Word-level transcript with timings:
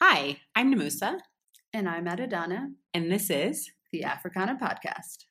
Hi, 0.00 0.38
I'm 0.54 0.74
Namusa, 0.74 1.20
And 1.72 1.88
I'm 1.88 2.04
Adadana. 2.06 2.72
and 2.92 3.10
this 3.10 3.30
is 3.30 3.70
the 3.92 4.04
Africana 4.04 4.58
Podcast. 4.60 5.24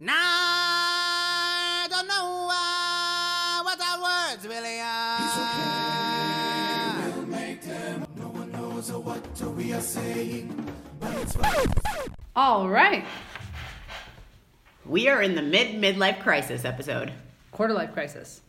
Now 0.00 0.12
I 0.16 1.86
don't 1.88 2.08
know 2.08 2.48
uh, 2.50 3.62
what 3.64 3.80
our 3.80 4.02
words 4.02 4.46
really 4.46 4.80
are. 4.80 6.22
All 12.34 12.68
right. 12.68 13.04
We 14.84 15.08
Are 15.08 15.22
in 15.22 15.34
the 15.34 15.42
Mid 15.42 15.76
Midlife 15.76 16.20
Crisis 16.22 16.64
episode. 16.64 17.12
Quarter 17.50 17.74
life 17.74 17.92
crisis. 17.92 18.40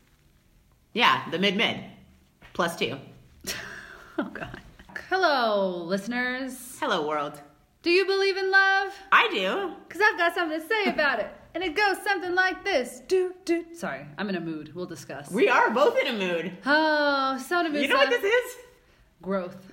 Yeah, 0.93 1.29
the 1.31 1.39
mid 1.39 1.55
mid. 1.57 1.79
Plus 2.53 2.75
two. 2.75 2.97
Oh, 4.15 4.29
God. 4.31 4.61
Hello, 5.15 5.83
listeners. 5.83 6.75
Hello, 6.79 7.07
world. 7.07 7.39
Do 7.83 7.91
you 7.91 8.03
believe 8.03 8.35
in 8.35 8.49
love? 8.49 8.91
I 9.11 9.29
do. 9.31 9.75
Because 9.87 10.01
I've 10.01 10.17
got 10.17 10.33
something 10.33 10.59
to 10.59 10.67
say 10.67 10.85
about 10.85 11.19
it. 11.19 11.27
And 11.53 11.63
it 11.63 11.75
goes 11.75 11.97
something 12.03 12.33
like 12.33 12.63
this. 12.63 12.99
Do, 13.07 13.31
do. 13.45 13.63
Sorry, 13.75 14.07
I'm 14.17 14.27
in 14.29 14.35
a 14.37 14.39
mood. 14.39 14.73
We'll 14.73 14.87
discuss. 14.87 15.29
We 15.29 15.49
are 15.49 15.69
both 15.69 15.99
in 15.99 16.07
a 16.07 16.17
mood. 16.17 16.57
oh, 16.65 17.37
so 17.47 17.63
Namusa. 17.63 17.81
You 17.83 17.89
know 17.89 17.97
what 17.97 18.09
this 18.09 18.23
is? 18.23 18.55
Growth. 19.21 19.71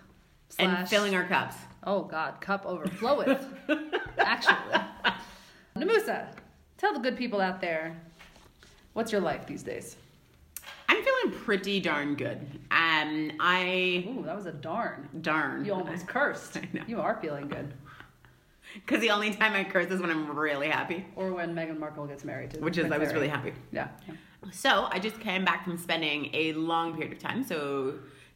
And 0.59 0.87
filling 0.87 1.14
our 1.14 1.24
cups. 1.24 1.56
Oh, 1.84 2.02
God. 2.02 2.42
Cup 2.42 2.66
overfloweth. 2.66 3.42
Actually. 4.19 4.84
Namusa, 5.75 6.27
tell 6.77 6.92
the 6.92 7.00
good 7.00 7.16
people 7.16 7.41
out 7.41 7.62
there, 7.62 7.98
what's 8.92 9.11
your 9.11 9.22
life 9.22 9.47
these 9.47 9.62
days? 9.62 9.97
I'm 11.00 11.04
feeling 11.30 11.40
pretty 11.45 11.80
darn 11.80 12.14
good. 12.14 12.38
Um, 12.70 13.32
I 13.41 14.04
Ooh, 14.08 14.22
that 14.24 14.36
was 14.36 14.46
a 14.46 14.52
darn. 14.52 15.08
darn. 15.22 15.64
You 15.64 15.74
almost 15.74 16.06
cursed. 16.06 16.56
I 16.58 16.68
know. 16.72 16.82
You 16.86 17.00
are 17.00 17.18
feeling 17.20 17.48
good. 17.48 17.72
Because 18.74 19.00
the 19.00 19.10
only 19.10 19.33
time 19.34 19.55
I 19.55 19.64
curse 19.64 19.91
is 19.91 20.00
when 20.00 20.10
I'm 20.10 20.30
really 20.36 20.69
happy, 20.69 21.05
Or 21.16 21.33
when 21.33 21.55
Meghan 21.55 21.78
Markle 21.78 22.06
gets 22.06 22.25
married 22.25 22.50
to 22.52 22.60
which 22.60 22.77
is 22.78 22.83
Prince 22.83 22.94
I 22.94 22.98
was 22.98 23.08
Harry. 23.08 23.19
really 23.20 23.28
happy. 23.28 23.52
Yeah. 23.72 23.88
So 24.52 24.88
I 24.92 24.98
just 25.00 25.19
came 25.20 25.44
back 25.44 25.64
from 25.64 25.77
spending 25.77 26.30
a 26.34 26.52
long 26.52 26.94
period 26.94 27.12
of 27.12 27.19
time, 27.19 27.42
so 27.42 27.94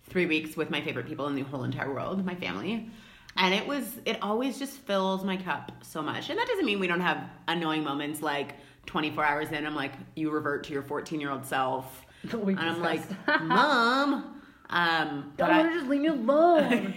three 0.08 0.27
weeks 0.27 0.56
with 0.56 0.70
my 0.70 0.80
favorite 0.80 1.06
people 1.06 1.28
in 1.28 1.34
the 1.36 1.42
whole 1.42 1.62
entire 1.64 1.92
world, 1.92 2.24
my 2.24 2.34
family. 2.34 2.89
And 3.36 3.55
it 3.55 3.67
was, 3.67 3.98
it 4.05 4.19
always 4.22 4.58
just 4.58 4.78
fills 4.78 5.22
my 5.24 5.36
cup 5.36 5.70
so 5.83 6.02
much. 6.02 6.30
And 6.30 6.39
that 6.39 6.46
doesn't 6.48 6.64
mean 6.67 6.80
we 6.80 6.86
don't 6.89 7.00
have 7.00 7.22
annoying 7.46 7.84
moments 7.84 8.20
like 8.22 8.56
24 8.86 9.24
hours 9.24 9.52
in, 9.52 9.64
I'm 9.67 9.74
like, 9.77 9.92
you 10.17 10.30
revert 10.30 10.64
to 10.64 10.72
your 10.72 10.83
14 10.83 11.20
year 11.20 11.30
old 11.30 11.44
self. 11.46 12.03
And 12.33 12.58
I'm 12.61 12.80
like. 12.80 13.03
Mom. 13.42 14.41
Um, 14.70 15.33
but 15.36 15.47
Don't 15.47 15.50
I- 15.55 15.58
want 15.61 15.72
to 15.72 15.78
just 15.78 15.91
leave 15.91 16.00
me 16.00 16.08
alone. 16.08 16.94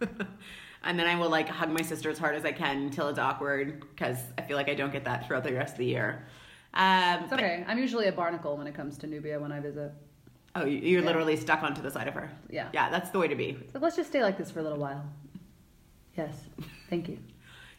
and 0.84 0.98
then 0.98 1.06
I 1.06 1.16
will 1.16 1.30
like 1.30 1.48
hug 1.48 1.70
my 1.70 1.82
sister 1.82 2.10
as 2.10 2.18
hard 2.18 2.34
as 2.34 2.44
I 2.44 2.52
can 2.52 2.78
until 2.78 3.08
it's 3.08 3.18
awkward 3.18 3.80
because 3.90 4.18
I 4.36 4.42
feel 4.42 4.56
like 4.56 4.68
I 4.68 4.74
don't 4.74 4.92
get 4.92 5.04
that 5.04 5.26
throughout 5.26 5.44
the 5.44 5.52
rest 5.54 5.74
of 5.74 5.78
the 5.78 5.86
year. 5.86 6.26
Um, 6.74 7.24
it's 7.24 7.32
okay. 7.32 7.64
I'm 7.68 7.78
usually 7.78 8.08
a 8.08 8.12
barnacle 8.12 8.56
when 8.56 8.66
it 8.66 8.74
comes 8.74 8.98
to 8.98 9.06
Nubia 9.06 9.38
when 9.38 9.52
I 9.52 9.60
visit. 9.60 9.92
Oh, 10.56 10.64
you- 10.64 10.78
you're 10.78 11.02
literally 11.02 11.36
stuck 11.36 11.62
onto 11.62 11.80
the 11.82 11.90
side 11.90 12.08
of 12.08 12.14
her. 12.14 12.30
Yeah. 12.50 12.68
Yeah, 12.72 12.90
that's 12.90 13.10
the 13.10 13.18
way 13.18 13.28
to 13.28 13.34
be. 13.36 13.58
So 13.72 13.78
let's 13.78 13.96
just 13.96 14.10
stay 14.10 14.22
like 14.22 14.36
this 14.36 14.50
for 14.50 14.60
a 14.60 14.62
little 14.62 14.78
while. 14.78 15.04
Yes. 16.16 16.32
Thank 16.90 17.08
you. 17.08 17.18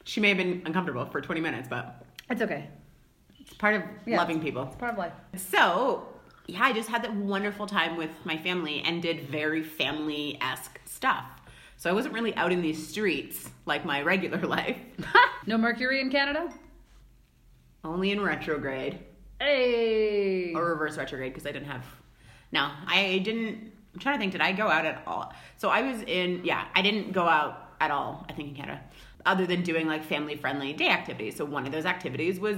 She 0.06 0.20
may 0.22 0.30
have 0.30 0.38
been 0.38 0.62
uncomfortable 0.66 1.06
for 1.06 1.20
20 1.22 1.42
minutes, 1.42 1.68
but 1.70 2.04
It's 2.30 2.42
okay. 2.42 2.68
it's 3.40 3.54
part 3.54 3.76
of 3.76 3.84
Yeah. 4.06 4.18
loving 4.18 4.42
people. 4.42 4.64
It's 4.64 4.76
part 4.76 4.94
of 4.94 4.98
life. 4.98 5.14
So, 5.36 6.08
yeah, 6.48 6.64
I 6.64 6.74
just 6.74 6.90
had 6.90 7.04
that 7.04 7.14
wonderful 7.14 7.66
time 7.68 7.98
with 7.98 8.12
my 8.24 8.38
family 8.38 8.82
and 8.82 9.02
did 9.02 9.22
very 9.30 9.64
family 9.64 10.38
esque 10.42 10.80
stuff. 10.86 11.26
So 11.78 11.90
I 11.90 11.94
wasn't 11.94 12.14
really 12.14 12.36
out 12.36 12.52
in 12.52 12.62
these 12.62 12.88
streets 12.88 13.50
like 13.66 13.84
my 13.86 14.02
regular 14.02 14.40
life, 14.48 14.78
no 15.46 15.58
Mercury 15.58 16.02
in 16.02 16.10
Canada? 16.10 16.50
only 17.84 18.10
in 18.12 18.20
retrograde 18.20 18.98
Hey. 19.40 20.54
or 20.56 20.70
reverse 20.72 20.98
retrograde 20.98 21.34
because 21.34 21.46
I 21.46 21.52
didn't 21.52 21.68
have. 21.68 21.84
No, 22.52 22.72
I 22.88 23.20
didn't. 23.24 23.72
I'm 23.94 24.00
trying 24.00 24.16
to 24.16 24.20
think. 24.20 24.32
Did 24.32 24.42
I 24.42 24.54
go 24.54 24.68
out 24.70 24.86
at 24.86 25.04
all? 25.06 25.34
So 25.58 25.70
I 25.70 25.82
was 25.82 26.02
in. 26.04 26.42
Yeah, 26.44 26.66
I 26.74 26.82
didn't 26.82 27.12
go 27.12 27.28
out 27.28 27.74
at 27.80 27.92
all. 27.92 28.26
I 28.30 28.34
think 28.34 28.50
in 28.50 28.56
Canada, 28.56 28.82
other 29.26 29.46
than 29.46 29.62
doing 29.62 29.88
like 29.88 30.04
family 30.04 30.36
friendly 30.36 30.74
day 30.74 30.90
activities. 30.90 31.36
So 31.36 31.46
one 31.46 31.66
of 31.68 31.72
those 31.74 31.86
activities 31.86 32.40
was 32.40 32.58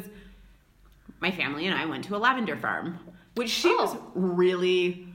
my 1.19 1.31
family 1.31 1.65
and 1.65 1.77
I 1.77 1.85
went 1.85 2.05
to 2.05 2.15
a 2.15 2.19
lavender 2.19 2.55
farm, 2.55 2.99
which 3.37 3.61
seems 3.61 3.91
Oh. 3.93 4.11
really 4.15 5.07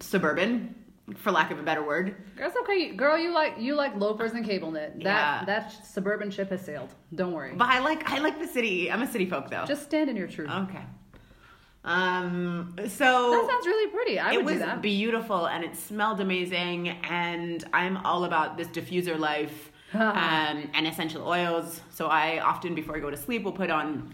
suburban, 0.00 0.74
for 1.16 1.30
lack 1.30 1.50
of 1.50 1.58
a 1.58 1.62
better 1.62 1.82
word. 1.84 2.16
That's 2.36 2.56
okay, 2.62 2.92
girl. 2.92 3.16
You 3.18 3.32
like 3.32 3.54
you 3.58 3.74
like 3.74 3.94
loafers 3.96 4.32
and 4.32 4.44
cable 4.44 4.70
knit. 4.72 4.94
Yeah. 4.98 5.44
That 5.44 5.46
that 5.72 5.86
suburban 5.86 6.30
ship 6.30 6.50
has 6.50 6.60
sailed. 6.62 6.90
Don't 7.14 7.32
worry. 7.32 7.52
But 7.54 7.68
I 7.68 7.78
like 7.80 8.10
I 8.10 8.18
like 8.18 8.38
the 8.40 8.46
city. 8.46 8.90
I'm 8.90 9.02
a 9.02 9.06
city 9.06 9.26
folk 9.26 9.48
though. 9.50 9.64
Just 9.66 9.84
stand 9.84 10.10
in 10.10 10.16
your 10.16 10.26
truth. 10.28 10.50
okay. 10.50 10.82
Um. 11.84 12.74
So 12.88 13.30
that 13.30 13.46
sounds 13.48 13.66
really 13.66 13.90
pretty. 13.92 14.18
I 14.18 14.32
it 14.32 14.36
would 14.38 14.44
was 14.46 14.54
do 14.54 14.58
that. 14.60 14.82
beautiful 14.82 15.46
and 15.46 15.62
it 15.64 15.76
smelled 15.76 16.20
amazing 16.20 16.88
and 16.88 17.62
i'm 17.72 17.96
all 17.98 18.24
about 18.24 18.56
this 18.56 18.66
diffuser 18.68 19.16
life 19.16 19.70
um, 19.94 20.68
and 20.74 20.84
essential 20.86 21.22
oils 21.28 21.80
so 21.90 22.08
i 22.08 22.40
often 22.40 22.74
before 22.74 22.96
i 22.96 22.98
go 22.98 23.08
to 23.08 23.16
sleep 23.16 23.44
will 23.44 23.52
put 23.52 23.70
on 23.70 24.12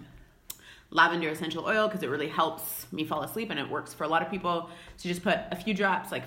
lavender 0.95 1.29
essential 1.31 1.65
oil 1.67 1.89
because 1.89 2.03
it 2.03 2.11
really 2.11 2.29
helps 2.29 2.87
me 2.93 3.03
fall 3.05 3.23
asleep 3.23 3.51
and 3.51 3.59
it 3.59 3.69
works 3.69 3.95
for 3.95 4.05
a 4.05 4.09
lot 4.09 4.21
of 4.23 4.31
people 4.31 4.69
so 4.99 5.09
just 5.09 5.23
put 5.23 5.39
a 5.51 5.57
few 5.57 5.73
drops 5.75 6.13
like 6.13 6.25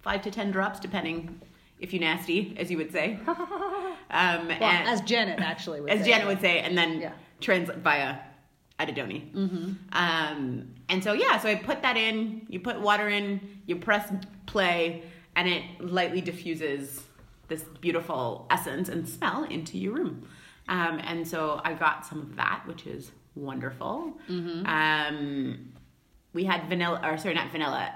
five 0.00 0.22
to 0.22 0.30
ten 0.30 0.50
drops 0.50 0.80
depending 0.80 1.40
if 1.80 1.92
you 1.92 2.00
nasty 2.00 2.56
as 2.58 2.70
you 2.70 2.76
would 2.78 2.90
say 2.90 3.18
um, 3.26 4.48
well, 4.48 4.62
and- 4.62 4.88
as 4.88 5.00
Janet 5.02 5.40
actually 5.40 5.80
would 5.80 5.90
as 5.90 6.00
say. 6.00 6.06
Janet 6.10 6.26
would 6.26 6.40
say, 6.40 6.60
and 6.60 6.76
then 6.78 7.00
Yeah. 7.00 7.12
translate 7.40 7.78
via 7.78 8.16
Adidoni. 8.80 9.32
Mm-hmm. 9.32 9.72
Um, 9.92 10.68
and 10.88 11.02
so 11.02 11.12
yeah, 11.12 11.38
so 11.38 11.48
I 11.48 11.54
put 11.56 11.82
that 11.82 11.96
in. 11.96 12.46
You 12.48 12.60
put 12.60 12.80
water 12.80 13.08
in. 13.08 13.40
You 13.66 13.76
press 13.76 14.12
play, 14.46 15.02
and 15.34 15.48
it 15.48 15.62
lightly 15.80 16.20
diffuses 16.20 17.02
this 17.48 17.64
beautiful 17.80 18.46
essence 18.50 18.88
and 18.88 19.08
smell 19.08 19.44
into 19.44 19.78
your 19.78 19.94
room. 19.94 20.28
Um, 20.68 20.98
and 21.02 21.26
so 21.26 21.60
I 21.64 21.72
got 21.74 22.04
some 22.06 22.20
of 22.20 22.36
that, 22.36 22.62
which 22.66 22.86
is 22.86 23.12
wonderful. 23.36 24.18
Um, 24.28 25.72
we 26.32 26.44
had 26.44 26.68
vanilla, 26.68 27.00
or 27.04 27.16
sorry, 27.18 27.34
not 27.34 27.50
vanilla, 27.52 27.94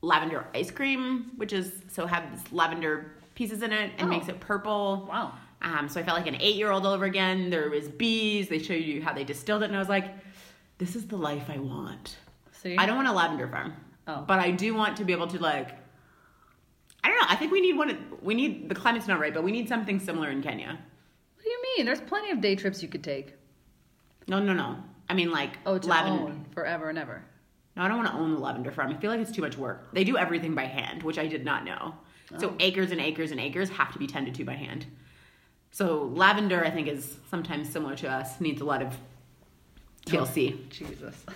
lavender 0.00 0.46
ice 0.54 0.70
cream, 0.70 1.32
which 1.36 1.52
is 1.52 1.82
so 1.88 2.06
has 2.06 2.22
lavender 2.52 3.12
pieces 3.34 3.62
in 3.62 3.72
it 3.72 3.92
and 3.98 4.08
Oh. 4.08 4.10
makes 4.10 4.28
it 4.28 4.40
purple. 4.40 5.06
Wow. 5.08 5.34
Um, 5.60 5.88
so 5.88 6.00
I 6.00 6.04
felt 6.04 6.16
like 6.16 6.28
an 6.28 6.36
eight 6.40 6.54
year 6.56 6.70
old 6.70 6.86
all 6.86 6.92
over 6.92 7.04
again. 7.04 7.50
There 7.50 7.68
was 7.68 7.88
bees. 7.88 8.48
They 8.48 8.58
showed 8.60 8.82
you 8.82 9.02
how 9.02 9.12
they 9.12 9.24
distilled 9.24 9.62
it, 9.62 9.66
and 9.66 9.76
I 9.76 9.78
was 9.80 9.88
like, 9.88 10.14
"This 10.78 10.94
is 10.96 11.06
the 11.08 11.16
life 11.16 11.50
I 11.50 11.58
want." 11.58 12.16
See, 12.52 12.76
I 12.76 12.86
don't 12.86 12.96
want 12.96 13.08
a 13.08 13.12
lavender 13.12 13.48
farm, 13.48 13.74
Oh. 14.06 14.24
but 14.26 14.38
I 14.38 14.50
do 14.52 14.74
want 14.74 14.96
to 14.98 15.04
be 15.04 15.12
able 15.12 15.26
to 15.28 15.38
like. 15.38 15.70
I 17.04 17.08
don't 17.10 17.18
know. 17.20 17.26
I 17.28 17.36
think 17.36 17.52
we 17.52 17.60
need 17.60 17.76
one. 17.76 17.96
We 18.22 18.34
need 18.34 18.68
the 18.68 18.74
climate's 18.74 19.08
not 19.08 19.18
right, 19.20 19.34
but 19.34 19.42
we 19.44 19.50
need 19.52 19.68
something 19.68 19.98
similar 20.00 20.30
in 20.30 20.42
Kenya. 20.42 20.78
What 21.36 21.44
do 21.44 21.50
you 21.50 21.62
mean? 21.76 21.86
There's 21.86 22.00
plenty 22.00 22.30
of 22.32 22.40
day 22.40 22.54
trips 22.56 22.82
you 22.82 22.88
could 22.88 23.04
take. 23.04 23.34
No, 24.28 24.38
no, 24.38 24.52
no. 24.52 24.76
I 25.08 25.14
mean 25.14 25.30
like 25.30 25.58
Oh, 25.66 25.78
to 25.78 25.88
lavender. 25.88 26.22
own 26.24 26.44
forever 26.52 26.88
and 26.90 26.98
ever. 26.98 27.22
No, 27.76 27.82
I 27.82 27.88
don't 27.88 27.96
want 27.98 28.08
to 28.10 28.14
own 28.14 28.32
the 28.34 28.38
lavender 28.40 28.70
farm. 28.70 28.90
I 28.92 28.96
feel 28.96 29.10
like 29.10 29.20
it's 29.20 29.32
too 29.32 29.40
much 29.42 29.56
work. 29.56 29.92
They 29.92 30.04
do 30.04 30.16
everything 30.18 30.54
by 30.54 30.64
hand, 30.64 31.02
which 31.02 31.18
I 31.18 31.26
did 31.26 31.44
not 31.44 31.64
know. 31.64 31.94
So 32.38 32.50
Oh. 32.50 32.56
acres 32.60 32.90
and 32.90 33.00
acres 33.00 33.30
and 33.30 33.40
acres 33.40 33.70
have 33.70 33.92
to 33.92 33.98
be 33.98 34.06
tended 34.06 34.34
to 34.34 34.44
by 34.44 34.54
hand. 34.54 34.86
So 35.70 36.10
lavender, 36.14 36.64
I 36.64 36.70
think, 36.70 36.88
is 36.88 37.16
sometimes 37.30 37.68
similar 37.70 37.94
to 37.96 38.08
us. 38.10 38.40
Needs 38.40 38.60
a 38.60 38.64
lot 38.64 38.82
of 38.82 38.96
TLC. 40.06 40.54
Oh, 40.56 40.60
Jesus. 40.70 41.24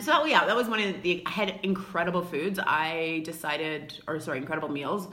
So 0.00 0.24
yeah, 0.24 0.44
that 0.44 0.56
was 0.56 0.66
one 0.68 0.80
of 0.80 1.02
the. 1.02 1.22
I 1.24 1.30
had 1.30 1.60
incredible 1.62 2.22
foods. 2.22 2.58
I 2.58 3.22
decided, 3.24 3.96
or 4.08 4.18
sorry, 4.18 4.38
incredible 4.38 4.68
meals. 4.68 5.06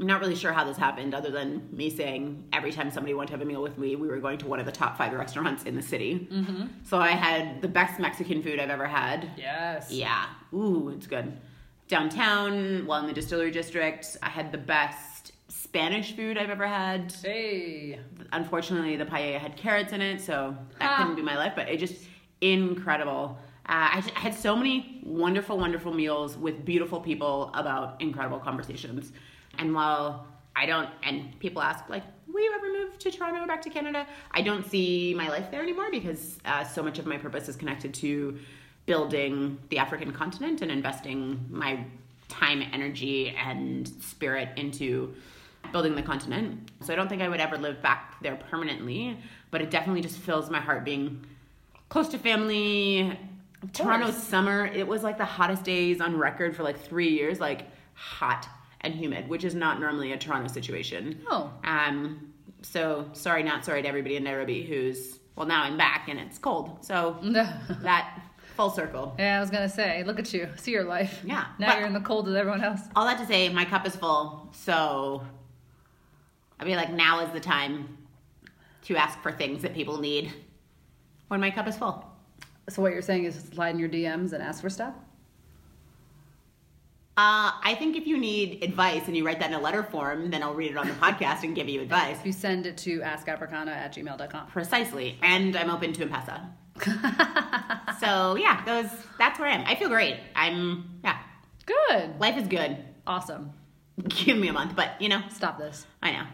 I'm 0.00 0.06
not 0.06 0.20
really 0.20 0.34
sure 0.34 0.52
how 0.52 0.64
this 0.64 0.76
happened, 0.76 1.14
other 1.14 1.30
than 1.30 1.68
me 1.70 1.88
saying 1.88 2.48
every 2.52 2.72
time 2.72 2.90
somebody 2.90 3.14
wanted 3.14 3.28
to 3.28 3.32
have 3.34 3.42
a 3.42 3.44
meal 3.44 3.62
with 3.62 3.78
me, 3.78 3.94
we 3.94 4.08
were 4.08 4.18
going 4.18 4.38
to 4.38 4.46
one 4.46 4.58
of 4.58 4.66
the 4.66 4.72
top 4.72 4.98
five 4.98 5.12
restaurants 5.12 5.62
in 5.64 5.76
the 5.76 5.82
city. 5.82 6.26
Mm-hmm. 6.32 6.66
So 6.82 6.98
I 6.98 7.10
had 7.10 7.62
the 7.62 7.68
best 7.68 8.00
Mexican 8.00 8.42
food 8.42 8.58
I've 8.58 8.70
ever 8.70 8.86
had. 8.86 9.30
yes. 9.36 9.92
Yeah. 9.92 10.26
Ooh, 10.52 10.88
it's 10.88 11.06
good. 11.06 11.38
Downtown, 11.86 12.86
well, 12.86 13.00
in 13.00 13.06
the 13.06 13.12
distillery 13.12 13.52
district, 13.52 14.16
I 14.22 14.30
had 14.30 14.50
the 14.50 14.58
best 14.58 15.30
Spanish 15.48 16.16
food 16.16 16.38
I've 16.38 16.50
ever 16.50 16.66
had. 16.66 17.12
Hey. 17.22 18.00
Unfortunately, 18.32 18.96
the 18.96 19.04
paella 19.04 19.38
had 19.38 19.56
carrots 19.56 19.92
in 19.92 20.00
it, 20.00 20.20
so 20.20 20.56
that 20.80 20.90
Ah. 20.90 20.96
couldn't 20.98 21.14
be 21.14 21.22
my 21.22 21.36
life, 21.36 21.52
but 21.54 21.68
it 21.68 21.76
just 21.78 22.04
incredible. 22.40 23.38
Uh, 23.66 23.90
I, 23.94 24.00
just, 24.00 24.16
I 24.16 24.20
had 24.20 24.34
so 24.34 24.56
many 24.56 25.00
wonderful, 25.04 25.56
wonderful 25.56 25.94
meals 25.94 26.36
with 26.36 26.64
beautiful 26.64 27.00
people 27.00 27.50
about 27.54 28.00
incredible 28.00 28.38
conversations. 28.38 29.12
And 29.58 29.74
while 29.74 30.26
I 30.56 30.66
don't, 30.66 30.88
and 31.02 31.38
people 31.40 31.62
ask, 31.62 31.88
like, 31.88 32.04
will 32.26 32.42
you 32.42 32.52
ever 32.54 32.72
move 32.72 32.98
to 32.98 33.10
Toronto 33.10 33.42
or 33.42 33.46
back 33.46 33.62
to 33.62 33.70
Canada? 33.70 34.06
I 34.30 34.42
don't 34.42 34.68
see 34.68 35.14
my 35.16 35.28
life 35.28 35.50
there 35.50 35.62
anymore 35.62 35.90
because 35.90 36.38
uh, 36.44 36.64
so 36.64 36.82
much 36.82 36.98
of 36.98 37.06
my 37.06 37.16
purpose 37.16 37.48
is 37.48 37.56
connected 37.56 37.94
to 37.94 38.38
building 38.86 39.58
the 39.70 39.78
African 39.78 40.12
continent 40.12 40.60
and 40.62 40.70
investing 40.70 41.46
my 41.50 41.84
time, 42.28 42.62
energy, 42.72 43.30
and 43.30 43.88
spirit 44.02 44.50
into 44.56 45.14
building 45.72 45.94
the 45.94 46.02
continent. 46.02 46.70
So 46.82 46.92
I 46.92 46.96
don't 46.96 47.08
think 47.08 47.22
I 47.22 47.28
would 47.28 47.40
ever 47.40 47.56
live 47.56 47.80
back 47.80 48.20
there 48.22 48.36
permanently, 48.36 49.18
but 49.50 49.62
it 49.62 49.70
definitely 49.70 50.02
just 50.02 50.18
fills 50.18 50.50
my 50.50 50.60
heart 50.60 50.84
being 50.84 51.24
close 51.88 52.08
to 52.08 52.18
family. 52.18 53.18
Toronto 53.72 54.10
summer, 54.10 54.66
it 54.66 54.86
was 54.86 55.02
like 55.02 55.16
the 55.16 55.24
hottest 55.24 55.64
days 55.64 56.00
on 56.00 56.18
record 56.18 56.54
for 56.54 56.62
like 56.62 56.78
three 56.78 57.08
years, 57.08 57.40
like 57.40 57.66
hot 57.94 58.46
and 58.84 58.94
humid, 58.94 59.28
which 59.28 59.44
is 59.44 59.54
not 59.54 59.80
normally 59.80 60.12
a 60.12 60.18
Toronto 60.18 60.52
situation. 60.52 61.20
Oh. 61.30 61.50
Um, 61.64 62.32
so 62.62 63.08
sorry, 63.12 63.42
not 63.42 63.64
sorry 63.64 63.82
to 63.82 63.88
everybody 63.88 64.16
in 64.16 64.24
Nairobi 64.24 64.62
who's 64.62 65.18
well 65.36 65.46
now 65.46 65.62
I'm 65.64 65.76
back 65.76 66.08
and 66.08 66.18
it's 66.18 66.38
cold. 66.38 66.78
So 66.84 67.16
that 67.22 68.20
full 68.56 68.70
circle. 68.70 69.14
Yeah, 69.18 69.36
I 69.36 69.40
was 69.40 69.50
gonna 69.50 69.68
say, 69.68 70.02
look 70.04 70.18
at 70.18 70.32
you, 70.32 70.48
see 70.56 70.70
your 70.70 70.84
life. 70.84 71.20
Yeah, 71.24 71.46
Now 71.58 71.68
but- 71.70 71.78
you're 71.78 71.86
in 71.86 71.92
the 71.92 72.00
cold 72.00 72.26
with 72.26 72.36
everyone 72.36 72.62
else. 72.62 72.80
All 72.94 73.04
that 73.06 73.18
to 73.18 73.26
say, 73.26 73.48
my 73.48 73.64
cup 73.64 73.86
is 73.86 73.96
full. 73.96 74.48
So 74.52 75.22
I 76.60 76.64
feel 76.64 76.76
like 76.76 76.92
now 76.92 77.20
is 77.20 77.32
the 77.32 77.40
time 77.40 77.98
to 78.84 78.96
ask 78.96 79.18
for 79.22 79.32
things 79.32 79.62
that 79.62 79.74
people 79.74 79.98
need 79.98 80.32
when 81.28 81.40
my 81.40 81.50
cup 81.50 81.66
is 81.66 81.76
full. 81.76 82.04
So 82.68 82.80
what 82.80 82.92
you're 82.92 83.02
saying 83.02 83.24
is 83.24 83.34
slide 83.52 83.70
in 83.70 83.78
your 83.78 83.88
DMs 83.88 84.32
and 84.32 84.42
ask 84.42 84.62
for 84.62 84.70
stuff. 84.70 84.94
Uh, 87.16 87.54
I 87.62 87.76
think 87.78 87.96
if 87.96 88.08
you 88.08 88.18
need 88.18 88.64
advice 88.64 89.02
and 89.06 89.16
you 89.16 89.24
write 89.24 89.38
that 89.38 89.48
in 89.48 89.54
a 89.54 89.60
letter 89.60 89.84
form, 89.84 90.30
then 90.30 90.42
I'll 90.42 90.54
read 90.54 90.72
it 90.72 90.76
on 90.76 90.88
the 90.88 90.94
podcast 90.94 91.44
and 91.44 91.54
give 91.54 91.68
you 91.68 91.80
advice. 91.80 92.18
If 92.18 92.26
you 92.26 92.32
send 92.32 92.66
it 92.66 92.76
to 92.78 93.00
askafricana 93.00 93.68
at 93.68 93.94
gmail.com. 93.94 94.48
Precisely. 94.48 95.16
And 95.22 95.56
I'm 95.56 95.70
open 95.70 95.92
to 95.92 96.02
M-Pesa. 96.02 96.40
so 98.00 98.34
yeah, 98.34 98.64
those 98.64 98.90
that's 99.16 99.38
where 99.38 99.48
I 99.48 99.54
am. 99.54 99.64
I 99.64 99.76
feel 99.76 99.88
great. 99.88 100.16
I'm 100.34 100.98
yeah. 101.04 101.18
Good. 101.66 102.18
Life 102.18 102.36
is 102.36 102.48
good. 102.48 102.78
Awesome. 103.06 103.52
Give 104.08 104.36
me 104.36 104.48
a 104.48 104.52
month, 104.52 104.74
but 104.74 105.00
you 105.00 105.08
know, 105.08 105.22
Stop 105.30 105.56
this. 105.58 105.86
I 106.02 106.10
know. 106.10 106.24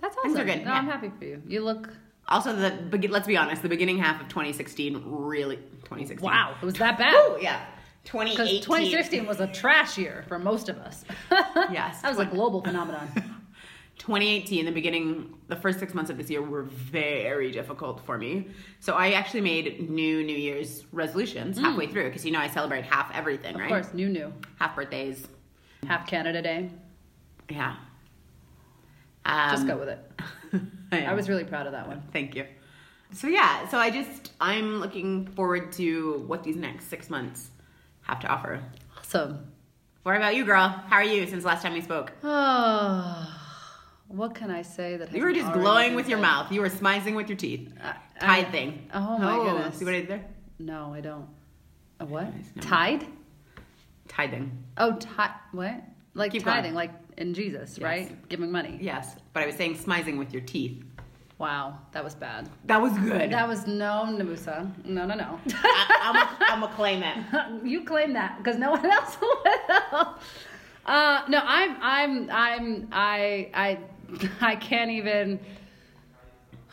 That's 0.00 0.16
awesome. 0.16 0.34
Things 0.34 0.40
are 0.40 0.44
good, 0.44 0.64
No, 0.64 0.72
yeah. 0.72 0.78
I'm 0.78 0.86
happy 0.86 1.10
for 1.16 1.24
you. 1.24 1.40
You 1.46 1.62
look. 1.62 1.88
Also, 2.28 2.56
the 2.56 3.08
let's 3.08 3.28
be 3.28 3.36
honest, 3.36 3.62
the 3.62 3.68
beginning 3.68 3.98
half 3.98 4.20
of 4.20 4.26
2016 4.28 5.02
really 5.06 5.56
2016. 5.84 6.18
Wow, 6.20 6.56
it 6.60 6.64
was 6.64 6.74
that 6.74 6.98
bad. 6.98 7.14
Woo, 7.14 7.38
yeah. 7.40 7.64
Because 8.12 8.48
2018. 8.60 8.62
2016 8.62 9.26
was 9.26 9.40
a 9.40 9.46
trash 9.48 9.98
year 9.98 10.24
for 10.28 10.38
most 10.38 10.68
of 10.68 10.78
us. 10.78 11.04
Yes. 11.70 12.00
that 12.02 12.10
was 12.10 12.18
a 12.20 12.24
global 12.24 12.62
phenomenon. 12.62 13.08
2018, 13.98 14.64
the 14.66 14.70
beginning, 14.72 15.34
the 15.48 15.56
first 15.56 15.78
six 15.78 15.94
months 15.94 16.10
of 16.10 16.18
this 16.18 16.28
year 16.30 16.42
were 16.42 16.62
very 16.64 17.50
difficult 17.50 18.04
for 18.04 18.18
me. 18.18 18.46
So 18.78 18.92
I 18.94 19.12
actually 19.12 19.40
made 19.40 19.88
new 19.90 20.22
New 20.22 20.36
Year's 20.36 20.84
resolutions 20.92 21.58
halfway 21.58 21.86
through 21.86 22.04
because 22.04 22.24
you 22.24 22.30
know 22.30 22.38
I 22.38 22.48
celebrate 22.48 22.84
half 22.84 23.10
everything, 23.14 23.54
Mm. 23.54 23.56
Of 23.56 23.60
right? 23.62 23.68
course, 23.68 23.94
new, 23.94 24.08
new. 24.08 24.32
Half 24.58 24.76
birthdays. 24.76 25.26
Half 25.86 26.06
Canada 26.06 26.42
Day. 26.42 26.70
Yeah. 27.48 27.76
Um, 29.24 29.50
Just 29.50 29.66
go 29.66 29.76
with 29.78 29.88
it. 29.88 30.20
I, 30.92 31.06
I 31.06 31.14
was 31.14 31.28
really 31.28 31.44
proud 31.44 31.66
of 31.66 31.72
that 31.72 31.88
one. 31.88 32.02
Thank 32.12 32.34
you. 32.36 32.44
So 33.12 33.28
yeah, 33.28 33.66
so 33.68 33.78
I 33.78 33.90
just 33.90 34.32
I'm 34.40 34.78
looking 34.78 35.26
forward 35.28 35.72
to 35.72 36.22
what 36.26 36.44
these 36.44 36.56
next 36.56 36.88
six 36.88 37.08
months 37.08 37.50
have 38.06 38.20
to 38.20 38.28
offer. 38.28 38.60
Awesome. 38.98 39.52
What 40.02 40.16
about 40.16 40.36
you, 40.36 40.44
girl? 40.44 40.68
How 40.68 40.96
are 40.96 41.04
you 41.04 41.26
since 41.26 41.44
last 41.44 41.62
time 41.62 41.72
we 41.74 41.80
spoke? 41.80 42.12
Oh, 42.22 43.34
what 44.08 44.34
can 44.34 44.50
I 44.50 44.62
say 44.62 44.96
that 44.96 45.12
You 45.12 45.22
were 45.24 45.32
just 45.32 45.52
glowing 45.52 45.94
with 45.94 46.08
your 46.08 46.18
mouth. 46.18 46.52
You 46.52 46.60
were 46.60 46.68
smizing 46.68 47.16
with 47.16 47.28
your 47.28 47.36
teeth. 47.36 47.72
I- 47.82 47.96
Tide 48.18 48.46
I- 48.46 48.50
thing. 48.50 48.88
oh 48.94 49.18
my 49.18 49.32
oh, 49.36 49.44
goodness. 49.44 49.76
See 49.78 49.84
what 49.84 49.94
I 49.94 50.00
did 50.00 50.08
there? 50.08 50.24
No, 50.58 50.94
I 50.94 51.00
don't. 51.00 51.28
A 52.00 52.06
what? 52.06 52.32
No. 52.54 52.62
Tide? 52.62 53.06
Tithing. 54.08 54.64
Oh, 54.78 54.96
tide. 54.96 55.32
What? 55.52 55.82
Like 56.14 56.32
Keep 56.32 56.44
tithing, 56.44 56.62
going. 56.62 56.74
like 56.74 56.92
in 57.18 57.34
Jesus, 57.34 57.76
Yes. 57.76 57.84
right? 57.84 58.28
Giving 58.28 58.50
money. 58.50 58.78
Yes, 58.80 59.16
but 59.34 59.42
I 59.42 59.46
was 59.46 59.54
saying 59.56 59.76
smizing 59.76 60.16
with 60.18 60.32
your 60.32 60.42
teeth. 60.42 60.82
Wow, 61.38 61.78
that 61.92 62.02
was 62.02 62.14
bad. 62.14 62.48
That 62.64 62.80
was 62.80 62.96
good. 62.96 63.30
That 63.30 63.46
was 63.46 63.66
no 63.66 64.06
Namusa. 64.08 64.70
No, 64.86 65.04
no, 65.04 65.14
no. 65.14 65.38
I, 65.52 66.34
I'm 66.48 66.60
gonna 66.60 66.74
claim 66.74 67.02
it. 67.02 67.18
you 67.62 67.84
claim 67.84 68.14
that 68.14 68.38
because 68.38 68.56
no 68.56 68.70
one 68.70 68.86
else 68.90 69.18
will. 69.20 70.14
Uh, 70.86 71.22
no, 71.28 71.42
I'm, 71.44 71.76
I'm, 71.82 72.30
I'm, 72.30 72.88
I, 72.90 73.50
I, 73.52 73.78
I 74.40 74.56
can't 74.56 74.90
even. 74.90 75.38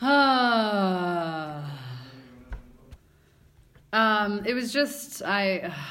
um, 3.92 4.46
it 4.46 4.54
was 4.54 4.72
just 4.72 5.22
I. 5.22 5.74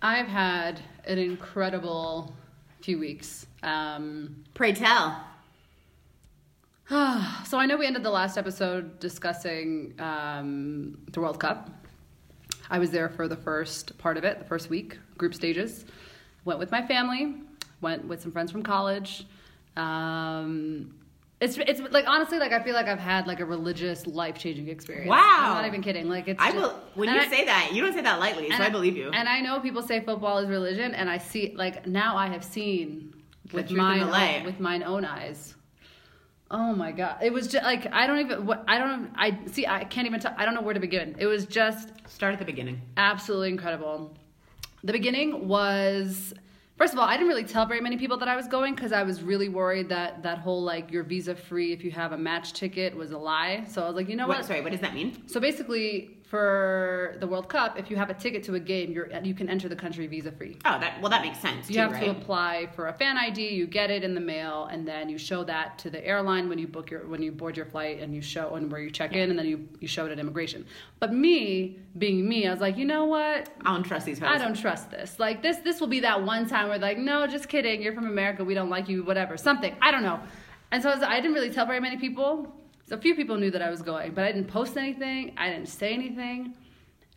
I've 0.00 0.28
had 0.28 0.80
an 1.06 1.18
incredible 1.18 2.32
few 2.80 2.98
weeks. 2.98 3.46
Um, 3.62 4.44
Pray 4.54 4.72
tell. 4.72 5.27
so 7.44 7.58
I 7.58 7.66
know 7.66 7.76
we 7.76 7.86
ended 7.86 8.02
the 8.02 8.10
last 8.10 8.38
episode 8.38 8.98
discussing 8.98 9.94
um, 9.98 10.96
the 11.12 11.20
World 11.20 11.38
Cup. 11.38 11.68
I 12.70 12.78
was 12.78 12.90
there 12.90 13.08
for 13.10 13.28
the 13.28 13.36
first 13.36 13.98
part 13.98 14.16
of 14.16 14.24
it, 14.24 14.38
the 14.38 14.44
first 14.44 14.70
week, 14.70 14.98
group 15.18 15.34
stages. 15.34 15.84
Went 16.44 16.58
with 16.58 16.70
my 16.70 16.80
family, 16.86 17.34
went 17.82 18.06
with 18.06 18.22
some 18.22 18.32
friends 18.32 18.50
from 18.50 18.62
college. 18.62 19.26
Um, 19.76 20.94
it's 21.40 21.58
it's 21.58 21.80
like 21.92 22.08
honestly, 22.08 22.38
like 22.38 22.52
I 22.52 22.62
feel 22.62 22.74
like 22.74 22.86
I've 22.86 22.98
had 22.98 23.26
like 23.26 23.40
a 23.40 23.44
religious, 23.44 24.06
life 24.06 24.38
changing 24.38 24.68
experience. 24.68 25.08
Wow. 25.10 25.18
I'm 25.40 25.54
not 25.56 25.66
even 25.66 25.82
kidding. 25.82 26.08
Like 26.08 26.26
it's 26.26 26.42
I 26.42 26.52
just- 26.52 26.56
will. 26.56 26.74
When 26.94 27.10
you 27.10 27.20
I- 27.20 27.28
say 27.28 27.44
that, 27.44 27.70
you 27.74 27.82
don't 27.82 27.92
say 27.92 28.00
that 28.00 28.18
lightly, 28.18 28.48
so 28.48 28.54
and 28.54 28.62
I 28.62 28.70
believe 28.70 28.96
you. 28.96 29.10
And 29.10 29.28
I 29.28 29.40
know 29.40 29.60
people 29.60 29.82
say 29.82 30.00
football 30.00 30.38
is 30.38 30.48
religion, 30.48 30.94
and 30.94 31.08
I 31.10 31.18
see 31.18 31.54
like 31.54 31.86
now 31.86 32.16
I 32.16 32.28
have 32.28 32.42
seen 32.42 33.14
The 33.50 33.56
with 33.56 33.66
truth 33.68 33.78
in 33.78 33.84
mine 33.84 34.00
own, 34.40 34.44
with 34.46 34.58
mine 34.58 34.82
own 34.82 35.04
eyes. 35.04 35.54
Oh 36.50 36.74
my 36.74 36.92
god! 36.92 37.18
It 37.22 37.32
was 37.32 37.46
just 37.48 37.64
like 37.64 37.92
I 37.92 38.06
don't 38.06 38.20
even 38.20 38.46
what 38.46 38.64
I 38.66 38.78
don't 38.78 39.10
I 39.16 39.38
see 39.46 39.66
I 39.66 39.84
can't 39.84 40.06
even 40.06 40.18
tell 40.20 40.34
I 40.36 40.44
don't 40.46 40.54
know 40.54 40.62
where 40.62 40.74
to 40.74 40.80
begin. 40.80 41.14
It 41.18 41.26
was 41.26 41.44
just 41.46 41.90
Start 42.08 42.32
at 42.32 42.38
the 42.38 42.44
beginning. 42.46 42.80
absolutely 42.96 43.50
incredible. 43.50 44.16
The 44.82 44.92
beginning 44.92 45.46
was 45.48 46.32
first 46.78 46.92
of 46.94 46.98
all 46.98 47.04
I 47.06 47.14
didn't 47.18 47.28
really 47.28 47.44
tell 47.44 47.66
very 47.66 47.80
many 47.82 47.98
people 47.98 48.16
that 48.18 48.28
I 48.28 48.36
was 48.36 48.46
going 48.46 48.74
because 48.74 48.92
I 48.92 49.02
was 49.02 49.22
really 49.22 49.48
worried 49.50 49.90
that 49.90 50.22
that 50.22 50.38
whole 50.38 50.62
like 50.62 50.90
you're 50.90 51.02
visa 51.02 51.34
free 51.34 51.72
if 51.72 51.84
you 51.84 51.90
have 51.90 52.12
a 52.12 52.18
match 52.18 52.54
ticket 52.54 52.96
was 52.96 53.10
a 53.10 53.18
lie. 53.18 53.64
So 53.68 53.82
I 53.82 53.86
was 53.86 53.96
like, 53.96 54.08
you 54.08 54.16
know 54.16 54.26
What, 54.26 54.38
what? 54.38 54.46
sorry, 54.46 54.62
what 54.62 54.72
does 54.72 54.80
that 54.80 54.94
mean? 54.94 55.28
So 55.28 55.40
basically, 55.40 56.17
for 56.28 57.16
the 57.20 57.26
World 57.26 57.48
Cup, 57.48 57.78
if 57.78 57.90
you 57.90 57.96
have 57.96 58.10
a 58.10 58.14
ticket 58.14 58.42
to 58.44 58.54
a 58.54 58.60
game, 58.60 58.92
you're 58.92 59.08
you 59.22 59.34
can 59.34 59.48
enter 59.48 59.66
the 59.66 59.76
country 59.76 60.06
visa 60.06 60.30
free. 60.30 60.58
Oh, 60.66 60.78
that 60.78 61.00
well, 61.00 61.08
that 61.08 61.22
makes 61.22 61.38
sense. 61.38 61.70
You 61.70 61.76
too, 61.76 61.80
have 61.80 61.92
right? 61.92 62.04
to 62.04 62.10
apply 62.10 62.68
for 62.76 62.88
a 62.88 62.92
fan 62.92 63.16
ID. 63.16 63.48
You 63.48 63.66
get 63.66 63.90
it 63.90 64.04
in 64.04 64.14
the 64.14 64.20
mail, 64.20 64.68
and 64.70 64.86
then 64.86 65.08
you 65.08 65.16
show 65.16 65.42
that 65.44 65.78
to 65.78 65.90
the 65.90 66.06
airline 66.06 66.50
when 66.50 66.58
you 66.58 66.66
book 66.66 66.90
your 66.90 67.06
when 67.06 67.22
you 67.22 67.32
board 67.32 67.56
your 67.56 67.64
flight, 67.64 68.00
and 68.00 68.14
you 68.14 68.20
show 68.20 68.56
and 68.56 68.70
where 68.70 68.80
you 68.80 68.90
check 68.90 69.14
in, 69.14 69.30
and 69.30 69.38
then 69.38 69.46
you 69.46 69.66
you 69.80 69.88
show 69.88 70.04
it 70.04 70.12
at 70.12 70.18
immigration. 70.18 70.66
But 71.00 71.14
me, 71.14 71.78
being 71.96 72.28
me, 72.28 72.46
I 72.46 72.50
was 72.50 72.60
like, 72.60 72.76
you 72.76 72.84
know 72.84 73.06
what? 73.06 73.48
I 73.64 73.72
don't 73.72 73.82
trust 73.82 74.04
these. 74.04 74.22
I 74.22 74.36
don't 74.36 74.58
trust 74.58 74.90
this. 74.90 75.18
Like 75.18 75.40
this, 75.40 75.56
this 75.58 75.80
will 75.80 75.86
be 75.86 76.00
that 76.00 76.22
one 76.22 76.46
time 76.46 76.68
where 76.68 76.78
like, 76.78 76.98
no, 76.98 77.26
just 77.26 77.48
kidding. 77.48 77.80
You're 77.80 77.94
from 77.94 78.06
America. 78.06 78.44
We 78.44 78.52
don't 78.52 78.70
like 78.70 78.88
you. 78.88 79.02
Whatever. 79.02 79.38
Something. 79.38 79.74
I 79.80 79.90
don't 79.90 80.02
know. 80.02 80.20
And 80.70 80.82
so 80.82 80.90
I, 80.90 80.94
was, 80.94 81.02
I 81.02 81.16
didn't 81.16 81.32
really 81.32 81.50
tell 81.50 81.64
very 81.64 81.80
many 81.80 81.96
people. 81.96 82.54
So 82.88 82.96
a 82.96 82.98
few 82.98 83.14
people 83.14 83.36
knew 83.36 83.50
that 83.50 83.60
I 83.60 83.68
was 83.68 83.82
going, 83.82 84.12
but 84.14 84.24
I 84.24 84.32
didn't 84.32 84.48
post 84.48 84.76
anything. 84.78 85.34
I 85.36 85.50
didn't 85.50 85.68
say 85.68 85.92
anything. 85.92 86.54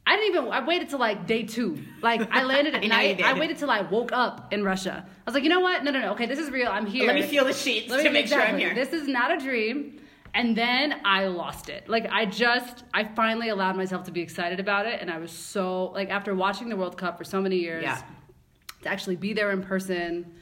I 0.06 0.18
didn't 0.18 0.36
even. 0.36 0.52
I 0.52 0.66
waited 0.66 0.90
till 0.90 1.00
like 1.00 1.26
day 1.28 1.44
two. 1.44 1.78
Like 2.02 2.30
I 2.30 2.44
landed 2.44 2.76
at 2.76 2.84
I 2.84 2.88
night. 2.88 3.22
I 3.24 3.40
waited 3.40 3.58
till 3.58 3.72
I 3.72 3.82
woke 3.82 4.12
up 4.12 4.52
in 4.52 4.66
Russia. 4.66 5.06
I 5.08 5.12
was 5.26 5.34
like, 5.34 5.44
you 5.44 5.50
know 5.50 5.62
what? 5.62 5.84
No, 5.86 5.92
no, 5.92 6.02
no. 6.02 6.12
Okay, 6.12 6.26
this 6.26 6.40
is 6.40 6.50
real. 6.52 6.68
I'm 6.70 6.86
here. 6.86 7.08
Let 7.08 7.16
me 7.16 7.22
feel 7.22 7.46
the 7.46 7.54
sheets 7.54 7.90
Let 7.90 8.00
to 8.04 8.10
me- 8.10 8.14
make 8.14 8.28
sure 8.28 8.42
I'm 8.42 8.58
here. 8.58 8.76
This 8.76 8.92
is 8.92 9.08
not 9.08 9.32
a 9.32 9.38
dream. 9.38 9.98
And 10.34 10.58
then 10.58 11.02
I 11.06 11.28
lost 11.28 11.70
it. 11.70 11.88
Like 11.90 12.08
I 12.12 12.26
just, 12.26 12.84
I 12.94 13.04
finally 13.04 13.50
allowed 13.50 13.76
myself 13.78 14.04
to 14.06 14.12
be 14.12 14.22
excited 14.22 14.60
about 14.62 14.86
it, 14.86 15.00
and 15.02 15.10
I 15.12 15.20
was 15.20 15.32
so 15.32 15.86
like 15.92 16.10
after 16.10 16.34
watching 16.36 16.68
the 16.70 16.76
World 16.78 16.98
Cup 16.98 17.18
for 17.18 17.24
so 17.26 17.42
many 17.42 17.58
years, 17.58 17.84
Yeah. 17.84 18.02
to 18.84 18.90
actually 18.90 19.18
be 19.18 19.32
there 19.34 19.52
in 19.52 19.62
person 19.62 20.34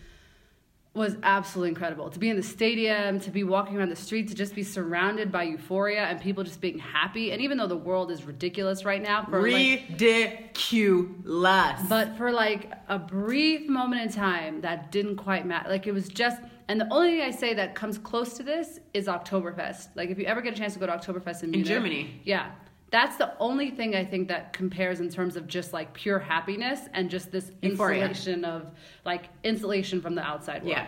was 1.00 1.16
absolutely 1.24 1.70
incredible. 1.70 2.10
To 2.10 2.20
be 2.20 2.30
in 2.30 2.36
the 2.36 2.44
stadium, 2.44 3.22
to 3.22 3.32
be 3.32 3.46
walking 3.46 3.78
around 3.78 3.88
the 3.88 3.96
street, 3.96 4.28
to 4.28 4.36
just 4.36 4.54
be 4.54 4.64
surrounded 4.64 5.32
by 5.32 5.44
euphoria 5.44 6.02
and 6.04 6.20
people 6.20 6.44
just 6.44 6.60
being 6.60 6.78
happy. 6.78 7.32
And 7.32 7.42
even 7.42 7.58
though 7.58 7.68
the 7.68 7.78
world 7.78 8.12
is 8.12 8.26
ridiculous 8.26 8.84
right 8.84 9.02
now, 9.02 9.24
for 9.24 9.42
like, 9.42 9.84
Ridiculous. 9.90 11.82
but 11.88 12.18
for 12.18 12.34
like 12.34 12.72
a 12.90 13.00
brief 13.00 13.70
moment 13.70 14.02
in 14.02 14.10
time, 14.12 14.60
that 14.62 14.92
didn't 14.92 15.16
quite 15.16 15.46
matter. 15.46 15.70
Like 15.70 15.88
it 15.88 15.94
was 15.94 16.10
just, 16.10 16.42
and 16.68 16.82
the 16.82 16.88
only 16.94 17.12
thing 17.12 17.22
I 17.22 17.32
say 17.32 17.54
that 17.54 17.76
comes 17.76 17.98
close 17.98 18.34
to 18.36 18.44
this 18.44 18.82
is 18.94 19.08
Oktoberfest. 19.08 19.96
Like 19.96 20.10
if 20.10 20.20
you 20.20 20.26
ever 20.26 20.42
get 20.42 20.54
a 20.54 20.58
chance 20.58 20.74
to 20.74 20.80
go 20.80 20.86
to 20.86 20.92
Oktoberfest 20.98 21.44
in, 21.44 21.52
Munich, 21.52 21.66
Germany. 21.68 22.22
yeah, 22.26 22.52
that's 22.92 23.18
the 23.18 23.38
only 23.40 23.70
thing 23.70 23.96
I 23.96 24.04
think 24.04 24.28
that 24.30 24.54
compares 24.54 25.00
in 25.00 25.10
terms 25.10 25.36
of 25.36 25.48
just 25.48 25.74
like 25.74 25.94
pure 25.94 26.20
happiness 26.20 26.82
and 26.94 27.10
just 27.10 27.32
this 27.32 27.52
Euphoria. 27.62 28.08
insulation 28.08 28.46
of 28.46 28.72
like 29.06 29.26
insulation 29.44 30.02
from 30.02 30.16
the 30.16 30.22
outside 30.22 30.64
world. 30.64 30.78
Yeah. 30.78 30.88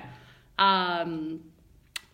Um, 1.01 1.41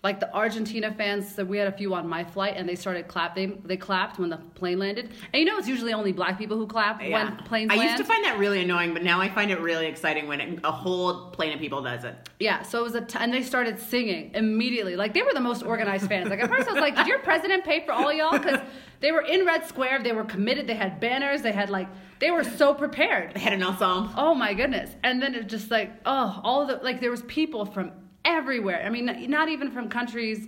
like 0.04 0.20
the 0.20 0.34
Argentina 0.34 0.94
fans. 0.94 1.34
So 1.34 1.44
we 1.44 1.58
had 1.58 1.68
a 1.68 1.72
few 1.72 1.94
on 1.96 2.08
my 2.08 2.24
flight, 2.24 2.54
and 2.56 2.70
they 2.70 2.76
started 2.76 3.08
clap. 3.08 3.36
They 3.36 3.48
they 3.48 3.78
clapped 3.78 4.20
when 4.20 4.30
the 4.30 4.38
plane 4.38 4.78
landed. 4.80 5.12
And 5.34 5.40
you 5.40 5.46
know, 5.46 5.58
it's 5.58 5.68
usually 5.68 5.92
only 5.92 6.12
black 6.12 6.38
people 6.38 6.56
who 6.56 6.68
clap 6.68 7.02
when 7.02 7.38
planes 7.38 7.70
land. 7.70 7.72
I 7.72 7.76
land. 7.78 7.84
used 7.84 7.98
to 7.98 8.04
find 8.04 8.24
that 8.24 8.38
really 8.38 8.62
annoying, 8.62 8.94
but 8.94 9.04
now 9.04 9.20
I 9.20 9.28
find 9.28 9.50
it 9.52 9.60
really 9.60 9.88
exciting 9.88 10.28
when 10.28 10.60
a 10.64 10.72
whole 10.72 11.32
plane 11.32 11.52
of 11.52 11.60
people 11.60 11.82
does 11.82 12.04
it. 12.04 12.16
Yeah, 12.40 12.62
so 12.62 12.80
it 12.80 12.84
was 12.84 12.96
a 12.96 13.02
t- 13.02 13.18
and 13.20 13.34
they 13.34 13.42
started 13.42 13.80
singing 13.80 14.32
immediately. 14.36 14.96
Like 14.96 15.14
they 15.14 15.24
were 15.24 15.34
the 15.34 15.42
most 15.42 15.64
organized 15.64 16.08
fans. 16.08 16.30
Like 16.30 16.42
at 16.42 16.50
first 16.50 16.70
I 16.70 16.74
was 16.74 16.82
like, 16.82 16.96
"Did 16.96 17.08
your 17.08 17.20
president 17.20 17.64
pay 17.66 17.84
for 17.86 17.92
all 17.92 18.14
y'all?" 18.14 18.38
Because 18.38 18.60
they 19.00 19.12
were 19.12 19.22
in 19.22 19.46
Red 19.46 19.66
Square. 19.66 20.04
They 20.04 20.14
were 20.14 20.26
committed. 20.26 20.68
They 20.68 20.76
had 20.76 21.00
banners. 21.00 21.42
They 21.42 21.52
had 21.52 21.72
like 21.72 21.88
they 22.20 22.30
were 22.30 22.44
so 22.44 22.74
prepared. 22.74 23.34
They 23.34 23.40
had 23.40 23.54
an 23.54 23.64
ensemble. 23.64 24.12
Oh 24.16 24.36
my 24.36 24.54
goodness! 24.54 24.92
And 25.04 25.22
then 25.22 25.34
it 25.34 25.48
just 25.48 25.72
like 25.72 25.92
oh 26.06 26.40
all 26.44 26.68
the 26.68 26.76
like 26.78 27.02
there 27.02 27.12
was 27.12 27.24
people 27.24 27.66
from 27.66 27.92
everywhere. 28.28 28.84
I 28.86 28.90
mean, 28.90 29.06
not- 29.30 29.50
even 29.50 29.72
from 29.72 29.90
countries 29.90 30.48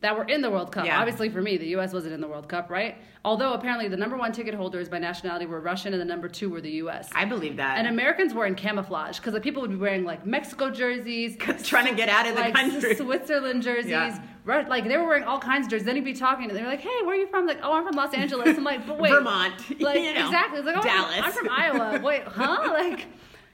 that 0.00 0.18
were 0.18 0.24
in 0.24 0.42
the 0.42 0.50
World 0.50 0.70
Cup. 0.70 0.84
Yeah. 0.84 0.98
Obviously, 1.00 1.30
for 1.30 1.40
me, 1.40 1.56
the 1.56 1.68
U.S. 1.68 1.94
wasn't 1.94 2.12
in 2.12 2.20
the 2.20 2.28
World 2.28 2.46
Cup, 2.46 2.68
right? 2.68 2.96
Although 3.24 3.54
apparently 3.54 3.88
the 3.88 3.96
number 3.96 4.18
one 4.18 4.32
ticket 4.32 4.52
holders 4.52 4.86
by 4.86 4.98
nationality 4.98 5.46
were 5.46 5.60
Russian 5.60 5.94
and 5.94 6.00
the 6.00 6.04
number 6.04 6.28
two 6.28 6.50
were 6.50 6.60
the 6.60 6.72
U.S. 6.72 7.08
I 7.14 7.24
believe 7.24 7.56
that. 7.56 7.78
and 7.78 7.86
Americans 7.86 8.34
were 8.34 8.44
in 8.44 8.54
camouflage 8.54 9.16
because 9.18 9.32
the 9.32 9.40
people 9.40 9.62
would 9.62 9.70
be 9.70 9.76
wearing 9.78 10.04
like 10.04 10.26
Mexico 10.26 10.68
jerseys, 10.70 11.38
trying 11.64 11.86
to 11.86 11.94
get 11.94 12.10
out 12.10 12.26
of 12.26 12.34
the 12.34 12.40
like 12.42 12.54
country. 12.54 12.94
Switzerland 12.96 13.62
jerseys. 13.62 13.90
Yeah. 13.92 14.20
Right, 14.44 14.68
like 14.68 14.84
they 14.86 14.98
were 14.98 15.06
wearing 15.06 15.24
all 15.24 15.38
kinds 15.38 15.66
of 15.66 15.70
jerseys. 15.70 15.86
Then 15.86 15.94
he'd 15.96 16.04
be 16.04 16.12
talking, 16.12 16.50
and 16.50 16.54
they 16.58 16.60
were 16.60 16.68
like, 16.68 16.82
"Hey, 16.82 16.90
where 17.04 17.14
are 17.14 17.18
you 17.18 17.26
from?" 17.28 17.46
Like, 17.46 17.60
"Oh, 17.62 17.72
I'm 17.72 17.82
from 17.86 17.96
Los 17.96 18.12
Angeles." 18.12 18.58
I'm 18.58 18.62
like, 18.64 18.86
"But 18.86 18.98
wait, 19.00 19.10
Vermont. 19.10 19.54
Like, 19.80 20.00
You 20.00 20.12
know, 20.12 20.26
exactly. 20.26 20.58
It's 20.58 20.66
like, 20.66 20.76
"Oh, 20.76 20.82
Dallas. 20.82 21.14
I'm 21.22 21.32
from 21.32 21.48
Iowa." 21.48 22.00
Wait, 22.02 22.24
huh? 22.26 22.58
Like, 22.70 23.06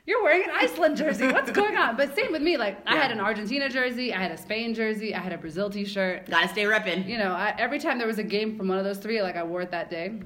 you're 0.07 0.23
wearing 0.23 0.45
an 0.45 0.50
Iceland 0.52 0.97
jersey. 0.97 1.26
What's 1.28 1.50
going 1.50 1.76
on? 1.76 1.97
But 1.97 2.14
same 2.16 2.33
with 2.33 2.42
me. 2.42 2.57
Like, 2.57 2.78
I 2.87 2.97
had 2.97 3.11
an 3.11 3.21
Argentina 3.21 3.69
jersey, 3.69 4.12
I 4.12 4.21
had 4.21 4.33
a 4.33 4.37
Spain 4.37 4.75
jersey, 4.75 5.14
I 5.14 5.21
had 5.21 5.33
a 5.33 5.38
Brazil 5.38 5.71
T-shirt. 5.71 6.28
Gotta 6.30 6.49
stay 6.49 6.64
repping. 6.64 7.07
You 7.07 7.19
know, 7.19 7.33
I, 7.33 7.54
every 7.59 7.78
time 7.78 7.99
there 7.99 8.07
was 8.07 8.19
a 8.19 8.25
game 8.25 8.57
from 8.57 8.69
one 8.69 8.78
of 8.78 8.85
those 8.85 8.99
three, 8.99 9.23
like 9.23 9.37
I 9.37 9.42
wore 9.42 9.62
it 9.62 9.71
that 9.71 9.90
day. 9.90 10.21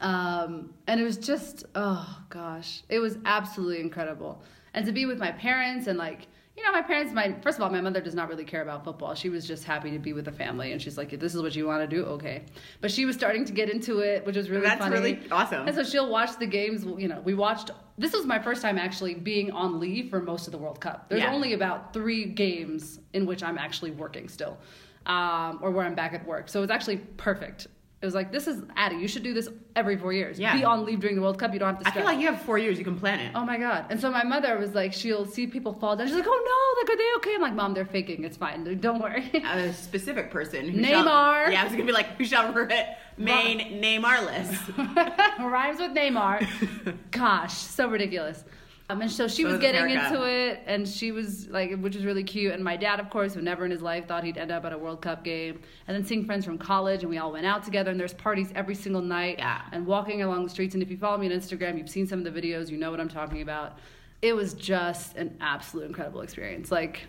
Um, 0.00 0.74
and 0.86 1.00
it 1.00 1.04
was 1.04 1.16
just, 1.16 1.64
oh 1.74 2.22
gosh, 2.28 2.82
it 2.88 2.98
was 2.98 3.18
absolutely 3.24 3.80
incredible. 3.80 4.42
And 4.74 4.86
to 4.86 4.92
be 4.92 5.06
with 5.06 5.18
my 5.18 5.32
parents 5.32 5.86
and 5.86 5.98
like, 5.98 6.28
you 6.58 6.64
know, 6.64 6.72
my 6.72 6.82
parents, 6.82 7.12
my 7.12 7.36
first 7.40 7.56
of 7.56 7.62
all, 7.62 7.70
my 7.70 7.80
mother 7.80 8.00
does 8.00 8.14
not 8.16 8.28
really 8.28 8.44
care 8.44 8.62
about 8.62 8.82
football. 8.84 9.14
She 9.14 9.28
was 9.28 9.46
just 9.46 9.62
happy 9.62 9.92
to 9.92 9.98
be 10.00 10.12
with 10.12 10.24
the 10.24 10.32
family, 10.32 10.72
and 10.72 10.82
she's 10.82 10.98
like, 10.98 11.12
"If 11.12 11.20
this 11.20 11.32
is 11.36 11.40
what 11.40 11.54
you 11.54 11.66
want 11.68 11.88
to 11.88 11.96
do, 11.96 12.04
okay." 12.06 12.42
But 12.80 12.90
she 12.90 13.04
was 13.04 13.14
starting 13.14 13.44
to 13.44 13.52
get 13.52 13.70
into 13.70 14.00
it, 14.00 14.26
which 14.26 14.36
was 14.36 14.50
really 14.50 14.64
That's 14.64 14.80
funny. 14.80 14.94
really 14.96 15.20
awesome. 15.30 15.68
And 15.68 15.76
so 15.76 15.84
she'll 15.84 16.10
watch 16.10 16.36
the 16.38 16.46
games. 16.46 16.84
You 16.84 17.06
know, 17.08 17.20
we 17.20 17.34
watched. 17.34 17.70
This 17.96 18.12
was 18.12 18.26
my 18.26 18.40
first 18.40 18.60
time 18.60 18.76
actually 18.76 19.14
being 19.14 19.52
on 19.52 19.78
leave 19.78 20.10
for 20.10 20.20
most 20.20 20.46
of 20.48 20.52
the 20.52 20.58
World 20.58 20.80
Cup. 20.80 21.08
There's 21.08 21.22
Yeah. 21.22 21.32
only 21.32 21.52
about 21.52 21.92
three 21.92 22.24
games 22.24 22.98
in 23.12 23.24
which 23.24 23.42
I'm 23.44 23.56
actually 23.58 23.92
working 23.92 24.28
still, 24.28 24.58
um, 25.06 25.60
or 25.62 25.70
where 25.70 25.86
I'm 25.86 25.94
back 25.94 26.12
at 26.12 26.26
work. 26.26 26.48
So 26.48 26.58
it 26.58 26.62
was 26.62 26.70
actually 26.70 26.98
perfect. 27.16 27.68
It 28.00 28.06
was 28.06 28.14
like, 28.14 28.30
this 28.30 28.46
is 28.46 28.62
Addie. 28.76 28.96
You 28.96 29.08
should 29.08 29.24
do 29.24 29.34
this 29.34 29.48
every 29.74 29.96
four 29.96 30.12
years. 30.12 30.38
Yeah. 30.38 30.56
Be 30.56 30.62
on 30.62 30.84
leave 30.84 31.00
during 31.00 31.16
the 31.16 31.22
World 31.22 31.36
Cup. 31.36 31.52
You 31.52 31.58
don't 31.58 31.74
have 31.74 31.82
to. 31.82 31.88
I 31.88 31.90
feel 31.90 32.04
like 32.04 32.20
you 32.20 32.26
have 32.28 32.40
four 32.42 32.56
years. 32.56 32.78
You 32.78 32.84
can 32.84 32.96
plan 32.96 33.18
it. 33.18 33.32
Oh 33.34 33.44
my 33.44 33.58
god! 33.58 33.86
And 33.90 34.00
so 34.00 34.08
my 34.08 34.22
mother 34.22 34.56
was 34.56 34.72
like, 34.72 34.92
she'll 34.92 35.26
see 35.26 35.48
people 35.48 35.72
fall 35.74 35.96
down. 35.96 36.06
She's 36.06 36.14
like, 36.14 36.24
"Oh 36.28 36.76
no, 36.76 36.80
like 36.82 36.94
are 36.94 36.96
they 36.96 37.08
okay?" 37.16 37.34
I'm 37.34 37.40
like, 37.42 37.54
"Mom, 37.54 37.74
they're 37.74 37.84
faking. 37.84 38.22
It's 38.22 38.36
fine. 38.36 38.78
Don't 38.80 39.00
worry." 39.02 39.28
A 39.44 39.72
specific 39.72 40.30
person. 40.30 40.68
Who 40.68 40.80
Neymar. 40.80 41.44
Shall, 41.46 41.50
yeah, 41.52 41.60
I 41.60 41.64
was 41.64 41.72
gonna 41.72 41.86
be 41.86 41.92
like, 41.92 42.16
who 42.16 42.24
shall 42.24 42.52
remain 42.52 42.86
Neymar. 43.18 44.00
Neymarless? 44.00 45.38
Rhymes 45.50 45.80
with 45.80 45.90
Neymar. 45.92 46.96
Gosh, 47.10 47.54
so 47.54 47.88
ridiculous. 47.88 48.44
Um, 48.90 49.02
and 49.02 49.10
so 49.10 49.28
she 49.28 49.42
So 49.42 49.50
was 49.50 49.58
getting 49.58 49.90
into 49.90 50.24
it, 50.24 50.62
and 50.66 50.88
she 50.88 51.12
was 51.12 51.46
like, 51.48 51.78
which 51.78 51.94
was 51.94 52.06
really 52.06 52.24
cute. 52.24 52.54
And 52.54 52.64
my 52.64 52.74
dad, 52.74 53.00
of 53.00 53.10
course, 53.10 53.34
who 53.34 53.42
never 53.42 53.66
in 53.66 53.70
his 53.70 53.82
life 53.82 54.08
thought 54.08 54.24
he'd 54.24 54.38
end 54.38 54.50
up 54.50 54.64
at 54.64 54.72
a 54.72 54.78
World 54.78 55.02
Cup 55.02 55.24
game, 55.24 55.60
and 55.86 55.94
then 55.94 56.04
seeing 56.04 56.24
friends 56.24 56.46
from 56.46 56.56
college, 56.56 57.02
and 57.02 57.10
we 57.10 57.18
all 57.18 57.30
went 57.30 57.44
out 57.44 57.62
together, 57.62 57.90
and 57.90 58.00
there's 58.00 58.14
parties 58.14 58.50
every 58.54 58.74
single 58.74 59.02
night, 59.02 59.36
Yeah. 59.38 59.60
and 59.72 59.86
walking 59.86 60.22
along 60.22 60.44
the 60.44 60.48
streets. 60.50 60.72
And 60.74 60.82
if 60.82 60.90
you 60.90 60.96
follow 60.96 61.18
me 61.18 61.26
on 61.26 61.38
Instagram, 61.38 61.76
you've 61.76 61.90
seen 61.90 62.06
some 62.06 62.24
of 62.24 62.32
the 62.32 62.40
videos, 62.40 62.70
you 62.70 62.78
know 62.78 62.90
what 62.90 62.98
I'm 62.98 63.10
talking 63.10 63.42
about. 63.42 63.78
It 64.22 64.34
was 64.34 64.54
just 64.54 65.16
an 65.16 65.36
absolute 65.38 65.84
incredible 65.86 66.22
experience. 66.22 66.72
Like, 66.72 67.06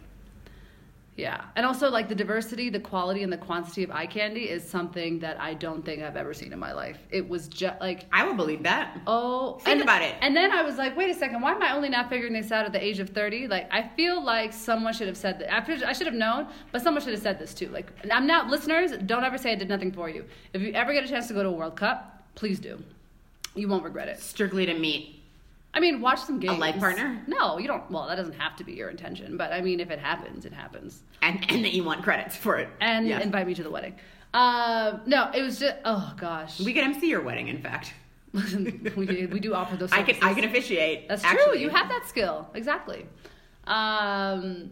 yeah. 1.20 1.46
And 1.56 1.66
also, 1.66 1.90
like, 1.90 2.08
the 2.08 2.16
diversity, 2.16 2.70
the 2.70 2.80
quality, 2.80 3.24
and 3.24 3.32
the 3.32 3.38
quantity 3.38 3.84
of 3.84 3.92
eye 3.92 4.06
candy 4.06 4.44
is 4.50 4.68
something 4.68 5.20
that 5.20 5.40
I 5.40 5.54
don't 5.54 5.84
think 5.84 6.02
I've 6.02 6.16
ever 6.16 6.34
seen 6.34 6.54
in 6.54 6.60
my 6.60 6.72
life. 6.72 6.98
It 7.12 7.28
was 7.28 7.48
just 7.48 7.80
like, 7.82 8.06
I 8.14 8.26
would 8.26 8.38
believe 8.38 8.64
that. 8.64 9.00
Oh, 9.06 9.60
Think 9.60 9.68
and- 9.76 9.82
about 9.84 10.02
it. 10.02 10.16
And 10.22 10.36
then 10.36 10.52
I 10.52 10.62
was 10.62 10.78
like, 10.78 10.96
wait 10.96 11.10
a 11.10 11.14
second, 11.14 11.42
why 11.42 11.52
am 11.52 11.62
I 11.62 11.74
only 11.76 11.90
now 11.90 12.08
figuring 12.08 12.34
this 12.34 12.52
out 12.52 12.66
at 12.66 12.72
the 12.72 12.84
age 12.84 13.00
of 13.00 13.10
30? 13.10 13.48
Like, 13.48 13.68
I 13.72 13.88
feel 13.98 14.24
like 14.24 14.54
someone 14.54 14.94
should 14.94 15.08
have 15.08 15.18
said 15.18 15.40
that. 15.40 15.54
I 15.54 15.90
I 15.90 15.94
should 15.94 16.08
have 16.08 16.16
known, 16.16 16.48
but 16.72 16.82
someone 16.82 17.04
should 17.04 17.14
have 17.14 17.22
said 17.22 17.38
this 17.38 17.54
too. 17.54 17.68
Like, 17.70 17.92
I'm 18.12 18.26
not, 18.26 18.48
listeners, 18.48 18.92
don't 19.06 19.24
ever 19.24 19.38
say 19.38 19.52
I 19.52 19.56
did 19.56 19.68
nothing 19.70 19.92
for 19.92 20.10
you. 20.10 20.26
If 20.54 20.62
you 20.62 20.72
ever 20.74 20.94
get 20.94 21.04
a 21.04 21.08
chance 21.08 21.28
to 21.28 21.34
go 21.34 21.44
to 21.44 21.50
a 21.50 21.52
World 21.52 21.76
Cup, 21.76 22.24
please 22.36 22.60
do. 22.60 22.82
You 23.56 23.68
won't 23.68 23.84
regret 23.84 24.08
it. 24.08 24.20
Strictly 24.22 24.66
to 24.68 24.74
meet. 24.74 25.19
I 25.74 25.80
mean, 25.80 26.02
watch 26.02 26.20
some 26.22 26.40
games. 26.40 26.58
A 26.58 26.60
life 26.60 26.80
partner? 26.80 27.22
No, 27.28 27.58
you 27.60 27.68
don't. 27.68 27.90
Well, 27.92 28.08
that 28.08 28.16
doesn't 28.16 28.34
have 28.40 28.56
to 28.58 28.64
be 28.64 28.74
your 28.74 28.90
intention, 28.90 29.38
but 29.38 29.52
I 29.54 29.62
mean, 29.62 29.80
if 29.80 29.92
it 29.92 30.00
happens, 30.00 30.46
it 30.46 30.54
happens. 30.54 31.04
And, 31.22 31.46
and 31.50 31.64
that 31.64 31.74
you 31.74 31.84
want 31.84 32.04
credits 32.04 32.36
for 32.36 32.58
it. 32.58 32.70
And 32.82 33.08
Yes. 33.08 33.24
invite 33.24 33.46
me 33.46 33.54
to 33.56 33.64
the 33.64 33.70
wedding. 33.70 33.96
Uh, 34.34 34.98
no, 35.06 35.30
it 35.34 35.42
was 35.42 35.60
just, 35.60 35.76
oh 35.86 36.14
gosh. 36.18 36.60
we 36.60 36.74
could 36.74 36.84
MC 36.84 37.08
your 37.10 37.22
wedding, 37.22 37.48
in 37.50 37.62
fact. 37.62 37.94
we, 38.34 39.26
we 39.32 39.40
do 39.40 39.54
offer 39.56 39.76
those 39.76 39.92
I 39.92 40.04
can 40.04 40.16
I 40.22 40.36
can 40.36 40.44
officiate. 40.44 41.08
That's 41.10 41.24
true. 41.24 41.32
actually. 41.32 41.62
You 41.62 41.70
have 41.70 41.90
that 41.90 42.06
skill. 42.08 42.48
Exactly. 42.54 43.08
Um, 43.66 44.72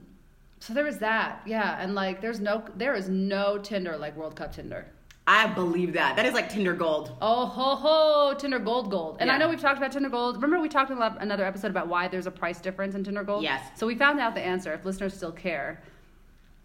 so 0.60 0.74
there 0.74 0.84
was 0.84 1.00
that. 1.00 1.42
Yeah, 1.46 1.77
and 1.82 1.96
like 1.96 2.22
there's 2.22 2.39
no 2.39 2.63
there 2.75 2.94
is 2.96 3.10
no 3.10 3.58
Tinder 3.58 3.98
like 3.98 4.16
World 4.16 4.36
Cup 4.36 4.54
Tinder. 4.54 4.86
I 5.25 5.48
believe 5.48 5.94
that. 5.94 6.16
That 6.16 6.25
is 6.25 6.34
like 6.34 6.50
Tinder 6.50 6.74
gold. 6.74 7.18
Oh 7.22 7.46
ho 7.48 7.75
ho, 7.75 8.16
Tinder 8.34 8.60
Gold 8.60 8.89
Gold. 8.91 9.17
And 9.19 9.29
I 9.31 9.38
know 9.38 9.50
we've 9.50 9.60
talked 9.62 9.77
about 9.77 9.91
Tinder 9.91 10.10
Gold. 10.10 10.36
Remember 10.36 10.60
we 10.60 10.69
talked 10.69 10.91
in 10.91 10.98
another 11.01 11.46
episode 11.46 11.72
about 11.72 11.88
why 11.88 12.07
there's 12.07 12.27
a 12.27 12.31
price 12.31 12.60
difference 12.62 12.96
in 12.96 13.03
Tinder 13.03 13.24
Gold? 13.24 13.43
Yes. 13.43 13.62
So 13.75 13.86
we 13.88 13.96
found 13.96 14.19
out 14.19 14.36
the 14.36 14.41
answer 14.41 14.74
if 14.74 14.86
listeners 14.86 15.13
still 15.13 15.31
care. 15.31 15.81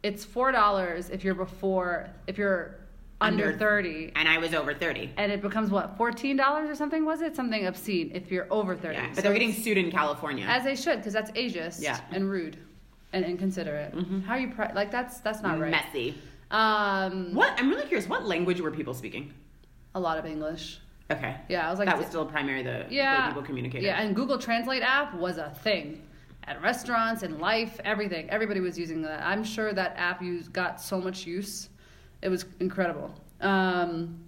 It's 0.03 0.25
$4 0.27 1.11
if 1.11 1.23
you're 1.25 1.35
before 1.35 2.09
if 2.27 2.37
you're 2.39 2.77
under, 3.21 3.47
Under- 3.47 3.59
30 3.59 4.13
And 4.17 4.29
I 4.29 4.39
was 4.39 4.53
over 4.53 4.75
30. 4.75 5.13
and 5.17 5.31
it 5.31 5.41
becomes 5.43 5.71
what? 5.71 5.97
$14 5.97 6.69
or 6.69 6.75
something 6.75 7.05
was 7.05 7.21
it? 7.23 7.37
Something 7.37 7.67
obscene 7.67 8.11
if 8.13 8.33
you're 8.33 8.49
over 8.51 8.75
30. 8.75 8.95
Yeah. 8.97 9.07
But 9.09 9.17
So 9.17 9.23
they're 9.23 9.33
getting 9.33 9.53
sued 9.53 9.79
in 9.79 9.91
California. 9.93 10.45
As 10.49 10.65
they 10.65 10.75
should, 10.75 10.97
because 10.97 11.13
that's 11.13 11.31
ageist 11.33 11.81
Yeah. 11.81 12.01
and 12.11 12.29
rude 12.29 12.57
and 13.13 13.25
inconsiderate. 13.25 13.95
How 14.27 14.35
you 14.35 14.49
pri- 14.51 14.73
like 14.75 14.91
that's 14.91 15.21
that's 15.21 15.41
not 15.41 15.61
right. 15.61 15.71
Messy. 15.71 16.15
Um, 16.51 17.35
What? 17.35 17.55
I'm 17.59 17.69
really 17.71 17.87
curious. 17.87 18.09
What 18.09 18.27
language 18.27 18.61
were 18.61 18.71
people 18.73 18.95
speaking? 18.95 19.33
a 19.95 20.01
lot 20.01 20.17
of 20.19 20.25
English. 20.25 20.81
Okay. 21.13 21.37
Yeah, 21.49 21.67
I 21.67 21.71
was 21.71 21.79
like, 21.79 21.87
that 21.87 21.99
was 21.99 22.07
still 22.07 22.25
primary 22.25 22.63
the 22.63 22.87
yeah, 22.91 23.23
way 23.23 23.29
people 23.29 23.43
communicated. 23.43 23.85
Yeah, 23.85 24.01
and 24.01 24.15
Google 24.15 24.39
Translate 24.39 24.83
app 24.83 25.15
was 25.15 25.39
a 25.39 25.51
thing 25.63 26.03
at 26.45 26.61
restaurants 26.63 27.23
and 27.23 27.39
life, 27.39 27.81
everything. 27.85 28.29
Everybody 28.31 28.61
was 28.61 28.79
using 28.79 29.03
that. 29.03 29.23
I'm 29.23 29.45
sure 29.45 29.73
that 29.73 29.95
app 29.97 30.23
used 30.23 30.53
got 30.53 30.81
so 30.81 31.01
much 31.01 31.27
use. 31.27 31.69
It 32.23 32.29
was 32.29 32.45
incredible. 32.61 33.15
Um, 33.41 34.19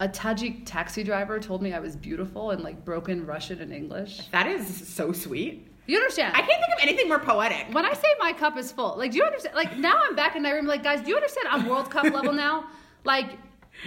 a 0.00 0.08
Tajik 0.08 0.62
taxi 0.64 1.02
driver 1.02 1.38
told 1.40 1.62
me 1.62 1.72
I 1.72 1.80
was 1.80 1.96
beautiful 1.96 2.52
in 2.52 2.62
like 2.62 2.84
broken 2.84 3.26
Russian 3.26 3.60
and 3.60 3.72
English. 3.72 4.28
That 4.32 4.46
is 4.46 4.88
so 4.88 5.12
sweet. 5.12 5.66
You 5.86 5.96
understand? 5.96 6.36
I 6.36 6.40
can't 6.40 6.62
think 6.62 6.74
of 6.76 6.82
anything 6.82 7.08
more 7.08 7.18
poetic. 7.18 7.72
when 7.72 7.86
I 7.86 7.94
say 7.94 8.08
my 8.18 8.34
cup 8.34 8.58
is 8.58 8.70
full, 8.70 8.96
like, 8.98 9.12
do 9.12 9.16
you 9.16 9.24
understand? 9.24 9.54
Like, 9.54 9.78
now 9.78 9.98
I'm 10.04 10.14
back 10.14 10.36
in 10.36 10.42
my 10.42 10.50
room, 10.50 10.66
like, 10.66 10.82
guys, 10.82 11.00
do 11.00 11.08
you 11.08 11.16
understand 11.16 11.48
I'm 11.50 11.66
World 11.66 11.90
Cup 11.90 12.04
level 12.12 12.34
now? 12.34 12.66
Like, 13.04 13.38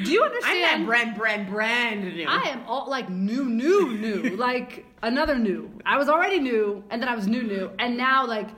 do 0.04 0.12
you 0.12 0.24
understand? 0.24 0.66
I'm 0.66 0.80
that 0.80 0.86
brand, 0.88 1.18
brand, 1.18 1.50
brand 1.50 2.16
new. 2.16 2.26
I 2.28 2.50
am 2.50 2.64
all 2.68 2.90
like 2.90 3.10
new, 3.10 3.46
new, 3.46 3.98
new, 3.98 4.36
like 4.38 4.86
another 5.04 5.38
new. 5.38 5.70
I 5.86 5.98
was 5.98 6.10
already 6.10 6.40
new, 6.40 6.84
and 6.90 7.02
then 7.02 7.10
I 7.10 7.16
was 7.16 7.28
new, 7.28 7.44
new, 7.44 7.72
and 7.80 7.98
now 7.98 8.26
like. 8.26 8.50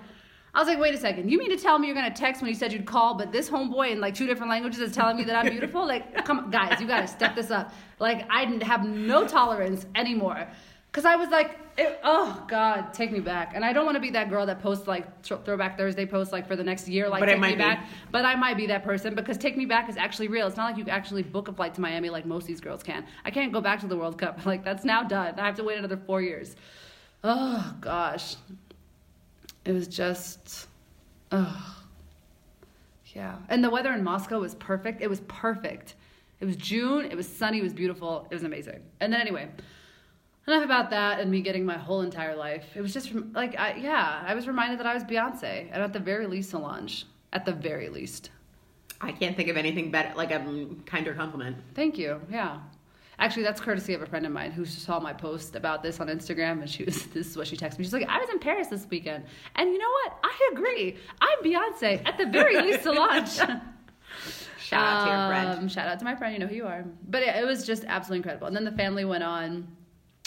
I 0.55 0.59
was 0.59 0.67
like, 0.67 0.77
wait 0.77 0.93
a 0.93 0.99
second. 0.99 1.31
You 1.31 1.39
mean 1.39 1.49
to 1.49 1.57
tell 1.57 1.79
me 1.79 1.87
you're 1.87 1.95
gonna 1.95 2.13
text 2.13 2.43
when 2.43 2.47
you 2.49 2.53
said 2.53 2.71
you'd 2.71 2.85
call, 2.85 3.15
but 3.15 3.31
this 3.31 3.49
homeboy 3.49 3.89
in 3.89 3.99
like 3.99 4.13
two 4.13 4.27
different 4.27 4.51
languages 4.51 4.81
is 4.81 4.91
telling 4.91 5.17
me 5.17 5.23
that 5.23 5.35
I'm 5.35 5.49
beautiful? 5.49 5.83
Like, 5.83 6.23
come 6.25 6.37
on, 6.37 6.51
guys, 6.51 6.79
you 6.79 6.85
gotta 6.85 7.07
step 7.07 7.35
this 7.35 7.49
up. 7.49 7.73
Like, 7.97 8.27
I 8.29 8.45
have 8.61 8.85
no 8.85 9.27
tolerance 9.27 9.87
anymore, 9.95 10.47
cause 10.93 11.03
I 11.05 11.15
was 11.17 11.29
like, 11.29 11.59
it, 11.75 11.99
oh 12.03 12.45
god, 12.47 12.93
take 12.93 13.11
me 13.11 13.19
back. 13.19 13.53
And 13.55 13.65
I 13.65 13.73
don't 13.73 13.83
want 13.85 13.95
to 13.95 13.99
be 14.01 14.11
that 14.11 14.29
girl 14.29 14.45
that 14.45 14.61
posts 14.61 14.87
like 14.87 15.23
Thro- 15.23 15.39
Throwback 15.39 15.75
Thursday 15.75 16.05
posts 16.05 16.31
like 16.31 16.47
for 16.47 16.55
the 16.55 16.63
next 16.63 16.87
year, 16.87 17.09
like 17.09 17.19
But 17.19 17.25
take 17.25 17.39
me 17.39 17.53
be. 17.53 17.55
back. 17.55 17.89
But 18.11 18.25
I 18.25 18.35
might 18.35 18.57
be 18.57 18.67
that 18.67 18.83
person 18.83 19.15
because 19.15 19.37
Take 19.39 19.57
Me 19.57 19.65
Back 19.65 19.89
is 19.89 19.97
actually 19.97 20.27
real. 20.27 20.45
It's 20.45 20.55
not 20.55 20.65
like 20.71 20.77
you 20.77 20.91
actually 20.91 21.23
book 21.23 21.47
a 21.47 21.53
flight 21.53 21.73
to 21.73 21.81
Miami 21.81 22.11
like 22.11 22.25
most 22.27 22.43
of 22.43 22.47
these 22.47 22.61
girls 22.61 22.83
can. 22.83 23.05
I 23.25 23.31
can't 23.31 23.51
go 23.51 23.59
back 23.59 23.79
to 23.79 23.87
the 23.87 23.97
World 23.97 24.17
Cup. 24.19 24.45
Like 24.45 24.63
that's 24.63 24.85
now 24.85 25.01
done. 25.03 25.39
I 25.39 25.45
have 25.47 25.55
to 25.55 25.63
wait 25.63 25.79
another 25.79 25.97
four 25.97 26.21
years. 26.21 26.55
Oh 27.23 27.75
gosh, 27.81 28.35
it 29.65 29.71
was 29.71 29.87
just, 29.87 30.67
oh, 31.31 31.83
yeah. 33.15 33.37
And 33.49 33.63
the 33.63 33.69
weather 33.71 33.93
in 33.93 34.03
Moscow 34.03 34.39
was 34.41 34.53
perfect. 34.55 35.01
It 35.01 35.09
was 35.09 35.21
perfect. 35.21 35.95
It 36.39 36.45
was 36.45 36.55
June. 36.55 37.05
It 37.05 37.15
was 37.15 37.27
sunny. 37.27 37.59
It 37.59 37.63
was 37.63 37.73
beautiful. 37.73 38.27
It 38.29 38.33
was 38.35 38.43
amazing. 38.43 38.81
And 38.99 39.11
then 39.11 39.21
anyway. 39.21 39.49
Enough 40.45 40.65
about 40.65 40.89
that 40.89 41.19
and 41.19 41.31
me 41.31 41.41
getting 41.41 41.65
my 41.65 41.77
whole 41.77 42.01
entire 42.01 42.35
life. 42.35 42.65
It 42.75 42.81
was 42.81 42.93
just 42.93 43.13
like, 43.33 43.57
I, 43.57 43.75
yeah, 43.75 44.23
I 44.25 44.35
was 44.35 44.45
reminded 44.45 44.79
that 44.79 44.85
I 44.85 44.93
was 44.93 45.03
Beyonce 45.03 45.69
and 45.71 45.81
at 45.81 45.93
the 45.93 45.99
very 45.99 46.27
least 46.27 46.49
Solange. 46.49 47.05
at 47.31 47.45
the 47.45 47.53
very 47.53 47.87
least. 47.89 48.29
I 48.99 49.11
can't 49.11 49.35
think 49.37 49.49
of 49.49 49.57
anything 49.57 49.89
better, 49.89 50.13
like 50.15 50.31
a 50.31 50.67
kinder 50.85 51.13
compliment. 51.13 51.57
Thank 51.75 51.97
you. 51.97 52.19
Yeah. 52.29 52.59
Actually, 53.19 53.43
that's 53.43 53.61
courtesy 53.61 53.93
of 53.93 54.01
a 54.01 54.05
friend 54.05 54.25
of 54.25 54.31
mine 54.31 54.51
who 54.51 54.65
saw 54.65 54.99
my 54.99 55.13
post 55.13 55.55
about 55.55 55.83
this 55.83 55.99
on 55.99 56.07
Instagram, 56.07 56.61
and 56.61 56.69
she 56.69 56.83
was 56.83 57.05
this 57.13 57.27
is 57.27 57.37
what 57.37 57.47
she 57.47 57.55
texted 57.55 57.79
me. 57.79 57.85
She's 57.85 57.93
like, 57.93 58.09
"I 58.09 58.17
was 58.17 58.29
in 58.29 58.39
Paris 58.39 58.67
this 58.67 58.87
weekend, 58.89 59.25
and 59.55 59.69
you 59.69 59.77
know 59.77 59.89
what? 60.03 60.17
I 60.23 60.49
agree. 60.53 60.97
I'm 61.21 61.39
Beyonce 61.43 62.05
at 62.05 62.17
the 62.17 62.25
very 62.25 62.59
least, 62.61 62.83
Solange." 62.83 63.39
Shout 64.59 64.83
out 64.85 65.03
to 65.05 65.11
your 65.11 65.27
friend. 65.27 65.59
Um, 65.59 65.67
shout 65.67 65.87
out 65.87 65.99
to 65.99 66.05
my 66.05 66.15
friend. 66.15 66.33
You 66.33 66.39
know 66.39 66.47
who 66.47 66.55
you 66.55 66.65
are. 66.65 66.85
But 67.07 67.21
it, 67.23 67.35
it 67.35 67.45
was 67.45 67.65
just 67.67 67.83
absolutely 67.85 68.17
incredible. 68.19 68.47
And 68.47 68.55
then 68.55 68.63
the 68.65 68.71
family 68.71 69.05
went 69.05 69.23
on. 69.23 69.67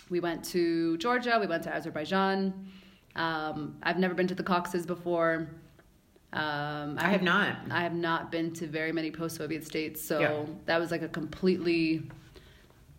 We 0.08 0.20
went 0.20 0.44
to 0.46 0.96
Georgia. 0.98 1.38
We 1.40 1.46
went 1.46 1.62
to 1.64 1.74
Azerbaijan. 1.74 2.68
Um, 3.16 3.76
I've 3.82 3.98
never 3.98 4.14
been 4.14 4.26
to 4.28 4.34
the 4.34 4.42
Caucasus 4.42 4.86
before. 4.86 5.48
Um, 6.32 6.96
I 6.98 7.08
have 7.10 7.22
not. 7.22 7.56
I 7.70 7.80
have 7.80 7.94
not 7.94 8.30
been 8.30 8.52
to 8.54 8.66
very 8.66 8.92
many 8.92 9.10
post-Soviet 9.10 9.64
states, 9.64 10.02
so 10.02 10.20
Yeah. 10.20 10.44
that 10.66 10.78
was 10.78 10.90
like 10.90 11.02
a 11.02 11.08
completely 11.08 12.08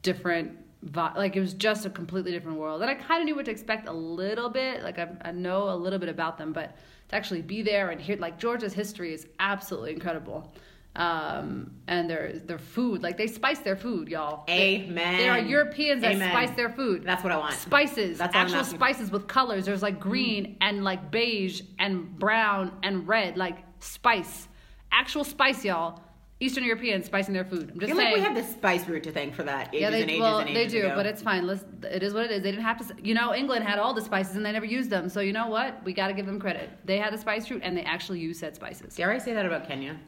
different. 0.01 0.57
Like 0.93 1.35
it 1.35 1.39
was 1.39 1.53
just 1.53 1.85
a 1.85 1.89
completely 1.89 2.31
different 2.31 2.57
world, 2.57 2.81
and 2.81 2.89
I 2.89 2.95
kind 2.95 3.21
of 3.21 3.25
knew 3.25 3.35
what 3.35 3.45
to 3.45 3.51
expect 3.51 3.87
a 3.87 3.91
little 3.91 4.49
bit. 4.49 4.83
Like 4.83 4.99
I, 4.99 5.09
I 5.21 5.31
know 5.31 5.69
a 5.69 5.75
little 5.75 5.99
bit 5.99 6.07
about 6.09 6.37
them, 6.37 6.53
but 6.53 6.75
to 7.09 7.15
actually 7.15 7.41
be 7.41 7.61
there 7.61 7.89
and 7.89 7.99
hear 7.99 8.15
like 8.17 8.37
Georgia's 8.39 8.73
history 8.73 9.13
is 9.13 9.27
absolutely 9.39 9.93
incredible. 9.93 10.51
Um, 10.97 11.71
and 11.87 12.09
their 12.09 12.39
their 12.39 12.57
food, 12.57 13.03
like 13.03 13.17
they 13.17 13.27
spice 13.27 13.59
their 13.59 13.75
food, 13.75 14.09
y'all. 14.09 14.43
They- 14.47 14.87
Amen. 14.87 15.17
There 15.17 15.31
are 15.31 15.39
Europeans 15.39 16.01
that 16.01 16.15
spice 16.15 16.49
their 16.51 16.69
food. 16.69 17.03
That's 17.03 17.23
what 17.23 17.31
I 17.31 17.37
want. 17.37 17.53
Spices, 17.53 18.17
That's 18.17 18.35
actual 18.35 18.63
spices 18.63 19.11
with 19.11 19.27
colors. 19.27 19.65
There's 19.65 19.83
like 19.83 19.99
green 19.99 20.57
and 20.59 20.83
like 20.83 21.11
beige 21.11 21.61
and 21.77 22.17
brown 22.17 22.71
and 22.81 23.07
red, 23.07 23.37
like 23.37 23.59
spice, 23.79 24.47
actual 24.91 25.23
spice, 25.23 25.63
y'all. 25.63 26.01
Eastern 26.39 26.63
Europeans 26.63 27.05
spicing 27.07 27.33
their 27.33 27.45
food. 27.45 27.71
I'm 27.73 27.79
just 27.79 27.93
like 27.93 28.05
saying. 28.05 28.13
we 28.13 28.19
have 28.19 28.35
the 28.35 28.43
spice 28.43 28.87
route 28.87 29.03
to 29.03 29.11
thank 29.11 29.33
for 29.33 29.41
that. 29.43 29.69
Ages 29.69 29.81
yeah, 29.81 29.89
they 29.89 30.01
and 30.03 30.11
ages 30.11 30.21
well 30.21 30.39
and 30.39 30.55
they 30.55 30.67
do, 30.67 30.85
ago. 30.85 30.95
but 30.95 31.07
it's 31.07 31.21
fine. 31.21 31.47
Let's, 31.47 31.63
it 31.83 32.03
is 32.03 32.13
what 32.13 32.25
it 32.25 32.31
is. 32.31 32.43
They 32.43 32.51
didn't 32.51 32.63
have 32.63 32.87
to. 32.87 32.95
You 33.03 33.15
know, 33.15 33.33
England 33.33 33.65
had 33.65 33.79
all 33.79 33.93
the 33.93 34.03
spices 34.03 34.35
and 34.35 34.45
they 34.45 34.51
never 34.51 34.65
used 34.65 34.91
them. 34.91 35.09
So 35.09 35.19
you 35.19 35.33
know 35.33 35.47
what? 35.47 35.83
We 35.83 35.93
got 35.93 36.07
to 36.07 36.13
give 36.13 36.27
them 36.27 36.39
credit. 36.39 36.69
They 36.85 36.99
had 36.99 37.11
the 37.11 37.17
spice 37.17 37.49
route 37.49 37.61
and 37.63 37.75
they 37.75 37.81
actually 37.81 38.19
used 38.19 38.39
said 38.39 38.55
spices. 38.55 38.95
Dare 38.95 39.11
I 39.11 39.17
say 39.17 39.33
that 39.33 39.47
about 39.47 39.67
Kenya? 39.67 39.99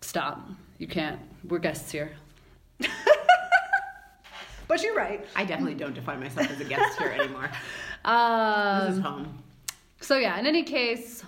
Stop. 0.00 0.48
You 0.78 0.86
can't. 0.86 1.20
We're 1.48 1.58
guests 1.58 1.90
here. 1.90 2.12
but 4.68 4.82
you're 4.82 4.94
right. 4.94 5.26
I 5.36 5.44
definitely 5.44 5.74
don't 5.74 5.94
define 5.94 6.20
myself 6.20 6.50
as 6.50 6.60
a 6.60 6.64
guest 6.64 6.98
here 6.98 7.08
anymore. 7.08 7.50
Um, 8.02 8.86
This 8.86 8.96
is 8.96 9.02
home. 9.02 9.38
So 10.00 10.16
yeah, 10.16 10.38
in 10.38 10.46
any 10.46 10.62
case, 10.62 11.22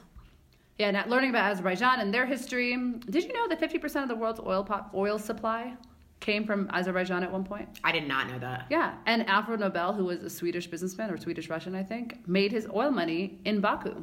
yeah, 0.78 0.90
now 0.90 1.04
learning 1.06 1.28
about 1.28 1.50
Azerbaijan 1.52 2.00
and 2.00 2.14
their 2.14 2.24
history. 2.24 2.74
Did 3.10 3.24
you 3.24 3.32
know 3.34 3.46
that 3.48 3.60
50% 3.60 4.02
of 4.02 4.08
the 4.08 4.14
world's 4.16 4.40
oil 4.40 4.64
pop, 4.64 4.90
oil 4.94 5.18
supply 5.18 5.74
came 6.20 6.46
from 6.46 6.70
Azerbaijan 6.72 7.22
at 7.22 7.30
one 7.30 7.44
point? 7.44 7.68
I 7.84 7.92
did 7.92 8.08
not 8.08 8.26
know 8.30 8.38
that. 8.38 8.68
Yeah, 8.70 8.94
and 9.04 9.28
Alfred 9.28 9.60
Nobel, 9.60 9.92
who 9.92 10.06
was 10.06 10.22
a 10.22 10.30
Swedish 10.30 10.66
businessman 10.66 11.10
or 11.10 11.18
Swedish 11.18 11.50
Russian, 11.50 11.74
I 11.74 11.82
think, 11.82 12.26
made 12.26 12.52
his 12.52 12.66
oil 12.74 12.90
money 12.90 13.38
in 13.44 13.60
Baku, 13.60 14.02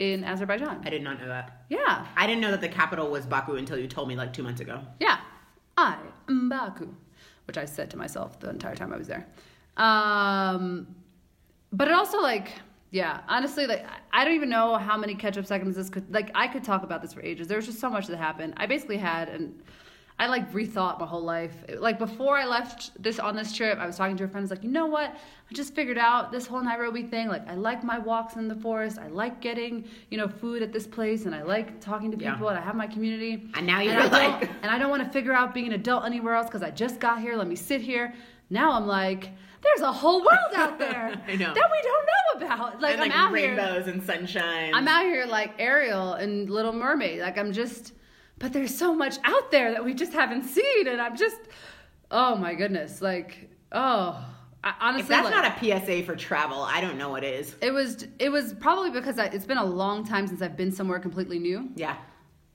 in 0.00 0.24
Azerbaijan. 0.24 0.80
I 0.84 0.90
did 0.90 1.02
not 1.02 1.20
know 1.20 1.28
that. 1.28 1.64
Yeah, 1.68 2.06
I 2.16 2.26
didn't 2.26 2.40
know 2.40 2.50
that 2.50 2.60
the 2.60 2.68
capital 2.68 3.08
was 3.10 3.26
Baku 3.26 3.54
until 3.56 3.78
you 3.78 3.86
told 3.86 4.08
me 4.08 4.16
like 4.16 4.32
two 4.32 4.42
months 4.42 4.60
ago. 4.60 4.80
yeah, 4.98 5.20
I 5.76 5.98
am 6.28 6.48
Baku, 6.48 6.88
which 7.46 7.56
I 7.56 7.66
said 7.66 7.90
to 7.90 7.96
myself 7.96 8.40
the 8.40 8.50
entire 8.50 8.74
time 8.74 8.92
I 8.92 8.96
was 8.96 9.06
there. 9.06 9.26
Um, 9.76 10.96
but 11.72 11.86
it 11.86 11.94
also 11.94 12.20
like 12.20 12.50
yeah 12.90 13.20
honestly 13.28 13.68
like 13.68 13.86
i 14.12 14.24
don't 14.24 14.34
even 14.34 14.50
know 14.50 14.76
how 14.76 14.96
many 14.96 15.14
catch-up 15.14 15.46
seconds 15.46 15.76
this 15.76 15.88
could 15.88 16.12
like 16.12 16.28
i 16.34 16.48
could 16.48 16.64
talk 16.64 16.82
about 16.82 17.00
this 17.00 17.12
for 17.12 17.22
ages 17.22 17.46
there's 17.46 17.66
just 17.66 17.78
so 17.78 17.88
much 17.88 18.08
that 18.08 18.16
happened 18.16 18.52
i 18.56 18.66
basically 18.66 18.96
had 18.96 19.28
and 19.28 19.62
i 20.20 20.26
like 20.34 20.46
rethought 20.52 21.00
my 21.00 21.06
whole 21.06 21.24
life 21.36 21.54
like 21.78 21.98
before 21.98 22.36
i 22.36 22.44
left 22.44 22.78
this 23.02 23.18
on 23.18 23.34
this 23.34 23.50
trip 23.56 23.78
i 23.78 23.86
was 23.86 23.96
talking 23.96 24.16
to 24.16 24.24
a 24.24 24.28
friend 24.28 24.42
I 24.42 24.46
was 24.46 24.50
like 24.50 24.62
you 24.62 24.70
know 24.70 24.86
what 24.86 25.10
i 25.50 25.54
just 25.54 25.74
figured 25.74 25.98
out 25.98 26.30
this 26.30 26.46
whole 26.46 26.62
nairobi 26.62 27.02
thing 27.02 27.26
like 27.28 27.48
i 27.48 27.54
like 27.54 27.82
my 27.82 27.98
walks 27.98 28.36
in 28.36 28.46
the 28.46 28.54
forest 28.56 28.98
i 28.98 29.08
like 29.08 29.40
getting 29.40 29.84
you 30.10 30.18
know 30.18 30.28
food 30.28 30.62
at 30.62 30.72
this 30.72 30.86
place 30.86 31.24
and 31.26 31.34
i 31.34 31.42
like 31.42 31.80
talking 31.80 32.10
to 32.12 32.16
Yeah. 32.18 32.34
people 32.34 32.48
and 32.50 32.58
i 32.58 32.62
have 32.62 32.76
my 32.76 32.86
community 32.86 33.32
And 33.56 33.66
now 33.66 33.80
you're 33.80 33.94
don't- 33.96 34.12
like- 34.12 34.48
and 34.62 34.70
I 34.70 34.78
don't 34.78 34.90
want 34.90 35.02
to 35.04 35.10
figure 35.10 35.32
out 35.32 35.52
being 35.54 35.66
an 35.66 35.72
adult 35.72 36.04
anywhere 36.04 36.34
else 36.34 36.46
because 36.46 36.62
I 36.62 36.70
just 36.70 37.00
got 37.00 37.20
here. 37.20 37.34
Let 37.36 37.48
me 37.48 37.56
sit 37.56 37.80
here. 37.80 38.14
Now 38.50 38.72
I'm 38.72 38.86
like, 38.86 39.30
there's 39.62 39.80
a 39.80 39.90
whole 39.92 40.20
world 40.20 40.52
out 40.54 40.78
there 40.84 41.10
that 41.26 41.28
we 41.28 41.36
don't 41.38 42.06
know 42.12 42.46
about. 42.46 42.80
Like 42.80 42.94
and 42.98 43.02
I'm 43.04 43.12
out 43.12 43.36
here. 43.36 43.56
rainbows 43.56 43.86
and 43.88 44.02
sunshine. 44.02 44.74
I'm 44.74 44.86
out 44.86 45.04
here 45.04 45.24
like 45.26 45.54
Ariel 45.58 46.12
and 46.14 46.48
Little 46.50 46.72
Mermaid. 46.72 47.20
Like 47.20 47.36
I'm 47.38 47.52
just, 47.52 47.94
but 48.40 48.52
there's 48.52 48.76
so 48.76 48.92
much 48.94 49.18
out 49.22 49.52
there 49.52 49.70
that 49.70 49.84
we 49.84 49.94
just 49.94 50.12
haven't 50.12 50.42
seen, 50.44 50.88
and 50.88 51.00
I'm 51.00 51.16
just, 51.16 51.38
oh 52.10 52.34
my 52.34 52.54
goodness, 52.54 53.00
like 53.00 53.48
oh, 53.72 54.22
I, 54.64 54.74
honestly, 54.80 55.02
If 55.02 55.08
that's 55.08 55.30
like, 55.30 55.34
not 55.60 55.62
a 55.62 55.80
PSA 55.86 56.02
for 56.04 56.16
travel, 56.16 56.60
I 56.60 56.80
don't 56.80 56.98
know 56.98 57.08
what 57.10 57.22
is. 57.22 57.54
it 57.62 57.70
was 57.72 58.06
it 58.18 58.30
was 58.30 58.52
probably 58.54 58.90
because 58.90 59.18
I, 59.18 59.26
it's 59.26 59.46
been 59.46 59.58
a 59.58 59.64
long 59.64 60.04
time 60.04 60.26
since 60.26 60.42
I've 60.42 60.56
been 60.56 60.72
somewhere 60.72 60.98
completely 60.98 61.38
new. 61.38 61.70
Yeah. 61.76 61.96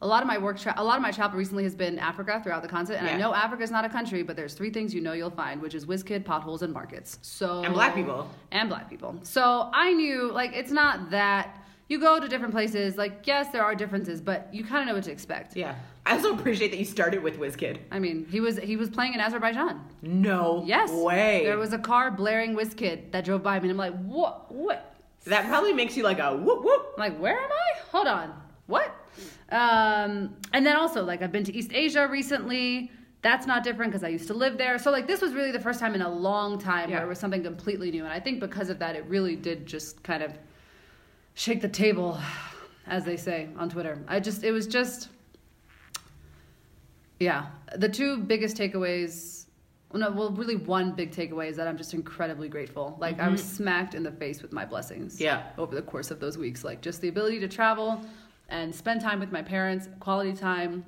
A 0.01 0.05
lot 0.07 0.21
of 0.21 0.27
my 0.27 0.37
work, 0.37 0.59
tra- 0.59 0.73
a 0.77 0.83
lot 0.83 0.97
of 0.97 1.01
my 1.01 1.09
travel 1.09 1.39
recently 1.39 1.63
has 1.63 1.73
been 1.73 1.97
Africa 1.97 2.41
throughout 2.43 2.61
the 2.61 2.67
continent, 2.67 3.01
and 3.01 3.09
I 3.15 3.17
know 3.17 3.33
Africa 3.33 3.63
is 3.63 3.71
not 3.71 3.85
a 3.85 3.89
country, 3.89 4.23
but 4.23 4.35
there's 4.35 4.53
three 4.53 4.69
things 4.69 4.93
you 4.93 4.99
know 5.01 5.13
you'll 5.13 5.29
find, 5.31 5.61
which 5.61 5.73
is 5.73 5.85
WizKid, 5.85 6.25
potholes, 6.25 6.61
and 6.63 6.73
markets. 6.73 7.17
So 7.21 7.63
And 7.63 7.73
black 7.73 7.95
people. 7.95 8.29
and 8.51 8.67
black 8.69 8.89
people. 8.89 9.17
So 9.23 9.69
I 9.73 9.93
knew 9.93 10.31
like 10.31 10.51
it's 10.53 10.69
not 10.69 11.09
that 11.11 11.63
you 11.87 11.99
go 11.99 12.19
to 12.19 12.27
different 12.27 12.53
places. 12.53 12.97
Like 12.97 13.25
yes, 13.25 13.49
there 13.51 13.63
are 13.63 13.75
differences, 13.75 14.21
but 14.21 14.49
you 14.51 14.63
kind 14.63 14.81
of 14.81 14.87
know 14.87 14.95
what 14.95 15.03
to 15.05 15.11
expect. 15.11 15.55
Yeah. 15.55 15.75
I 16.07 16.13
also 16.13 16.33
appreciate 16.35 16.69
that 16.71 16.77
you 16.77 16.85
started 16.85 17.23
with 17.23 17.39
WizKid. 17.39 17.79
I 17.91 17.97
mean, 17.99 18.27
he 18.29 18.39
was 18.39 18.57
he 18.59 18.75
was 18.77 18.89
playing 18.89 19.13
in 19.15 19.19
Azerbaijan. 19.19 19.81
No 20.03 20.63
Yes, 20.65 20.91
way. 20.91 21.41
There 21.43 21.57
was 21.57 21.73
a 21.73 21.79
car 21.79 22.11
blaring 22.11 22.55
WizKid 22.55 23.11
that 23.11 23.25
drove 23.25 23.41
by 23.41 23.59
me, 23.59 23.69
and 23.69 23.71
I'm 23.71 23.77
like, 23.77 23.99
what? 24.05 24.51
What? 24.51 24.91
that 25.25 25.47
probably 25.47 25.73
makes 25.73 25.97
you 25.97 26.03
like 26.03 26.19
a 26.19 26.35
whoop 26.35 26.63
whoop. 26.63 26.93
I'm 26.97 26.99
like, 27.11 27.17
where 27.19 27.37
am 27.39 27.49
I? 27.51 27.79
Hold 27.91 28.05
on. 28.07 28.33
What? 28.67 28.93
Um, 29.51 30.35
and 30.53 30.65
then 30.65 30.75
also, 30.75 31.03
like, 31.03 31.21
I've 31.21 31.31
been 31.31 31.43
to 31.45 31.53
East 31.55 31.71
Asia 31.73 32.07
recently. 32.07 32.91
That's 33.21 33.47
not 33.47 33.63
different 33.63 33.91
because 33.91 34.03
I 34.03 34.09
used 34.09 34.27
to 34.27 34.33
live 34.35 34.57
there. 34.57 34.77
So, 34.77 34.91
like, 34.91 35.07
this 35.07 35.21
was 35.21 35.33
really 35.33 35.51
the 35.51 35.59
first 35.59 35.79
time 35.79 35.95
in 35.95 36.01
a 36.01 36.09
long 36.09 36.59
time 36.59 36.89
Yeah. 36.89 36.97
where 36.97 37.05
it 37.05 37.09
was 37.09 37.17
something 37.19 37.41
completely 37.43 37.89
new. 37.89 38.03
And 38.03 38.13
I 38.13 38.19
think 38.19 38.39
because 38.39 38.69
of 38.69 38.77
that, 38.79 38.95
it 38.95 39.05
really 39.07 39.35
did 39.35 39.65
just 39.65 40.03
kind 40.03 40.21
of 40.21 40.37
shake 41.35 41.61
the 41.61 41.69
table, 41.69 42.17
as 42.87 43.05
they 43.05 43.17
say 43.17 43.49
on 43.57 43.69
Twitter. 43.69 43.99
I 44.07 44.19
just, 44.19 44.43
it 44.43 44.51
was 44.51 44.65
just, 44.65 45.09
yeah. 47.19 47.47
The 47.75 47.89
two 47.89 48.17
biggest 48.17 48.57
takeaways, 48.57 49.45
no, 49.93 50.11
well, 50.11 50.31
really 50.31 50.55
one 50.55 50.93
big 50.93 51.11
takeaway 51.11 51.49
is 51.49 51.57
that 51.57 51.67
I'm 51.67 51.77
just 51.77 51.93
incredibly 51.93 52.49
grateful. 52.49 52.97
Like, 52.99 53.19
I 53.19 53.27
was 53.27 53.41
mm-hmm. 53.41 53.55
smacked 53.55 53.95
in 53.95 54.03
the 54.03 54.11
face 54.11 54.41
with 54.41 54.51
my 54.51 54.65
blessings 54.65 55.21
Yeah. 55.21 55.43
over 55.57 55.75
the 55.75 55.81
course 55.81 56.09
of 56.09 56.19
those 56.19 56.37
weeks. 56.37 56.63
Like 56.63 56.81
just 56.81 57.01
the 57.01 57.09
ability 57.09 57.39
to 57.41 57.47
travel 57.47 58.01
and 58.49 58.73
spend 58.73 59.01
time 59.01 59.19
with 59.19 59.31
my 59.31 59.41
parents, 59.41 59.89
quality 59.99 60.33
time. 60.33 60.85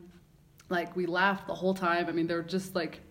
Like 0.70 0.96
we 0.96 1.06
laughed 1.06 1.48
the 1.48 1.56
whole 1.56 1.74
time. 1.74 2.08
I 2.08 2.12
mean, 2.14 2.28
they're 2.28 2.42
just 2.42 2.74
like, 2.74 3.02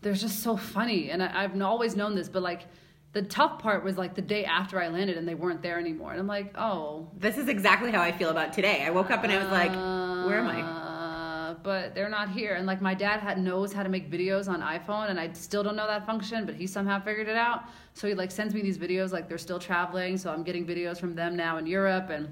they're 0.00 0.14
just 0.14 0.42
so 0.42 0.56
funny. 0.56 1.10
And 1.10 1.22
I, 1.22 1.44
I've 1.44 1.60
always 1.62 1.96
known 1.96 2.14
this, 2.14 2.28
but 2.28 2.42
like 2.42 2.66
the 3.12 3.22
tough 3.22 3.58
part 3.58 3.84
was 3.84 3.98
like 3.98 4.14
the 4.14 4.22
day 4.22 4.44
after 4.44 4.80
I 4.80 4.88
landed 4.88 5.18
and 5.18 5.28
they 5.28 5.34
weren't 5.34 5.62
there 5.62 5.78
anymore. 5.78 6.12
And 6.12 6.20
I'm 6.20 6.26
like, 6.26 6.56
oh. 6.56 7.08
This 7.18 7.36
is 7.36 7.48
exactly 7.48 7.90
how 7.90 8.00
I 8.00 8.12
feel 8.12 8.30
about 8.30 8.52
today. 8.52 8.84
I 8.84 8.90
woke 8.90 9.10
up 9.10 9.22
and 9.22 9.32
I 9.32 9.38
was 9.42 9.52
like, 9.52 9.72
where 10.26 10.38
am 10.38 10.46
I? 10.46 10.62
Uh, 10.62 11.54
But 11.62 11.94
they're 11.94 12.08
not 12.08 12.30
here, 12.30 12.54
and 12.54 12.66
like 12.66 12.80
my 12.80 12.94
dad 12.94 13.20
had 13.20 13.38
knows 13.38 13.72
how 13.72 13.82
to 13.82 13.88
make 13.88 14.10
videos 14.10 14.48
on 14.48 14.62
iPhone, 14.62 15.10
and 15.10 15.20
I 15.20 15.30
still 15.34 15.62
don't 15.62 15.76
know 15.76 15.86
that 15.86 16.06
function, 16.06 16.46
but 16.46 16.54
he 16.54 16.66
somehow 16.66 16.98
figured 17.00 17.28
it 17.28 17.36
out. 17.36 17.64
So 17.92 18.08
he 18.08 18.14
like 18.14 18.30
sends 18.30 18.54
me 18.54 18.62
these 18.62 18.78
videos, 18.78 19.12
like 19.12 19.28
they're 19.28 19.44
still 19.48 19.58
traveling. 19.58 20.16
So 20.16 20.32
I'm 20.32 20.42
getting 20.42 20.64
videos 20.66 20.98
from 20.98 21.14
them 21.14 21.36
now 21.36 21.58
in 21.58 21.66
Europe, 21.66 22.08
and 22.08 22.24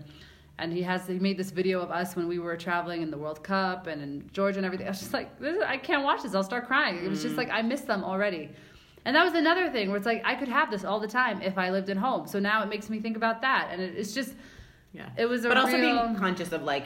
and 0.58 0.72
he 0.72 0.82
has 0.82 1.06
he 1.06 1.18
made 1.18 1.36
this 1.36 1.50
video 1.50 1.80
of 1.80 1.90
us 1.90 2.16
when 2.16 2.26
we 2.28 2.38
were 2.38 2.56
traveling 2.56 3.02
in 3.02 3.10
the 3.10 3.18
World 3.18 3.42
Cup 3.44 3.86
and 3.86 4.00
in 4.02 4.30
Georgia 4.32 4.58
and 4.58 4.66
everything. 4.66 4.86
I 4.86 4.90
was 4.90 5.00
just 5.00 5.12
like, 5.12 5.38
this 5.38 5.54
is, 5.56 5.62
I 5.62 5.76
can't 5.76 6.02
watch 6.02 6.22
this. 6.22 6.34
I'll 6.34 6.42
start 6.52 6.66
crying. 6.66 7.04
It 7.04 7.08
was 7.08 7.22
just 7.22 7.36
like 7.36 7.50
I 7.50 7.60
miss 7.62 7.82
them 7.82 8.02
already. 8.02 8.48
And 9.04 9.16
that 9.16 9.24
was 9.24 9.34
another 9.34 9.70
thing 9.70 9.88
where 9.88 9.96
it's 9.96 10.06
like 10.06 10.22
I 10.24 10.34
could 10.34 10.48
have 10.48 10.70
this 10.70 10.84
all 10.84 11.00
the 11.00 11.08
time 11.08 11.40
if 11.42 11.56
I 11.56 11.70
lived 11.70 11.88
at 11.90 11.96
home. 11.96 12.26
So 12.26 12.38
now 12.38 12.62
it 12.62 12.68
makes 12.68 12.90
me 12.90 13.00
think 13.00 13.16
about 13.16 13.40
that, 13.42 13.68
and 13.72 13.80
it, 13.80 13.94
it's 13.96 14.12
just 14.12 14.34
Yeah. 14.92 15.08
It 15.16 15.26
was 15.26 15.44
a 15.44 15.48
but 15.48 15.56
also 15.56 15.78
real- 15.78 16.02
being 16.04 16.16
conscious 16.16 16.52
of 16.52 16.62
like 16.62 16.84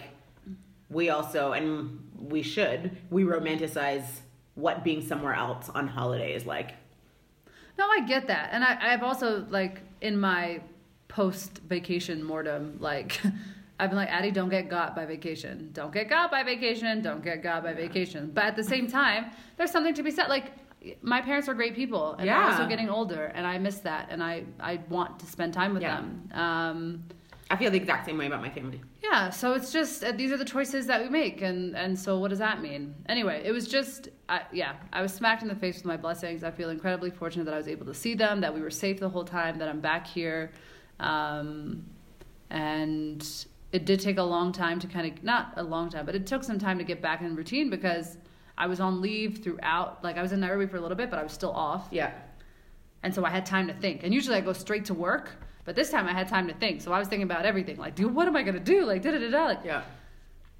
we 0.90 1.10
also 1.10 1.52
and 1.52 2.00
we 2.18 2.42
should 2.42 2.96
we 3.10 3.24
romanticize 3.24 4.04
what 4.54 4.84
being 4.84 5.02
somewhere 5.02 5.34
else 5.34 5.68
on 5.74 5.88
holiday 5.88 6.34
is 6.34 6.46
like. 6.46 6.72
No, 7.76 7.86
I 7.88 8.02
get 8.06 8.28
that, 8.28 8.50
and 8.52 8.62
I, 8.62 8.92
I've 8.92 9.02
also 9.02 9.44
like 9.50 9.80
in 10.00 10.16
my 10.16 10.60
post 11.08 11.58
vacation 11.68 12.22
mortem, 12.22 12.76
like 12.80 13.20
I've 13.80 13.90
been 13.90 13.96
like, 13.96 14.10
Addie, 14.10 14.30
don't 14.30 14.48
get 14.48 14.68
got 14.68 14.94
by 14.94 15.04
vacation, 15.04 15.70
don't 15.72 15.92
get 15.92 16.08
got 16.08 16.30
by 16.30 16.44
vacation, 16.44 17.02
don't 17.02 17.24
get 17.24 17.42
got 17.42 17.64
by 17.64 17.72
vacation. 17.74 18.30
But 18.32 18.44
at 18.44 18.56
the 18.56 18.62
same 18.62 18.86
time, 18.86 19.32
there's 19.56 19.72
something 19.72 19.94
to 19.94 20.02
be 20.04 20.12
said. 20.12 20.28
Like 20.28 20.52
my 21.02 21.20
parents 21.20 21.48
are 21.48 21.54
great 21.54 21.74
people, 21.74 22.14
and 22.18 22.28
they're 22.28 22.42
also 22.42 22.66
getting 22.68 22.88
older, 22.90 23.24
and 23.34 23.46
I 23.46 23.58
miss 23.58 23.78
that, 23.80 24.08
and 24.10 24.22
I 24.22 24.44
I 24.60 24.80
want 24.88 25.18
to 25.20 25.26
spend 25.26 25.52
time 25.54 25.72
with 25.74 25.82
Yeah. 25.82 25.96
them. 25.96 26.28
Um, 26.32 27.04
I 27.50 27.56
feel 27.56 27.70
the 27.70 27.76
exact 27.76 28.06
same 28.06 28.16
way 28.18 28.26
about 28.26 28.40
my 28.40 28.48
family. 28.50 28.80
yeah 29.02 29.28
so 29.30 29.52
it's 29.52 29.70
just 29.70 30.02
uh, 30.02 30.12
these 30.12 30.32
are 30.32 30.38
the 30.38 30.46
choices 30.46 30.86
that 30.86 31.00
we 31.02 31.08
make 31.10 31.42
and 31.42 31.76
and 31.76 31.96
so 32.04 32.18
what 32.18 32.30
does 32.30 32.38
that 32.38 32.62
mean 32.62 32.94
anyway 33.06 33.42
it 33.44 33.52
was 33.52 33.68
just 33.68 34.08
I, 34.30 34.40
yeah 34.50 34.72
i 34.94 35.02
was 35.02 35.12
smacked 35.12 35.42
in 35.42 35.48
the 35.48 35.54
face 35.54 35.76
with 35.76 35.84
my 35.84 35.98
blessings 35.98 36.42
i 36.42 36.50
feel 36.50 36.70
incredibly 36.70 37.10
fortunate 37.10 37.44
that 37.44 37.52
i 37.54 37.58
was 37.58 37.68
able 37.68 37.84
to 37.92 37.92
see 37.94 38.14
them 38.14 38.40
that 38.40 38.52
we 38.56 38.62
were 38.62 38.70
safe 38.70 38.98
the 38.98 39.10
whole 39.10 39.26
time 39.26 39.58
that 39.58 39.68
i'm 39.68 39.80
back 39.80 40.06
here 40.06 40.52
um, 41.00 41.84
and 42.50 43.46
it 43.72 43.84
did 43.84 44.00
take 44.00 44.18
a 44.18 44.22
long 44.22 44.50
time 44.52 44.78
to 44.80 44.86
kind 44.86 45.06
of 45.12 45.22
not 45.22 45.52
a 45.56 45.62
long 45.62 45.90
time 45.90 46.06
but 46.06 46.14
it 46.14 46.26
took 46.26 46.42
some 46.44 46.58
time 46.58 46.78
to 46.78 46.84
get 46.84 47.02
back 47.02 47.20
in 47.20 47.36
routine 47.36 47.68
because 47.70 48.16
i 48.56 48.66
was 48.66 48.80
on 48.80 49.00
leave 49.00 49.38
throughout 49.42 50.02
like 50.04 50.16
i 50.16 50.22
was 50.22 50.32
in 50.32 50.40
nairobi 50.40 50.66
for 50.66 50.76
a 50.76 50.80
little 50.80 50.96
bit 50.96 51.10
but 51.10 51.18
i 51.18 51.22
was 51.22 51.32
still 51.32 51.52
off 51.52 51.88
Yeah. 51.90 52.12
and 53.02 53.14
so 53.14 53.24
I 53.24 53.30
had 53.30 53.44
time 53.44 53.66
to 53.68 53.74
think. 53.74 54.02
And 54.04 54.14
usually 54.14 54.36
I 54.36 54.40
go 54.40 54.54
straight 54.54 54.86
to 54.86 54.94
work, 54.94 55.26
but 55.66 55.76
this 55.76 55.90
time 55.90 56.06
I 56.06 56.12
had 56.12 56.26
time 56.28 56.48
to 56.48 56.54
think. 56.54 56.80
So 56.80 56.90
I 56.92 56.98
was 56.98 57.06
thinking 57.08 57.24
about 57.30 57.44
everything. 57.44 57.76
Like, 57.76 57.94
dude, 57.94 58.14
what 58.14 58.26
am 58.28 58.34
I 58.34 58.42
gonna 58.42 58.60
do? 58.74 58.78
Like, 58.86 59.02
da 59.02 59.10
da 59.10 59.18
da 59.18 59.30
da. 59.30 59.44
Like, 59.44 59.60
Yeah. 59.64 59.82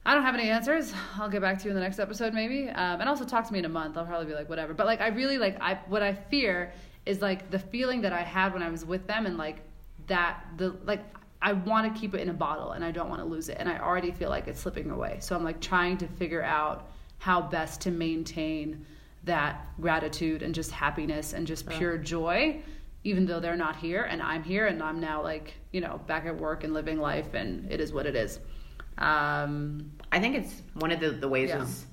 I 0.05 0.13
don't 0.15 0.25
have 0.25 0.35
any 0.35 0.51
answers. 0.51 0.93
I'll 1.19 1.31
get 1.31 1.41
back 1.41 1.57
to 1.61 1.65
you 1.65 1.71
in 1.71 1.75
the 1.75 1.81
next 1.81 1.99
episode, 1.99 2.35
maybe. 2.35 2.69
Um, 2.69 3.01
and 3.01 3.09
also 3.09 3.25
talk 3.25 3.47
to 3.47 3.53
me 3.55 3.61
in 3.61 3.65
a 3.65 3.71
month. 3.81 3.97
I'll 3.97 4.05
probably 4.05 4.27
be 4.27 4.35
like, 4.35 4.51
whatever. 4.51 4.75
But 4.75 4.85
like, 4.85 5.01
I 5.01 5.09
really 5.09 5.39
like. 5.39 5.57
I 5.63 5.79
what 5.89 6.03
I 6.03 6.13
fear 6.13 6.71
is 7.07 7.23
like 7.23 7.51
the 7.51 7.59
feeling 7.59 8.03
that 8.03 8.13
I 8.13 8.21
had 8.21 8.53
when 8.53 8.63
I 8.63 8.69
was 8.69 8.85
with 8.85 9.07
them, 9.07 9.25
and 9.25 9.39
like 9.39 9.59
that 10.09 10.45
the 10.59 10.77
like. 10.85 11.03
I 11.41 11.53
want 11.55 11.83
to 11.95 11.99
keep 12.01 12.15
it 12.15 12.21
in 12.21 12.29
a 12.29 12.35
bottle, 12.35 12.73
and 12.73 12.85
I 12.85 12.91
don't 12.91 13.09
want 13.09 13.21
to 13.23 13.27
lose 13.27 13.49
it. 13.49 13.57
And 13.59 13.69
I 13.71 13.79
already 13.79 14.11
feel 14.13 14.29
like 14.29 14.49
it's 14.49 14.61
slipping 14.61 14.91
away. 14.91 15.17
So 15.21 15.35
I'm 15.37 15.45
like 15.45 15.61
trying 15.61 15.97
to 15.99 16.07
figure 16.09 16.43
out 16.43 16.91
how 17.25 17.41
best 17.41 17.81
to 17.81 17.91
maintain 17.91 18.85
that 19.25 19.67
gratitude 19.81 20.43
and 20.43 20.55
just 20.55 20.71
happiness 20.71 21.33
and 21.33 21.47
just 21.47 21.67
pure 21.71 21.97
joy 21.97 22.61
even 23.03 23.25
though 23.25 23.41
they're 23.41 23.57
not 23.57 23.77
here 23.77 24.03
and 24.03 24.21
I'm 24.21 24.43
here 24.43 24.67
and 24.67 24.83
I'm 24.83 25.01
now 25.01 25.23
like, 25.23 25.55
you 25.73 25.81
know, 25.81 26.01
back 26.07 26.27
at 26.27 26.37
work 26.37 26.65
and 26.65 26.75
living 26.75 26.99
life 26.99 27.33
and 27.33 27.71
it 27.73 27.81
is 27.81 27.95
what 27.95 28.05
it 28.05 28.15
is. 28.15 28.39
Um, 28.99 29.91
I 30.13 30.21
think 30.21 30.37
it's 30.37 30.61
one 30.75 30.91
of 30.91 31.01
the, 31.01 31.11
the 31.13 31.29
ways 31.29 31.49
Yeah. 31.49 31.63
is 31.63 31.87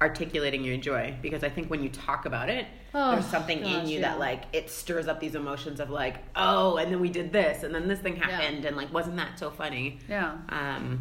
articulating 0.00 0.62
your 0.62 0.76
joy 0.76 1.16
because 1.20 1.42
I 1.42 1.48
think 1.48 1.68
when 1.68 1.82
you 1.82 1.88
talk 1.88 2.24
about 2.24 2.48
it, 2.48 2.66
Oh, 2.94 3.10
there's 3.12 3.26
something 3.26 3.58
in 3.58 3.88
you 3.88 3.98
yeah. 3.98 4.10
that 4.10 4.20
like 4.20 4.44
it 4.52 4.70
stirs 4.70 5.08
up 5.08 5.18
these 5.18 5.34
emotions 5.34 5.80
of 5.80 5.90
like, 5.90 6.16
oh, 6.36 6.76
and 6.76 6.92
then 6.92 7.00
we 7.00 7.08
did 7.08 7.32
this, 7.32 7.64
and 7.64 7.74
then 7.74 7.88
this 7.88 7.98
thing 7.98 8.14
happened, 8.14 8.64
and 8.64 8.76
like, 8.76 8.92
wasn't 8.92 9.16
that 9.16 9.36
so 9.36 9.50
funny? 9.50 9.98
yeah. 10.08 10.36
Um, 10.48 11.00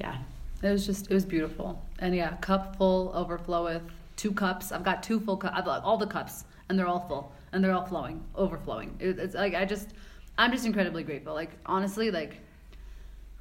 yeah, 0.00 0.16
It 0.62 0.70
was 0.70 0.84
just, 0.86 1.08
it 1.10 1.14
was 1.14 1.24
beautiful. 1.24 1.80
And 1.98 2.14
yeah, 2.14 2.36
cup 2.36 2.76
full 2.76 3.12
overfloweth. 3.12 3.82
Two 4.16 4.32
cups. 4.32 4.72
I've 4.72 4.84
got 4.84 5.02
two 5.02 5.20
full 5.20 5.36
cups. 5.36 5.54
I've 5.56 5.64
got 5.64 5.82
all 5.84 5.96
the 5.96 6.06
cups 6.06 6.44
and 6.68 6.78
they're 6.78 6.86
all 6.86 7.06
full 7.08 7.32
and 7.52 7.62
they're 7.62 7.72
all 7.72 7.86
flowing, 7.86 8.24
overflowing. 8.34 8.96
It, 8.98 9.18
it's 9.18 9.34
like, 9.34 9.54
I 9.54 9.64
just, 9.64 9.90
I'm 10.36 10.52
just 10.52 10.66
incredibly 10.66 11.02
grateful. 11.02 11.34
Like, 11.34 11.50
honestly, 11.66 12.10
like, 12.10 12.38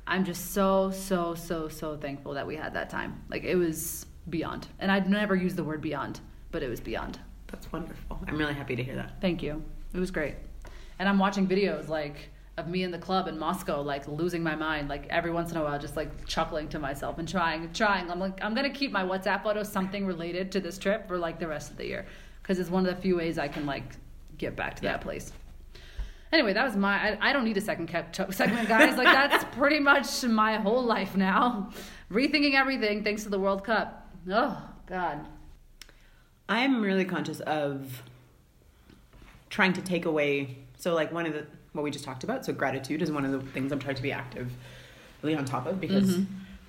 I'm 0.06 0.24
just 0.24 0.54
so, 0.54 0.92
so, 0.92 1.36
so, 1.36 1.68
so 1.68 1.98
thankful 1.98 2.34
that 2.36 2.48
we 2.48 2.56
had 2.56 2.74
that 2.74 2.90
time. 2.90 3.22
Like, 3.30 3.44
it 3.44 3.56
was 3.56 4.06
beyond. 4.30 4.68
And 4.80 4.92
I'd 4.92 5.10
never 5.10 5.36
use 5.36 5.56
the 5.56 5.64
word 5.64 5.82
beyond, 5.82 6.22
but 6.52 6.64
it 6.64 6.70
was 6.70 6.80
beyond. 6.80 7.20
that's 7.48 7.72
wonderful. 7.72 8.20
I'm 8.28 8.38
really 8.38 8.54
happy 8.54 8.76
to 8.76 8.84
hear 8.84 8.96
that. 8.96 9.20
Thank 9.22 9.44
you. 9.44 9.64
It 9.94 10.00
was 10.00 10.12
great. 10.12 10.36
And 11.00 11.08
I'm 11.08 11.20
watching 11.20 11.48
videos 11.48 11.88
like 11.90 12.30
of 12.58 12.68
me 12.68 12.82
in 12.84 12.90
the 12.92 12.98
club 12.98 13.28
in 13.28 13.38
Moscow, 13.38 13.82
like 13.82 14.08
losing 14.08 14.42
my 14.42 14.56
mind, 14.56 14.90
like 14.90 15.06
every 15.10 15.30
once 15.32 15.52
in 15.52 15.58
a 15.58 15.64
while, 15.64 15.78
just 15.78 15.96
like 15.96 16.26
chuckling 16.26 16.68
to 16.70 16.80
myself 16.80 17.20
and 17.20 17.28
trying, 17.28 17.72
trying. 17.72 18.10
I'm 18.10 18.20
like, 18.20 18.44
I'm 18.44 18.56
gonna 18.56 18.72
keep 18.72 18.92
my 18.92 19.04
WhatsApp 19.04 19.44
photo 19.44 19.62
something 19.62 20.06
related 20.08 20.52
to 20.54 20.60
this 20.60 20.78
trip 20.80 21.08
for 21.08 21.18
like 21.20 21.40
the 21.40 21.48
rest 21.48 21.70
of 21.70 21.78
the 21.78 21.86
year, 21.86 22.08
because 22.42 22.58
it's 22.60 22.70
one 22.70 22.86
of 22.88 22.96
the 22.96 23.00
few 23.02 23.16
ways 23.18 23.38
I 23.38 23.48
can 23.48 23.66
like 23.68 23.84
get 24.40 24.56
back 24.56 24.76
to 24.78 24.84
Yeah. 24.84 24.94
that 24.94 25.02
place. 25.02 25.32
Anyway, 26.34 26.52
that 26.54 26.66
was 26.66 26.76
my. 26.76 27.12
I, 27.14 27.30
I 27.30 27.34
don't 27.34 27.46
need 27.46 27.58
a 27.58 27.62
second 27.62 27.88
kept 27.88 28.16
segment, 28.34 28.68
guys. 28.68 28.98
Like 28.98 29.06
that's 29.06 29.46
pretty 29.56 29.80
much 29.80 30.24
my 30.24 30.58
whole 30.58 30.84
life 30.84 31.16
now. 31.16 31.70
Rethinking 32.12 32.54
everything 32.56 33.04
thanks 33.04 33.24
to 33.24 33.30
the 33.30 33.40
World 33.40 33.64
Cup. 33.64 34.10
Oh 34.30 34.62
God. 34.88 35.26
I'm 36.50 36.82
really 36.82 37.06
conscious 37.06 37.40
of 37.42 38.02
trying 39.50 39.74
to 39.74 39.82
take 39.82 40.06
away. 40.06 40.58
So, 40.78 40.94
like 40.94 41.12
one 41.14 41.26
of 41.26 41.34
the 41.34 41.46
what 41.78 41.84
we 41.84 41.92
just 41.92 42.04
talked 42.04 42.24
about. 42.24 42.44
So, 42.46 42.52
gratitude 42.52 43.02
is 43.02 43.12
one 43.12 43.24
of 43.24 43.32
the 43.32 43.40
things 43.52 43.72
I'm 43.72 43.80
trying 43.80 43.96
to 43.96 44.02
be 44.02 44.12
active, 44.12 44.52
really 45.22 45.36
on 45.36 45.46
top 45.46 45.66
of 45.68 45.80
because 45.80 46.18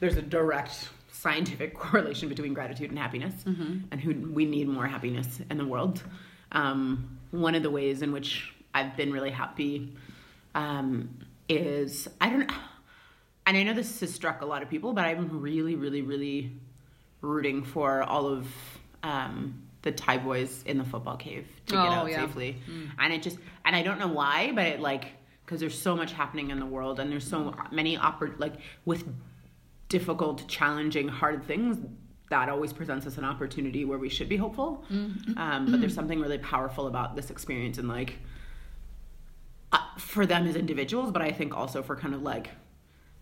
there's 0.01 0.16
a 0.16 0.23
direct 0.23 0.90
scientific 1.11 1.75
correlation 1.79 2.29
between 2.29 2.55
gratitude 2.55 2.90
and 2.90 2.99
happiness, 2.99 3.35
and 3.90 4.01
who 4.01 4.14
we 4.33 4.44
need 4.44 4.68
more 4.68 4.87
happiness 4.87 5.40
in 5.51 5.57
the 5.59 5.64
world. 5.66 6.03
Um, 6.53 7.18
one 7.31 7.55
of 7.55 7.62
the 7.62 7.71
ways 7.71 8.03
in 8.03 8.12
which 8.12 8.53
I've 8.73 8.97
been 8.97 9.12
really 9.12 9.31
happy 9.31 9.92
um, 10.55 11.09
is 11.49 12.09
I 12.21 12.29
don't. 12.31 12.53
And 13.47 13.57
I 13.57 13.62
know 13.62 13.73
this 13.73 14.01
has 14.01 14.12
struck 14.14 14.42
a 14.42 14.47
lot 14.47 14.62
of 14.62 14.68
people, 14.68 14.92
but 14.92 15.07
I'm 15.07 15.40
really, 15.40 15.75
really, 15.75 16.03
really 16.03 16.53
rooting 17.23 17.64
for 17.64 18.03
all 18.03 18.27
of 18.27 18.47
um, 19.03 19.62
the 19.83 19.93
Thai 19.93 20.19
boys 20.19 20.62
in 20.67 20.77
the 20.79 20.85
football 20.85 21.17
cave 21.17 21.47
to 21.67 21.73
get 21.75 21.81
Oh, 21.81 21.87
out 21.88 22.11
yeah. 22.11 22.27
safely. 22.27 22.57
And 22.99 23.12
it 23.12 23.23
just, 23.23 23.38
and 23.64 23.75
I 23.77 23.83
don't 23.83 23.99
know 23.99 24.09
why, 24.09 24.51
but 24.55 24.67
it 24.67 24.81
like, 24.81 25.12
because 25.45 25.61
there's 25.61 25.81
so 25.81 25.97
much 25.97 26.12
happening 26.12 26.51
in 26.51 26.59
the 26.61 26.67
world 26.67 27.01
and 27.01 27.11
there's 27.11 27.27
so 27.27 27.55
many, 27.71 27.97
oppor- 27.97 28.38
like, 28.38 28.55
with 28.85 29.05
difficult, 29.88 30.47
challenging, 30.49 31.09
hard 31.09 31.45
things, 31.45 31.79
that 32.31 32.51
always 32.51 32.75
presents 32.75 33.07
us 33.07 33.17
an 33.17 33.25
opportunity 33.25 33.87
where 33.87 33.97
we 33.99 34.09
should 34.11 34.29
be 34.29 34.37
hopeful. 34.37 34.85
Um, 34.91 35.67
but 35.71 35.81
there's 35.81 35.95
something 35.95 36.21
really 36.21 36.37
powerful 36.38 36.87
about 36.87 37.17
this 37.17 37.31
experience 37.31 37.79
and 37.79 37.88
like, 37.88 38.19
uh, 39.73 39.79
for 39.97 40.27
them 40.27 40.47
as 40.47 40.57
individuals, 40.57 41.11
but 41.11 41.23
I 41.23 41.31
think 41.31 41.57
also 41.57 41.83
for 41.83 41.97
kind 41.97 42.14
of 42.14 42.23
like 42.23 42.51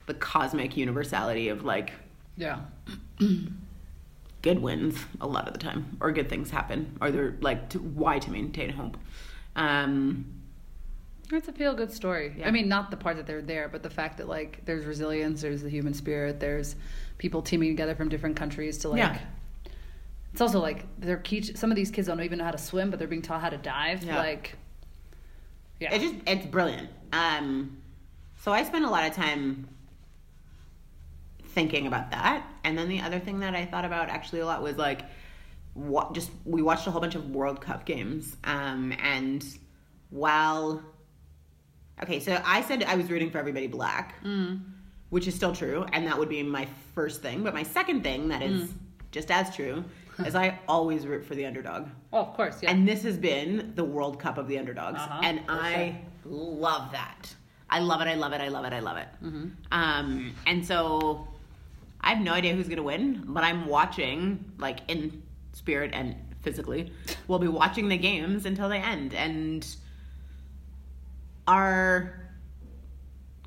the 0.06 0.14
cosmic 0.14 0.76
universality 0.76 1.48
of 1.50 1.64
like 1.64 1.92
Yeah. 2.36 2.60
good 4.46 4.60
wins 4.60 4.96
a 5.20 5.26
lot 5.26 5.48
of 5.48 5.52
the 5.54 5.58
time, 5.58 5.96
or 6.00 6.12
good 6.12 6.28
things 6.28 6.50
happen, 6.50 6.96
or 7.00 7.10
they're 7.10 7.34
like 7.40 7.68
to, 7.70 7.78
why 7.80 8.20
to 8.20 8.30
maintain 8.30 8.70
hope. 8.70 8.96
Um, 9.56 10.24
It's 11.32 11.48
a 11.48 11.52
feel 11.52 11.74
good 11.74 11.90
story. 11.90 12.32
Yeah. 12.38 12.46
I 12.46 12.52
mean, 12.52 12.68
not 12.68 12.92
the 12.92 12.96
part 12.96 13.16
that 13.16 13.26
they're 13.26 13.42
there, 13.42 13.68
but 13.68 13.82
the 13.82 13.90
fact 13.90 14.18
that 14.18 14.28
like 14.28 14.64
there's 14.64 14.84
resilience, 14.84 15.42
there's 15.42 15.62
the 15.62 15.68
human 15.68 15.94
spirit, 15.94 16.38
there's 16.38 16.76
people 17.18 17.42
teaming 17.42 17.70
together 17.70 17.96
from 17.96 18.08
different 18.08 18.36
countries 18.36 18.78
to 18.78 18.88
like. 18.90 18.98
Yeah. 18.98 19.18
It's 20.32 20.40
also 20.40 20.60
like 20.60 20.84
they're. 20.98 21.22
Some 21.54 21.72
of 21.72 21.76
these 21.76 21.90
kids 21.90 22.06
don't 22.06 22.20
even 22.20 22.38
know 22.38 22.44
how 22.44 22.52
to 22.52 22.58
swim, 22.70 22.90
but 22.90 23.00
they're 23.00 23.08
being 23.08 23.22
taught 23.22 23.40
how 23.40 23.48
to 23.50 23.56
dive. 23.58 24.04
Yeah. 24.04 24.18
Like, 24.18 24.54
yeah, 25.80 25.94
It 25.94 26.00
just 26.00 26.14
it's 26.24 26.46
brilliant. 26.46 26.88
Um, 27.12 27.78
so 28.42 28.52
I 28.52 28.62
spend 28.62 28.84
a 28.84 28.90
lot 28.90 29.08
of 29.08 29.12
time 29.16 29.66
thinking 31.56 31.86
about 31.86 32.10
that, 32.12 32.46
and 32.64 32.76
then 32.78 32.88
the 32.88 33.00
other 33.00 33.18
thing 33.18 33.40
that 33.40 33.54
I 33.56 33.64
thought 33.64 33.86
about 33.86 34.10
actually 34.10 34.40
a 34.40 34.46
lot 34.46 34.62
was 34.62 34.76
like, 34.76 35.00
what 35.72 36.14
just 36.14 36.30
we 36.44 36.62
watched 36.62 36.86
a 36.86 36.90
whole 36.90 37.00
bunch 37.00 37.14
of 37.16 37.30
World 37.30 37.60
Cup 37.60 37.84
games, 37.86 38.36
um, 38.44 38.94
and 39.02 39.44
while 40.10 40.82
okay, 42.02 42.20
so 42.20 42.40
I 42.44 42.60
said 42.62 42.84
I 42.84 42.94
was 42.94 43.10
rooting 43.10 43.30
for 43.30 43.38
everybody 43.38 43.66
black, 43.66 44.14
which 45.10 45.26
is 45.26 45.34
still 45.34 45.54
true, 45.54 45.86
and 45.92 46.06
that 46.06 46.18
would 46.18 46.28
be 46.28 46.42
my 46.42 46.68
first 46.94 47.22
thing. 47.22 47.42
But 47.42 47.54
my 47.54 47.62
second 47.62 48.02
thing 48.02 48.28
that 48.28 48.42
is 48.42 48.70
just 49.10 49.30
as 49.30 49.54
true 49.56 49.82
is 50.26 50.34
I 50.34 50.58
always 50.68 51.06
root 51.06 51.24
for 51.24 51.34
the 51.34 51.46
underdog. 51.46 51.88
oh, 52.12 52.20
of 52.20 52.34
course, 52.34 52.58
yeah. 52.62 52.70
And 52.70 52.86
this 52.86 53.02
has 53.02 53.16
been 53.16 53.72
the 53.74 53.84
World 53.84 54.20
Cup 54.20 54.36
of 54.36 54.46
the 54.46 54.58
underdogs. 54.58 54.98
Uh-huh, 54.98 55.20
and 55.22 55.40
I 55.48 56.00
love 56.24 56.92
that. 56.92 57.34
I 57.68 57.80
love 57.80 58.00
it. 58.00 58.08
I 58.08 58.14
love 58.14 58.32
it. 58.32 58.40
I 58.40 58.48
love 58.48 58.64
it. 58.64 58.72
I 58.72 58.80
love 58.80 58.96
it. 58.98 59.08
Mm-hmm. 59.24 59.48
Um, 59.72 60.34
and 60.46 60.64
so 60.64 61.26
I 62.06 62.10
have 62.10 62.20
no 62.20 62.32
idea 62.34 62.54
who's 62.54 62.68
going 62.68 62.76
to 62.76 62.84
win, 62.84 63.24
but 63.26 63.42
I'm 63.42 63.66
watching, 63.66 64.52
like 64.58 64.78
in 64.86 65.24
spirit 65.54 65.90
and 65.92 66.14
physically, 66.40 66.92
we'll 67.26 67.40
be 67.40 67.48
watching 67.48 67.88
the 67.88 67.98
games 67.98 68.46
until 68.46 68.68
they 68.68 68.78
end. 68.78 69.12
And 69.12 69.66
our 71.48 72.30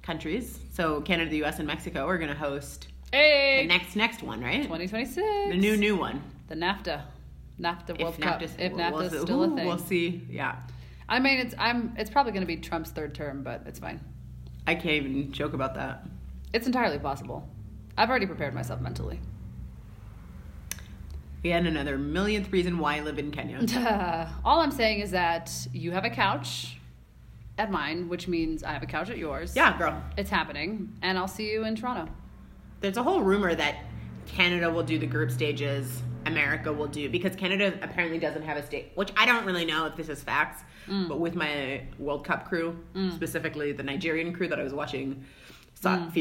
countries, 0.01 0.59
so 0.73 0.99
Canada, 0.99 1.31
the 1.31 1.41
US, 1.45 1.59
and 1.59 1.67
Mexico, 1.67 2.05
are 2.05 2.17
going 2.17 2.29
to 2.29 2.35
host 2.35 2.89
hey, 3.13 3.61
the 3.61 3.67
next 3.69 3.95
next 3.95 4.23
one, 4.23 4.41
right? 4.41 4.63
2026. 4.63 5.15
The 5.15 5.55
new 5.55 5.77
new 5.77 5.95
one. 5.95 6.21
the 6.49 6.55
NAFTA, 6.55 7.03
NAFTA 7.61 8.01
World 8.01 8.19
Cup. 8.19 8.41
NAFTA's- 8.41 8.55
if 8.59 8.73
NAFTA's 8.73 9.11
we'll- 9.13 9.23
still 9.23 9.43
a 9.43 9.55
thing. 9.55 9.67
We'll 9.67 9.77
see. 9.77 10.27
Yeah. 10.29 10.57
I 11.07 11.19
mean, 11.19 11.39
it's 11.39 11.55
I'm 11.57 11.93
it's 11.97 12.09
probably 12.09 12.33
going 12.33 12.41
to 12.41 12.47
be 12.47 12.57
Trump's 12.57 12.89
third 12.89 13.15
term, 13.15 13.41
but 13.41 13.63
it's 13.65 13.79
fine. 13.79 14.01
I 14.67 14.75
can't 14.75 15.05
even 15.05 15.31
joke 15.31 15.53
about 15.53 15.75
that. 15.75 16.05
It's 16.51 16.67
entirely 16.67 16.99
possible. 16.99 17.47
I've 17.99 18.09
already 18.09 18.25
prepared 18.25 18.53
myself 18.53 18.79
mentally. 18.79 19.19
Yet 21.43 21.65
another 21.65 21.97
millionth 21.97 22.51
reason 22.51 22.77
why 22.79 22.95
I 22.97 22.99
live 23.01 23.19
in 23.19 23.29
Kenya. 23.31 24.31
All 24.45 24.61
I'm 24.61 24.71
saying 24.71 25.01
is 25.01 25.11
that 25.11 25.51
you 25.73 25.91
have 25.91 26.05
a 26.05 26.09
couch 26.09 26.77
at 27.57 27.69
mine, 27.71 28.07
which 28.07 28.27
means 28.29 28.63
I 28.63 28.71
have 28.71 28.83
a 28.83 28.85
couch 28.87 29.09
at 29.09 29.17
yours. 29.17 29.53
yeah, 29.55 29.77
girl. 29.77 30.01
It's 30.17 30.29
happening, 30.29 30.93
and 31.01 31.17
I'll 31.17 31.27
see 31.27 31.51
you 31.51 31.65
in 31.65 31.75
Toronto. 31.75 32.09
There's 32.79 32.95
a 32.95 33.03
whole 33.03 33.21
rumor 33.21 33.53
that 33.53 33.79
Canada 34.27 34.71
will 34.71 34.83
do 34.83 34.97
the 34.97 35.05
group 35.05 35.29
stages 35.29 36.01
America 36.25 36.71
will 36.71 36.87
do 36.87 37.09
because 37.09 37.35
Canada 37.35 37.77
apparently 37.81 38.17
doesn't 38.17 38.43
have 38.43 38.55
a 38.55 38.65
state, 38.65 38.91
which 38.95 39.11
I 39.17 39.25
don't 39.25 39.45
really 39.45 39.65
know 39.65 39.85
if 39.87 39.95
this 39.97 40.07
is 40.07 40.21
facts. 40.23 40.63
Mm. 40.87 41.09
But 41.09 41.19
with 41.19 41.35
my 41.35 41.83
World 41.97 42.25
Cup 42.25 42.47
crew, 42.47 42.77
specifically 43.13 43.73
the 43.73 43.83
Nigerian 43.83 44.33
crew 44.33 44.47
that 44.47 44.59
I 44.59 44.63
was 44.63 44.73
watching 44.73 45.23
so- 45.75 45.89
Mm. 45.89 46.11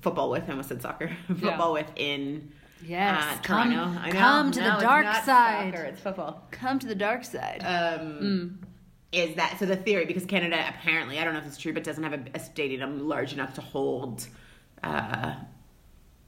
Football 0.00 0.30
with, 0.30 0.44
I 0.48 0.50
almost 0.50 0.68
said 0.68 0.82
soccer, 0.82 1.10
football 1.28 1.72
with 1.72 1.90
in 1.96 2.52
Yes, 2.84 3.24
uh, 3.24 3.38
come- 3.42 3.72
Toronto. 3.72 4.00
I 4.00 4.06
know. 4.10 4.18
come 4.18 4.52
to 4.52 4.60
the 4.60 4.68
No, 4.68 4.74
it's 4.74 4.82
dark 4.84 5.04
not 5.04 5.24
side. 5.24 5.72
Soccer, 5.74 5.84
it's 5.86 6.00
football. 6.00 6.46
Come 6.52 6.78
to 6.78 6.86
the 6.86 6.94
dark 6.94 7.24
side. 7.24 7.62
Um, 7.64 8.60
Is 9.10 9.34
that 9.36 9.56
so? 9.58 9.66
The 9.66 9.74
theory, 9.76 10.04
because 10.04 10.24
Canada 10.26 10.64
apparently, 10.68 11.18
I 11.18 11.24
don't 11.24 11.32
know 11.32 11.40
if 11.40 11.46
it's 11.46 11.56
true, 11.58 11.72
but 11.72 11.82
doesn't 11.82 12.04
have 12.04 12.12
a, 12.12 12.24
a 12.34 12.38
stadium 12.38 13.08
large 13.08 13.32
enough 13.32 13.54
to 13.54 13.60
hold 13.62 14.28
uh, 14.84 15.34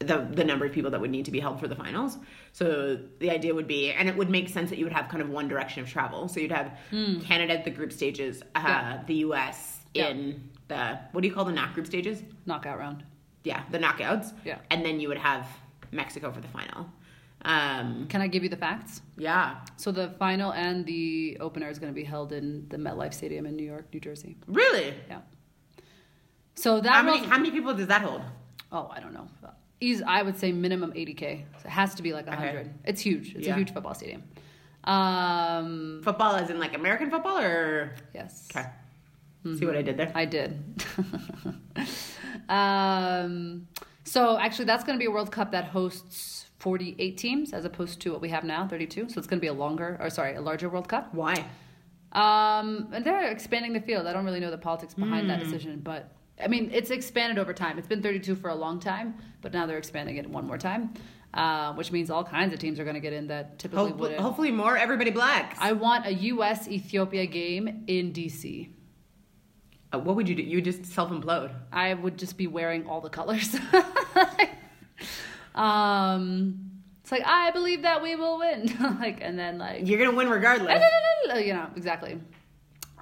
the 0.00 0.26
the 0.32 0.42
number 0.44 0.64
of 0.64 0.72
people 0.72 0.90
that 0.90 1.00
would 1.00 1.10
need 1.10 1.26
to 1.26 1.30
be 1.30 1.38
held 1.40 1.60
for 1.60 1.68
the 1.68 1.76
finals. 1.76 2.16
So 2.52 2.98
the 3.20 3.30
idea 3.30 3.54
would 3.54 3.68
be, 3.68 3.92
and 3.92 4.08
it 4.08 4.16
would 4.16 4.30
make 4.30 4.48
sense 4.48 4.70
that 4.70 4.78
you 4.78 4.84
would 4.86 4.92
have 4.94 5.08
kind 5.08 5.22
of 5.22 5.28
one 5.28 5.46
direction 5.46 5.82
of 5.84 5.88
travel. 5.90 6.26
So 6.26 6.40
you'd 6.40 6.50
have 6.52 6.72
Canada 6.90 7.52
at 7.52 7.64
the 7.64 7.70
group 7.70 7.92
stages, 7.92 8.42
uh, 8.56 8.62
Yeah. 8.64 9.02
the 9.06 9.14
U.S. 9.26 9.78
Yeah. 9.94 10.08
in 10.08 10.48
the 10.68 10.98
what 11.12 11.20
do 11.20 11.28
you 11.28 11.34
call 11.34 11.44
the 11.44 11.52
not 11.52 11.74
group 11.74 11.86
stages? 11.86 12.22
Knockout 12.46 12.78
round. 12.78 13.04
Yeah, 13.44 13.62
the 13.70 13.78
knockouts. 13.78 14.32
Yeah. 14.44 14.58
and 14.70 14.84
then 14.84 15.00
you 15.00 15.08
would 15.08 15.18
have 15.18 15.46
Mexico 15.92 16.30
for 16.32 16.40
the 16.40 16.48
final. 16.48 16.86
Um, 17.42 18.06
Can 18.08 18.20
I 18.20 18.26
give 18.26 18.42
you 18.42 18.50
the 18.50 18.56
facts? 18.58 19.00
yeah, 19.16 19.60
So 19.76 19.92
the 19.92 20.10
final 20.18 20.52
and 20.52 20.84
the 20.84 21.38
opener 21.40 21.68
is 21.70 21.78
going 21.78 21.90
to 21.90 21.94
be 21.94 22.04
held 22.04 22.32
in 22.32 22.66
the 22.68 22.76
MetLife 22.76 23.14
Stadium 23.14 23.46
in 23.46 23.56
New 23.56 23.64
York, 23.64 23.86
New 23.94 24.00
Jersey. 24.00 24.36
really. 24.46 24.92
Yeah. 25.08 25.20
So 26.54 26.80
that 26.82 26.92
How 26.92 27.02
many 27.02 27.20
was- 27.20 27.28
how 27.30 27.38
many 27.38 27.50
people 27.50 27.72
does 27.74 27.86
that 27.86 28.02
hold? 28.02 28.20
Oh, 28.70 28.90
I 28.94 29.00
don't 29.00 29.14
know. 29.14 29.26
Eas 29.80 30.02
I 30.06 30.22
would 30.22 30.36
say 30.36 30.52
minimum 30.52 30.92
80k. 30.92 31.44
So 31.62 31.66
it 31.66 31.70
has 31.70 31.94
to 31.94 32.02
be 32.02 32.12
like 32.12 32.26
100. 32.26 32.70
It's 32.84 33.00
huge. 33.00 33.34
It's 33.34 33.46
Yeah. 33.46 33.54
a 33.54 33.56
huge 33.56 33.72
football 33.72 33.94
stadium. 33.94 34.22
Um, 34.84 36.00
Football, 36.04 36.34
as 36.36 36.50
in 36.50 36.58
like 36.58 36.74
American 36.74 37.10
football, 37.10 37.38
or 37.38 37.94
yes. 38.14 38.48
okay. 38.54 38.68
See 39.44 39.64
what 39.64 39.76
I 39.76 39.82
did 39.82 39.96
there? 39.96 40.12
I 40.14 40.24
did. 40.26 40.62
um, 42.48 43.66
so 44.04 44.38
actually, 44.38 44.66
that's 44.66 44.84
going 44.84 44.98
to 44.98 45.00
be 45.00 45.06
a 45.06 45.10
World 45.10 45.32
Cup 45.32 45.52
that 45.52 45.66
hosts 45.66 46.46
48 46.58 47.16
teams 47.16 47.52
as 47.52 47.64
opposed 47.64 48.00
to 48.02 48.12
what 48.12 48.20
we 48.20 48.28
have 48.28 48.44
now, 48.44 48.68
32. 48.68 49.08
So 49.08 49.18
it's 49.18 49.26
going 49.26 49.38
to 49.38 49.40
be 49.40 49.46
a 49.46 49.52
longer, 49.52 49.96
or 50.00 50.10
sorry, 50.10 50.34
a 50.34 50.40
larger 50.40 50.68
World 50.68 50.88
Cup. 50.88 51.14
Why? 51.14 51.46
Um, 52.12 52.88
and 52.92 53.04
they're 53.04 53.30
expanding 53.30 53.72
the 53.72 53.80
field. 53.80 54.06
I 54.06 54.12
don't 54.12 54.24
really 54.24 54.40
know 54.40 54.50
the 54.50 54.58
politics 54.58 54.94
behind 54.94 55.30
that 55.30 55.40
decision, 55.40 55.80
but 55.80 56.12
I 56.42 56.48
mean, 56.48 56.70
it's 56.72 56.90
expanded 56.90 57.38
over 57.38 57.54
time. 57.54 57.78
It's 57.78 57.86
been 57.86 58.02
32 58.02 58.34
for 58.36 58.50
a 58.50 58.54
long 58.54 58.80
time, 58.80 59.14
but 59.42 59.52
now 59.52 59.66
they're 59.66 59.78
expanding 59.78 60.16
it 60.16 60.28
one 60.28 60.46
more 60.46 60.58
time, 60.58 60.92
uh, 61.34 61.72
which 61.74 61.92
means 61.92 62.10
all 62.10 62.24
kinds 62.24 62.52
of 62.52 62.58
teams 62.58 62.80
are 62.80 62.84
going 62.84 62.94
to 62.94 63.00
get 63.00 63.12
in 63.12 63.28
that 63.28 63.58
typically 63.58 63.84
Hopefully, 63.90 64.00
wouldn't. 64.00 64.20
hopefully 64.20 64.50
more 64.50 64.76
everybody 64.76 65.10
blacks. 65.10 65.56
I 65.60 65.72
want 65.72 66.06
a 66.06 66.12
U.S. 66.12 66.66
Ethiopia 66.66 67.26
game 67.26 67.84
in 67.86 68.12
D.C. 68.12 68.70
Uh, 69.92 69.98
what 69.98 70.16
would 70.16 70.28
you 70.28 70.34
do? 70.34 70.42
You 70.42 70.58
would 70.58 70.64
just 70.64 70.86
self 70.86 71.10
implode. 71.10 71.52
I 71.72 71.94
would 71.94 72.16
just 72.16 72.36
be 72.36 72.46
wearing 72.46 72.86
all 72.86 73.00
the 73.00 73.10
colors. 73.10 73.56
um, 75.54 76.70
it's 77.02 77.10
like 77.10 77.22
I 77.26 77.50
believe 77.50 77.82
that 77.82 78.02
we 78.02 78.14
will 78.16 78.38
win, 78.38 78.72
like, 79.00 79.18
and 79.20 79.38
then 79.38 79.58
like 79.58 79.86
You're 79.86 79.98
gonna 79.98 80.16
win 80.16 80.28
regardless. 80.28 80.80
you 81.44 81.54
know 81.54 81.66
exactly, 81.76 82.20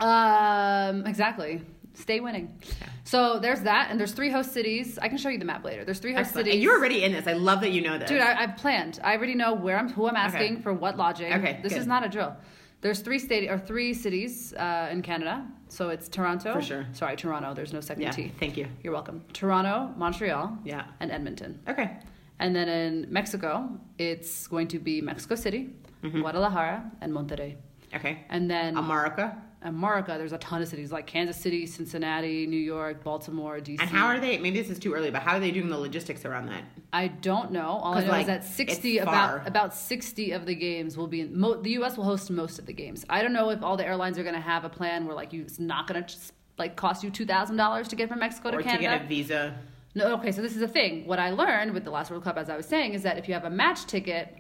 um, 0.01 1.07
exactly. 1.07 1.63
Stay 1.95 2.21
winning. 2.21 2.57
So 3.03 3.41
there's 3.41 3.63
that, 3.63 3.89
and 3.91 3.99
there's 3.99 4.13
three 4.13 4.31
host 4.31 4.53
cities. 4.53 4.99
I 5.03 5.09
can 5.09 5.19
show 5.19 5.31
you 5.31 5.39
the 5.39 5.45
map 5.45 5.65
later. 5.65 5.85
There's 5.85 5.99
three 5.99 6.13
host 6.13 6.29
Excellent. 6.29 6.45
cities. 6.47 6.55
And 6.55 6.63
you're 6.63 6.79
already 6.79 7.03
in 7.03 7.11
this. 7.13 7.27
I 7.27 7.33
love 7.33 7.61
that 7.63 7.73
you 7.73 7.81
know 7.81 7.99
this. 7.99 8.09
Dude, 8.09 8.21
I, 8.21 8.41
I've 8.41 8.57
planned. 8.57 9.01
I 9.03 9.17
already 9.17 9.35
know 9.35 9.55
where 9.55 9.77
I'm, 9.77 9.89
who 9.89 10.07
I'm 10.07 10.15
asking 10.15 10.53
Okay. 10.55 10.63
for 10.63 10.73
what 10.73 10.97
lodging. 10.97 11.33
Okay, 11.33 11.59
this 11.61 11.73
good. 11.73 11.81
is 11.81 11.87
not 11.89 12.05
a 12.05 12.09
drill. 12.09 12.37
There's 12.83 13.01
three 13.01 13.19
state 13.19 13.51
or 13.51 13.59
three 13.59 13.95
cities 13.95 14.53
uh, 14.55 14.91
in 14.93 15.03
Canada. 15.03 15.45
So 15.69 15.91
it's 15.91 16.09
Toronto. 16.09 16.53
For 16.53 16.63
sure. 16.63 16.87
Sorry, 16.93 17.17
Toronto. 17.17 17.55
There's 17.55 17.73
no 17.73 17.81
second 17.81 18.03
yeah. 18.05 18.11
T. 18.11 18.33
Thank 18.41 18.57
you. 18.57 18.67
You're 18.83 18.93
welcome. 18.93 19.23
Toronto, 19.33 19.93
Montreal, 19.97 20.59
Yeah. 20.65 20.85
and 21.01 21.11
Edmonton. 21.11 21.61
Okay. 21.69 21.97
And 22.39 22.55
then 22.55 22.69
in 22.69 23.07
Mexico, 23.11 23.69
it's 23.99 24.47
going 24.47 24.69
to 24.69 24.79
be 24.79 25.01
Mexico 25.01 25.35
City, 25.35 25.71
Mm-hmm. 26.03 26.21
Guadalajara, 26.21 26.91
and 27.01 27.13
Monterrey. 27.13 27.57
Okay. 27.95 28.25
And 28.31 28.49
then 28.49 28.77
America. 28.77 29.37
America, 29.63 30.15
there's 30.17 30.33
a 30.33 30.39
ton 30.39 30.63
of 30.63 30.69
cities 30.69 30.93
like 30.93 31.07
Kansas 31.07 31.37
City, 31.37 31.67
Cincinnati, 31.67 32.47
New 32.47 32.57
York, 32.57 33.03
Baltimore, 33.03 33.59
DC. 33.59 33.81
And 33.81 33.91
how 33.91 34.07
are 34.07 34.21
they? 34.21 34.39
Maybe 34.39 34.61
this 34.61 34.71
is 34.71 34.79
too 34.79 34.95
early, 34.95 35.11
but 35.11 35.23
how 35.23 35.37
are 35.37 35.41
they 35.41 35.51
doing 35.51 35.69
the 35.69 35.79
logistics 35.79 36.25
around 36.25 36.47
that? 36.47 36.63
I 36.93 37.09
don't 37.09 37.51
know. 37.51 37.67
All 37.67 37.95
I 37.95 38.05
know 38.05 38.11
like, 38.11 38.21
is 38.23 38.27
that 38.29 38.45
60 38.45 38.99
about 38.99 39.47
about 39.47 39.75
60 39.75 40.31
of 40.33 40.47
the 40.47 40.55
games 40.55 40.97
will 40.97 41.09
be 41.09 41.23
in 41.23 41.39
mo- 41.39 41.61
the 41.61 41.71
US 41.73 41.97
will 41.97 42.05
host 42.05 42.31
most 42.31 42.59
of 42.59 42.67
the 42.67 42.73
games. 42.73 43.05
I 43.11 43.23
don't 43.23 43.33
know 43.33 43.51
if 43.51 43.63
all 43.63 43.77
the 43.77 43.87
airlines 43.87 44.19
are 44.19 44.23
going 44.23 44.35
to 44.35 44.41
have 44.41 44.65
a 44.65 44.69
plan 44.69 45.07
where 45.07 45.15
like 45.17 45.33
you 45.33 45.43
it's 45.43 45.59
not 45.59 45.87
going 45.87 46.05
to 46.05 46.15
like 46.57 46.77
cost 46.77 47.05
you 47.05 47.11
$2,000 47.11 47.89
to 47.89 47.97
get 47.97 48.09
from 48.09 48.19
Mexico 48.19 48.51
or 48.51 48.59
to 48.59 48.63
Canada. 48.63 48.83
to 48.83 48.99
get 48.99 49.05
a 49.05 49.09
visa? 49.09 49.59
No, 49.95 50.13
okay, 50.15 50.33
so 50.33 50.43
this 50.43 50.53
is 50.53 50.61
the 50.61 50.69
thing. 50.69 51.07
What 51.07 51.19
I 51.19 51.31
learned 51.31 51.73
with 51.73 51.85
the 51.85 51.91
last 51.91 52.11
World 52.11 52.25
Cup, 52.25 52.37
as 52.37 52.51
I 52.51 52.57
was 52.57 52.67
saying, 52.67 52.95
is 52.95 53.03
that 53.03 53.19
if 53.19 53.27
you 53.27 53.35
have 53.35 53.45
a 53.45 53.51
match 53.51 53.87
ticket, 53.87 54.37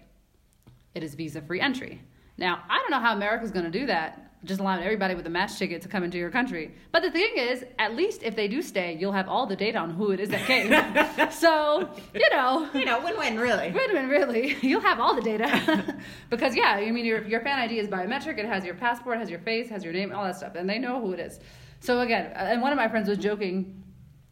it 0.94 1.02
is 1.02 1.14
visa 1.14 1.40
free 1.40 1.60
entry. 1.60 2.00
Now, 2.36 2.62
I 2.68 2.78
don't 2.78 2.90
know 2.90 3.00
how 3.00 3.14
America's 3.14 3.50
going 3.50 3.64
to 3.64 3.70
do 3.70 3.86
that, 3.86 4.27
just 4.44 4.60
allowing 4.60 4.82
everybody 4.82 5.14
with 5.14 5.26
a 5.26 5.30
match 5.30 5.58
ticket 5.58 5.82
to 5.82 5.88
come 5.88 6.04
into 6.04 6.16
your 6.16 6.30
country. 6.30 6.74
But 6.92 7.02
the 7.02 7.10
thing 7.10 7.32
is, 7.36 7.64
at 7.78 7.96
least 7.96 8.22
if 8.22 8.36
they 8.36 8.46
do 8.46 8.62
stay, 8.62 8.96
you'll 8.98 9.12
have 9.12 9.28
all 9.28 9.46
the 9.46 9.56
data 9.56 9.78
on 9.78 9.90
who 9.90 10.12
it 10.12 10.20
is 10.20 10.28
that 10.28 10.42
came. 10.42 11.30
so, 11.30 11.88
you 12.14 12.28
know, 12.30 12.68
You 12.72 12.84
know, 12.84 13.02
win-win, 13.02 13.38
really. 13.38 13.72
Win 13.72 13.92
win, 13.92 14.08
really, 14.08 14.56
you'll 14.62 14.80
have 14.80 15.00
all 15.00 15.14
the 15.14 15.22
data. 15.22 15.96
because, 16.30 16.54
yeah, 16.54 16.74
I 16.74 16.90
mean, 16.90 17.04
your, 17.04 17.24
your 17.24 17.40
fan 17.40 17.58
ID 17.58 17.78
is 17.78 17.88
biometric, 17.88 18.38
it 18.38 18.46
has 18.46 18.64
your 18.64 18.74
passport, 18.74 19.18
has 19.18 19.28
your 19.28 19.40
face, 19.40 19.68
has 19.70 19.82
your 19.82 19.92
name, 19.92 20.12
all 20.12 20.24
that 20.24 20.36
stuff, 20.36 20.54
and 20.54 20.68
they 20.68 20.78
know 20.78 21.00
who 21.00 21.12
it 21.12 21.20
is. 21.20 21.40
So, 21.80 22.00
again, 22.00 22.32
uh, 22.34 22.50
and 22.50 22.62
one 22.62 22.72
of 22.72 22.76
my 22.76 22.88
friends 22.88 23.08
was 23.08 23.18
joking 23.18 23.78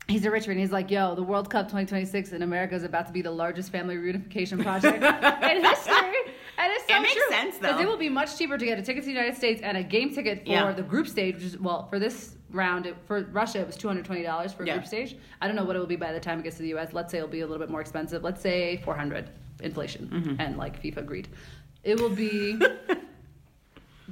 He's 0.09 0.25
a 0.25 0.31
Richmond. 0.31 0.61
He's 0.61 0.71
like, 0.71 0.89
yo, 0.89 1.17
the 1.17 1.23
World 1.23 1.51
Cup 1.51 1.67
2026 1.67 2.31
in 2.31 2.43
America 2.43 2.77
is 2.77 2.85
about 2.85 3.09
to 3.09 3.13
be 3.13 3.23
the 3.23 3.31
largest 3.33 3.73
family 3.73 3.97
reunification 3.97 4.63
project 4.63 5.03
in 5.03 5.65
history. 5.65 6.15
And 6.67 6.75
it's 6.75 6.89
so 6.89 6.97
It 6.97 7.01
makes 7.01 7.15
true. 7.15 7.23
sense, 7.31 7.59
though. 7.59 7.69
Because 7.69 7.81
it 7.81 7.87
will 7.87 7.97
be 7.97 8.09
much 8.09 8.37
cheaper 8.37 8.59
to 8.59 8.65
get 8.65 8.77
a 8.79 8.83
ticket 8.83 9.03
to 9.05 9.07
the 9.07 9.13
United 9.13 9.37
States 9.37 9.61
and 9.63 9.77
a 9.77 9.83
game 9.85 10.13
ticket 10.13 10.45
for 10.45 10.51
Yeah. 10.51 10.73
the 10.73 10.83
group 10.83 11.07
stage, 11.07 11.35
which 11.37 11.45
is, 11.45 11.59
well, 11.61 11.87
for 11.89 11.99
this 12.01 12.35
round, 12.51 12.87
it, 12.87 12.97
for 13.07 13.23
Russia, 13.33 13.61
it 13.61 13.67
was 13.67 13.77
$220 13.77 14.53
for 14.53 14.65
a 14.65 14.67
Yeah. 14.67 14.75
group 14.75 14.87
stage. 14.87 15.17
I 15.41 15.47
don't 15.47 15.55
know 15.57 15.65
what 15.65 15.77
it 15.77 15.79
will 15.79 15.87
be 15.87 15.97
by 15.97 16.13
the 16.13 16.19
time 16.21 16.41
it 16.41 16.43
gets 16.43 16.57
to 16.57 16.63
the 16.63 16.71
US. 16.75 16.93
Let's 16.93 17.13
say 17.13 17.19
it'll 17.19 17.29
be 17.31 17.41
a 17.41 17.47
little 17.47 17.61
bit 17.65 17.71
more 17.71 17.81
expensive. 17.81 18.25
Let's 18.25 18.41
say 18.41 18.81
400 18.85 19.31
inflation 19.63 20.09
Mm-hmm. 20.13 20.41
and 20.41 20.57
like 20.57 20.83
FIFA 20.83 20.97
agreed. 20.99 21.29
It 21.85 22.01
will 22.01 22.11
be. 22.11 22.59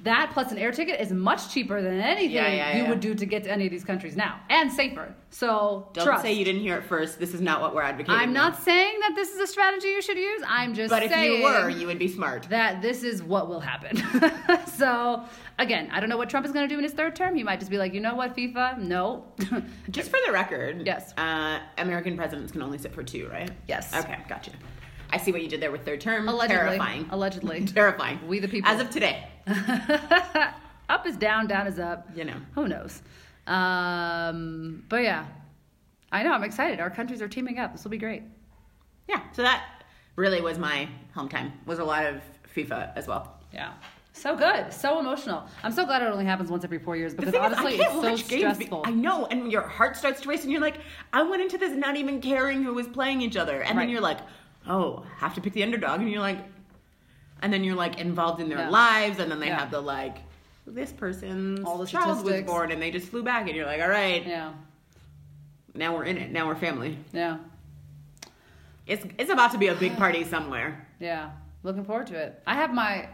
That 0.04 0.30
plus 0.32 0.52
an 0.52 0.58
air 0.58 0.70
ticket 0.70 1.00
is 1.00 1.10
much 1.12 1.48
cheaper 1.52 1.82
than 1.82 1.98
anything 2.00 2.30
Yeah, 2.30 2.48
yeah, 2.52 2.76
you 2.76 2.82
yeah. 2.84 2.88
would 2.90 3.00
do 3.00 3.14
to 3.14 3.26
get 3.26 3.44
to 3.44 3.50
any 3.50 3.64
of 3.66 3.70
these 3.72 3.84
countries 3.84 4.16
now, 4.16 4.38
and 4.48 4.70
safer. 4.72 5.14
So 5.30 5.88
Don't 5.94 6.04
trust. 6.04 6.22
say 6.22 6.32
you 6.32 6.44
didn't 6.44 6.60
hear 6.60 6.76
it 6.76 6.84
first. 6.84 7.18
This 7.18 7.34
is 7.34 7.40
not 7.40 7.60
what 7.60 7.74
we're 7.74 7.82
advocating. 7.82 8.14
I'm 8.20 8.32
not 8.32 8.62
saying 8.62 8.98
that 9.00 9.12
this 9.16 9.32
is 9.34 9.40
a 9.40 9.46
strategy 9.46 9.88
you 9.88 10.00
should 10.02 10.16
use. 10.18 10.42
I'm 10.46 10.74
just 10.74 10.90
But 10.90 11.02
if 11.02 11.10
you 11.16 11.42
were, 11.42 11.68
you 11.70 11.86
would 11.88 11.98
be 11.98 12.08
smart. 12.08 12.44
that 12.50 12.82
this 12.82 13.02
is 13.02 13.22
what 13.22 13.48
will 13.48 13.60
happen. 13.60 13.96
so 14.66 15.24
again, 15.58 15.88
I 15.90 16.00
don't 16.00 16.08
know 16.08 16.16
what 16.18 16.30
Trump 16.30 16.46
is 16.46 16.52
going 16.52 16.68
to 16.68 16.72
do 16.72 16.78
in 16.78 16.84
his 16.84 16.92
third 16.92 17.16
term. 17.16 17.34
He 17.34 17.42
might 17.42 17.58
just 17.58 17.70
be 17.70 17.78
like, 17.78 17.94
you 17.94 18.00
know 18.00 18.14
what, 18.14 18.36
FIFA, 18.36 18.78
no. 18.78 19.24
Just 19.90 20.10
for 20.10 20.18
the 20.26 20.32
record, 20.32 20.82
Yes. 20.86 21.12
uh, 21.16 21.60
American 21.78 22.16
presidents 22.16 22.52
can 22.52 22.62
only 22.62 22.78
sit 22.78 22.92
for 22.94 23.02
two, 23.02 23.28
right? 23.28 23.50
Yes. 23.66 23.92
Okay, 23.94 24.18
gotcha. 24.28 24.50
I 25.14 25.16
see 25.18 25.30
what 25.30 25.42
you 25.42 25.48
did 25.48 25.60
there 25.60 25.70
with 25.70 25.84
third 25.84 26.00
term. 26.00 26.28
Allegedly. 26.28 26.56
Terrifying. 26.64 27.06
Allegedly. 27.10 27.64
Terrifying. 27.66 28.18
We 28.26 28.40
the 28.40 28.48
people. 28.48 28.68
As 28.68 28.80
of 28.80 28.90
today, 28.90 29.28
up 30.88 31.06
is 31.06 31.16
down, 31.16 31.46
down 31.46 31.68
is 31.68 31.78
up. 31.78 32.08
you 32.16 32.24
know. 32.24 32.34
Who 32.56 32.66
knows? 32.66 33.00
Um, 33.46 34.82
but 34.88 35.02
yeah, 35.04 35.26
I 36.10 36.24
know. 36.24 36.32
I'm 36.32 36.42
excited. 36.42 36.80
Our 36.80 36.90
countries 36.90 37.22
are 37.22 37.28
teaming 37.28 37.60
up. 37.60 37.72
This 37.72 37.84
will 37.84 37.92
be 37.92 37.98
great. 37.98 38.22
Yeah. 39.08 39.20
So 39.32 39.42
that 39.42 39.84
really 40.16 40.40
was 40.40 40.58
my 40.58 40.88
home 41.14 41.28
time. 41.28 41.52
Was 41.64 41.78
a 41.78 41.84
lot 41.84 42.06
of 42.06 42.20
FIFA 42.54 42.92
as 42.96 43.06
well. 43.06 43.38
Yeah. 43.52 43.72
So 44.14 44.36
good. 44.36 44.72
So 44.72 44.98
emotional. 44.98 45.44
I'm 45.62 45.72
so 45.72 45.84
glad 45.84 46.02
it 46.02 46.06
only 46.06 46.24
happens 46.24 46.50
once 46.50 46.64
every 46.64 46.78
four 46.78 46.96
years 46.96 47.14
because 47.14 47.32
thing 47.32 47.42
is, 47.42 47.52
honestly, 47.56 47.76
it's 47.76 47.92
so 47.92 48.16
stressful. 48.16 48.82
I 48.84 48.90
know, 48.90 49.26
and 49.26 49.50
your 49.50 49.62
heart 49.62 49.96
starts 49.96 50.20
to 50.22 50.28
race, 50.28 50.42
and 50.44 50.52
you're 50.52 50.60
like, 50.60 50.78
I 51.12 51.22
went 51.24 51.42
into 51.42 51.58
this 51.58 51.72
not 51.72 51.96
even 51.96 52.20
caring 52.20 52.62
who 52.64 52.74
was 52.74 52.86
playing 52.88 53.22
each 53.22 53.36
other, 53.36 53.60
and 53.62 53.76
Right. 53.76 53.84
then 53.84 53.90
you're 53.90 54.00
like, 54.00 54.18
oh, 54.68 55.04
have 55.16 55.34
to 55.34 55.40
pick 55.40 55.52
the 55.52 55.62
underdog, 55.62 56.00
and 56.00 56.10
you're 56.10 56.20
like, 56.20 56.38
and 57.42 57.52
then 57.52 57.64
you're 57.64 57.74
like 57.76 57.98
involved 58.00 58.40
in 58.40 58.48
their 58.48 58.58
Yeah. 58.58 58.68
lives, 58.70 59.18
and 59.18 59.30
then 59.30 59.40
they 59.40 59.48
Yeah. 59.48 59.60
have 59.60 59.70
the 59.70 59.80
like, 59.80 60.18
this 60.66 60.92
person's 60.92 61.64
All 61.64 61.78
the 61.78 61.86
child 61.86 62.24
was 62.24 62.42
born, 62.42 62.70
and 62.72 62.80
they 62.80 62.90
just 62.90 63.08
flew 63.08 63.22
back, 63.22 63.46
and 63.46 63.56
you're 63.56 63.66
like, 63.66 63.82
all 63.82 63.88
right, 63.88 64.26
Yeah. 64.26 64.52
now 65.74 65.94
we're 65.94 66.04
in 66.04 66.16
it, 66.16 66.30
now 66.32 66.46
we're 66.46 66.54
family. 66.56 66.98
Yeah. 67.12 67.38
It's 68.86 69.04
it's 69.18 69.30
about 69.30 69.52
to 69.52 69.58
be 69.58 69.68
a 69.68 69.74
big 69.74 69.96
party 70.04 70.24
somewhere. 70.24 70.86
Yeah. 71.00 71.30
Looking 71.62 71.84
forward 71.84 72.06
to 72.08 72.14
it. 72.16 72.42
I 72.46 72.54
have 72.54 72.72
my. 72.72 73.08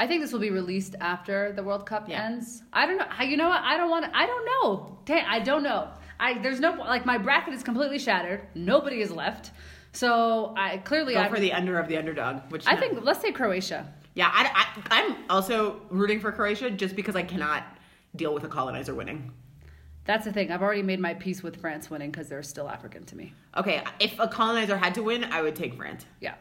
I 0.00 0.06
think 0.06 0.22
this 0.22 0.32
will 0.32 0.38
be 0.40 0.50
released 0.50 0.94
after 1.00 1.52
the 1.52 1.62
World 1.62 1.84
Cup 1.84 2.08
Yeah. 2.08 2.22
ends. 2.24 2.62
I 2.72 2.86
don't 2.86 2.98
know. 2.98 3.06
You 3.24 3.36
know 3.36 3.48
what? 3.48 3.62
I 3.62 3.76
don't 3.76 3.90
want 3.90 4.04
to. 4.06 4.16
I 4.16 4.26
don't 4.26 4.44
know. 4.46 4.98
Dang, 5.04 5.24
I 5.26 5.40
don't 5.40 5.62
know. 5.62 5.88
I 6.20 6.38
there's 6.38 6.60
no 6.60 6.72
like 6.72 7.04
my 7.04 7.18
bracket 7.18 7.52
is 7.54 7.62
completely 7.62 7.98
shattered. 7.98 8.46
Nobody 8.54 9.00
is 9.00 9.10
left. 9.10 9.50
So 9.92 10.54
I 10.56 10.78
clearly 10.78 11.14
Go 11.14 11.20
I, 11.20 11.28
for 11.28 11.40
the 11.40 11.52
under 11.52 11.78
of 11.78 11.88
the 11.88 11.96
underdog, 11.96 12.50
which 12.50 12.66
I 12.66 12.76
think 12.76 13.02
let's 13.02 13.20
say 13.20 13.32
Croatia. 13.32 13.92
Yeah, 14.14 14.30
I, 14.32 14.66
I, 14.90 14.98
I'm 14.98 15.16
also 15.30 15.80
rooting 15.90 16.18
for 16.18 16.32
Croatia 16.32 16.70
just 16.70 16.96
because 16.96 17.14
I 17.14 17.22
cannot 17.22 17.62
deal 18.16 18.34
with 18.34 18.44
a 18.44 18.48
colonizer 18.48 18.94
winning. 18.94 19.32
That's 20.04 20.24
the 20.24 20.32
thing. 20.32 20.50
I've 20.50 20.62
already 20.62 20.82
made 20.82 21.00
my 21.00 21.14
peace 21.14 21.42
with 21.42 21.60
France 21.60 21.90
winning 21.90 22.10
because 22.10 22.28
they're 22.28 22.42
still 22.42 22.68
African 22.68 23.04
to 23.04 23.16
me. 23.16 23.34
Okay, 23.56 23.82
if 24.00 24.18
a 24.18 24.26
colonizer 24.26 24.76
had 24.76 24.94
to 24.94 25.02
win, 25.02 25.24
I 25.24 25.42
would 25.42 25.54
take 25.54 25.74
France. 25.74 26.06
Yeah. 26.20 26.34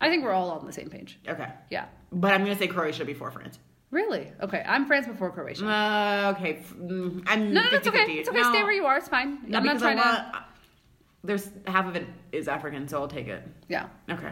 I 0.00 0.10
think 0.10 0.24
we're 0.24 0.32
all 0.32 0.50
on 0.50 0.66
the 0.66 0.72
same 0.72 0.90
page. 0.90 1.18
Okay. 1.26 1.48
Yeah. 1.70 1.86
But 2.12 2.34
I'm 2.34 2.44
going 2.44 2.54
to 2.54 2.62
say 2.62 2.66
Croatia 2.66 3.04
before 3.04 3.30
France. 3.30 3.58
Really? 3.90 4.30
Okay. 4.42 4.62
I'm 4.66 4.86
France 4.86 5.06
before 5.06 5.30
Croatia. 5.30 5.66
Uh, 5.66 6.34
okay. 6.36 6.58
mm, 6.76 7.22
I'm 7.26 7.54
no, 7.54 7.62
no, 7.62 7.70
no, 7.70 7.78
it's 7.78 7.88
50-50. 7.88 7.88
okay. 7.88 8.12
It's 8.12 8.28
okay. 8.28 8.42
No, 8.42 8.50
Stay 8.50 8.62
where 8.62 8.72
you 8.72 8.84
are. 8.84 8.98
It's 8.98 9.08
fine. 9.08 9.38
No, 9.46 9.58
I'm 9.58 9.64
not 9.64 9.78
trying 9.78 9.98
I 9.98 10.02
to. 10.02 10.43
There's 11.24 11.50
half 11.66 11.86
of 11.86 11.96
it 11.96 12.06
is 12.32 12.46
African, 12.48 12.86
so 12.86 13.00
I'll 13.00 13.08
take 13.08 13.26
it. 13.28 13.42
Yeah. 13.68 13.88
Okay. 14.10 14.30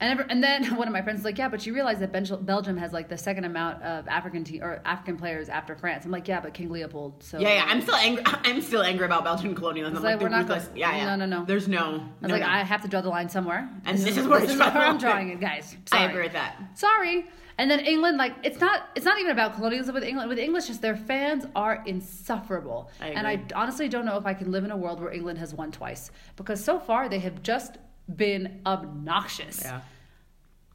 And 0.00 0.10
ever, 0.20 0.26
and 0.28 0.42
then 0.42 0.64
one 0.76 0.88
of 0.88 0.92
my 0.92 1.02
friends 1.02 1.18
was 1.18 1.24
like, 1.24 1.38
yeah, 1.38 1.48
but 1.48 1.64
you 1.66 1.72
realize 1.74 1.98
that 2.00 2.12
Bel- 2.12 2.38
Belgium 2.38 2.76
has 2.76 2.92
like 2.92 3.08
the 3.08 3.16
second 3.16 3.44
amount 3.44 3.82
of 3.82 4.06
African 4.08 4.42
te- 4.44 4.60
or 4.60 4.80
African 4.84 5.16
players 5.16 5.48
after 5.48 5.76
France. 5.76 6.04
I'm 6.04 6.10
like, 6.10 6.26
yeah, 6.28 6.40
but 6.40 6.52
King 6.52 6.70
Leopold. 6.70 7.22
So 7.22 7.38
Yeah, 7.38 7.54
yeah. 7.54 7.64
I'm 7.66 7.80
still 7.80 7.94
angry. 7.94 8.22
I'm 8.26 8.60
still 8.60 8.82
angry 8.82 9.06
about 9.06 9.24
Belgian 9.24 9.54
colonialism. 9.54 9.98
I'm 9.98 10.02
like, 10.02 10.14
like, 10.14 10.22
we're 10.22 10.28
not 10.28 10.42
ruthless. 10.42 10.66
going- 10.66 10.76
Yeah, 10.78 10.96
yeah. 10.96 11.16
no, 11.16 11.26
no, 11.26 11.38
no. 11.40 11.44
There's 11.46 11.68
no. 11.68 11.78
I 11.80 11.82
was 11.92 12.00
no, 12.22 12.28
like, 12.28 12.42
no. 12.42 12.48
I 12.48 12.58
have 12.64 12.82
to 12.82 12.88
draw 12.88 13.00
the 13.00 13.08
line 13.08 13.28
somewhere. 13.28 13.68
And 13.86 13.96
this 13.98 14.16
is 14.16 14.26
where 14.26 14.40
this 14.40 14.50
is 14.50 14.58
where. 14.58 14.68
I'm 14.76 14.98
drawing 14.98 15.30
it, 15.30 15.40
guys. 15.40 15.76
I 15.92 16.04
agree 16.06 16.22
with 16.24 16.32
that. 16.32 16.56
Sorry. 16.74 17.26
And 17.58 17.70
then 17.70 17.80
England, 17.80 18.18
like 18.18 18.34
it's 18.42 18.60
not 18.60 18.88
it's 18.94 19.04
not 19.04 19.18
even 19.18 19.30
about 19.30 19.54
colonialism 19.54 19.94
with 19.94 20.04
England. 20.04 20.28
With 20.28 20.38
English, 20.38 20.66
just 20.66 20.82
their 20.82 20.96
fans 20.96 21.46
are 21.54 21.82
insufferable. 21.86 22.90
I 23.00 23.08
and 23.08 23.26
I 23.26 23.42
honestly 23.54 23.88
don't 23.88 24.04
know 24.04 24.16
if 24.16 24.26
I 24.26 24.34
can 24.34 24.50
live 24.50 24.64
in 24.64 24.70
a 24.70 24.76
world 24.76 25.00
where 25.00 25.12
England 25.12 25.38
has 25.38 25.54
won 25.54 25.70
twice 25.70 26.10
because 26.36 26.62
so 26.62 26.78
far 26.78 27.08
they 27.08 27.20
have 27.20 27.42
just 27.42 27.78
been 28.14 28.60
obnoxious. 28.66 29.62
Yeah. 29.62 29.80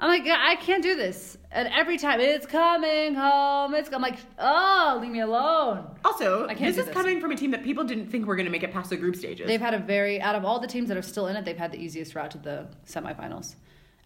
I'm 0.01 0.07
like, 0.07 0.25
I 0.25 0.55
can't 0.55 0.81
do 0.81 0.95
this. 0.95 1.37
And 1.51 1.67
every 1.75 1.97
time 1.97 2.21
it's 2.21 2.45
coming 2.45 3.15
home, 3.15 3.73
it's 3.73 3.91
I'm 3.91 4.01
like, 4.01 4.17
oh, 4.37 4.97
leave 5.01 5.11
me 5.11 5.19
alone. 5.19 5.85
Also, 6.05 6.45
I 6.45 6.53
can't 6.53 6.73
this 6.73 6.77
is 6.77 6.85
this. 6.85 6.93
coming 6.93 7.19
from 7.19 7.31
a 7.31 7.35
team 7.35 7.51
that 7.51 7.65
people 7.65 7.83
didn't 7.83 8.07
think 8.07 8.25
were 8.25 8.37
going 8.37 8.45
to 8.45 8.51
make 8.51 8.63
it 8.63 8.71
past 8.71 8.91
the 8.91 8.95
group 8.95 9.17
stages. 9.17 9.45
They've 9.45 9.59
had 9.59 9.73
a 9.73 9.79
very 9.79 10.21
out 10.21 10.35
of 10.35 10.45
all 10.45 10.61
the 10.61 10.67
teams 10.67 10.87
that 10.87 10.97
are 10.97 11.01
still 11.01 11.27
in 11.27 11.35
it, 11.35 11.43
they've 11.43 11.57
had 11.57 11.73
the 11.73 11.79
easiest 11.79 12.15
route 12.15 12.31
to 12.31 12.37
the 12.37 12.67
semifinals. 12.87 13.55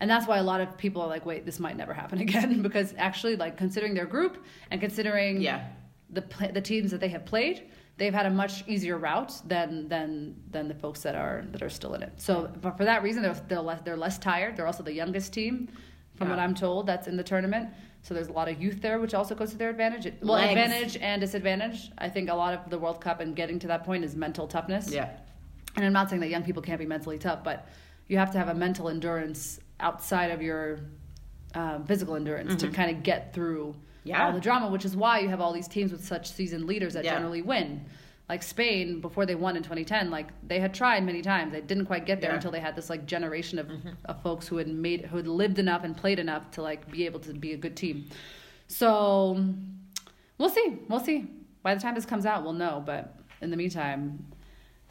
And 0.03 0.11
that's 0.11 0.27
why 0.27 0.37
a 0.37 0.43
lot 0.43 0.59
of 0.59 0.77
people 0.77 1.01
are 1.01 1.07
like, 1.07 1.25
wait, 1.25 1.45
this 1.45 1.61
might 1.61 1.77
never 1.77 1.93
happen 1.93 2.19
again 2.27 2.61
because 2.61 2.93
actually 2.97 3.37
like 3.37 3.55
considering 3.55 3.93
their 3.93 4.05
group 4.05 4.43
and 4.69 4.81
considering 4.81 5.39
Yeah. 5.39 5.65
the 6.09 6.23
the 6.53 6.59
teams 6.59 6.91
that 6.91 6.99
they 6.99 7.07
have 7.07 7.25
played, 7.25 7.69
they've 7.95 8.13
had 8.13 8.25
a 8.25 8.29
much 8.29 8.67
easier 8.67 8.97
route 8.97 9.31
than 9.47 9.87
than 9.87 10.35
than 10.51 10.67
the 10.67 10.73
folks 10.73 10.99
that 11.03 11.15
are 11.15 11.45
that 11.53 11.61
are 11.61 11.69
still 11.69 11.93
in 11.93 12.03
it. 12.03 12.11
So, 12.17 12.51
but 12.61 12.75
for 12.75 12.83
that 12.83 13.01
reason, 13.01 13.23
they're 13.23 13.41
they're 13.47 13.61
less, 13.61 13.79
they're 13.85 13.95
less 14.05 14.17
tired. 14.19 14.57
They're 14.57 14.67
also 14.67 14.83
the 14.83 14.91
youngest 14.91 15.31
team, 15.31 15.69
from 16.17 16.27
what 16.27 16.37
I'm 16.37 16.53
told, 16.53 16.85
that's 16.85 17.07
in 17.07 17.15
the 17.15 17.23
tournament. 17.23 17.69
So 18.01 18.13
there's 18.13 18.27
a 18.27 18.33
lot 18.33 18.49
of 18.49 18.61
youth 18.61 18.81
there, 18.81 18.99
which 18.99 19.13
also 19.13 19.33
goes 19.35 19.51
to 19.51 19.57
their 19.57 19.69
advantage. 19.69 20.11
Well, 20.21 20.33
Legs. 20.33 20.49
advantage 20.51 20.97
and 21.01 21.21
disadvantage. 21.21 21.91
I 21.97 22.09
think 22.09 22.29
a 22.29 22.35
lot 22.35 22.53
of 22.53 22.69
the 22.69 22.77
World 22.77 22.99
Cup 22.99 23.21
and 23.21 23.33
getting 23.37 23.57
to 23.59 23.67
that 23.67 23.85
point 23.85 24.03
is 24.03 24.17
mental 24.17 24.47
toughness 24.49 24.91
yeah. 24.91 25.11
and 25.77 25.85
I'm 25.85 25.93
not 25.93 26.09
saying 26.09 26.19
that 26.23 26.29
young 26.35 26.43
people 26.43 26.61
can't 26.61 26.79
be 26.79 26.85
mentally 26.85 27.17
tough, 27.17 27.41
but 27.45 27.69
you 28.09 28.17
have 28.17 28.31
to 28.31 28.37
have 28.37 28.49
a 28.49 28.53
mental 28.53 28.89
endurance 28.89 29.59
outside 29.83 30.31
of 30.31 30.41
your 30.41 30.79
um, 31.53 31.85
physical 31.85 32.15
endurance 32.15 32.55
to 32.61 32.69
kind 32.69 32.89
of 32.95 33.03
get 33.03 33.33
through 33.33 33.75
Mm-hmm. 33.75 34.09
Yeah. 34.09 34.25
all 34.25 34.33
the 34.33 34.41
drama, 34.41 34.67
which 34.69 34.83
is 34.83 34.97
why 34.97 35.19
you 35.19 35.29
have 35.29 35.39
all 35.39 35.53
these 35.53 35.67
teams 35.69 35.93
with 35.93 36.03
such 36.03 36.29
seasoned 36.29 36.65
leaders 36.65 36.91
that 36.95 37.05
Yeah. 37.05 37.13
generally 37.13 37.41
win. 37.41 37.85
Like 38.27 38.43
Spain, 38.43 38.99
before 38.99 39.25
they 39.25 39.35
won 39.35 39.55
in 39.55 39.63
2010, 39.63 40.09
like 40.11 40.27
they 40.45 40.59
had 40.59 40.73
tried 40.73 41.05
many 41.05 41.21
times. 41.21 41.53
They 41.53 41.61
didn't 41.61 41.85
quite 41.85 42.05
get 42.05 42.19
there 42.19 42.31
Yeah. 42.31 42.35
until 42.35 42.51
they 42.51 42.59
had 42.59 42.75
this 42.75 42.89
like 42.89 43.05
generation 43.05 43.59
of, 43.59 43.69
of 44.03 44.21
folks 44.21 44.45
who 44.45 44.57
had 44.57 44.67
made, 44.67 45.05
who 45.05 45.15
had 45.15 45.27
lived 45.27 45.57
enough 45.57 45.85
and 45.85 45.95
played 45.95 46.19
enough 46.19 46.51
to 46.51 46.61
like 46.61 46.91
be 46.91 47.05
able 47.05 47.21
to 47.21 47.31
be 47.33 47.53
a 47.53 47.57
good 47.57 47.77
team. 47.77 48.07
So 48.67 49.45
we'll 50.37 50.49
see. 50.49 50.79
We'll 50.89 50.99
see. 50.99 51.27
By 51.61 51.73
the 51.75 51.79
time 51.81 51.95
this 51.95 52.05
comes 52.05 52.25
out, 52.25 52.43
we'll 52.43 52.51
know. 52.53 52.83
But 52.85 53.15
in 53.41 53.51
the 53.51 53.57
meantime, 53.57 54.25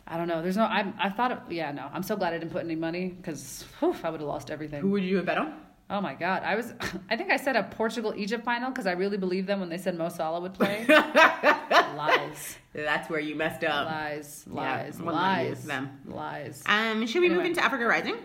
I 0.07 0.17
don't 0.17 0.29
know. 0.29 0.43
There's 0.43 0.57
no. 0.57 0.65
I 0.65 0.93
I 0.99 1.09
thought. 1.11 1.33
It, 1.33 1.38
yeah, 1.51 1.71
no. 1.73 1.88
I'm 1.93 2.03
so 2.03 2.17
glad 2.17 2.33
I 2.35 2.38
didn't 2.38 2.53
put 2.53 2.65
any 2.65 2.77
money 2.77 3.09
because 3.09 3.65
I 3.81 3.87
would 4.11 4.21
have 4.21 4.29
lost 4.29 4.51
everything. 4.51 4.81
Who 4.81 4.91
would 4.91 5.05
you 5.05 5.17
have 5.19 5.27
bet 5.27 5.38
on? 5.38 5.55
Oh 5.91 6.01
my 6.01 6.15
god. 6.15 6.43
I 6.45 6.55
was. 6.57 6.73
I 7.11 7.17
think 7.17 7.31
I 7.31 7.37
said 7.37 7.55
a 7.57 7.62
Portugal 7.65 8.12
Egypt 8.17 8.45
final 8.45 8.71
because 8.71 8.87
I 8.87 8.93
really 8.93 9.17
believed 9.19 9.47
them 9.47 9.61
when 9.61 9.69
they 9.69 9.79
said 9.79 9.97
Mo 9.97 10.09
Salah 10.09 10.41
would 10.41 10.55
play. 10.55 10.85
lies, 10.88 12.57
That's 12.75 13.09
where 13.11 13.21
you 13.21 13.35
messed 13.35 13.65
up. 13.65 13.87
lies, 13.87 14.45
lies, 14.49 14.99
you 14.99 15.05
lies, 15.05 15.65
them. 15.65 16.01
lies. 16.07 16.62
Um, 16.67 17.07
should 17.07 17.21
we 17.21 17.29
move 17.29 17.45
into 17.45 17.62
Africa 17.62 17.87
Rising? 17.87 18.17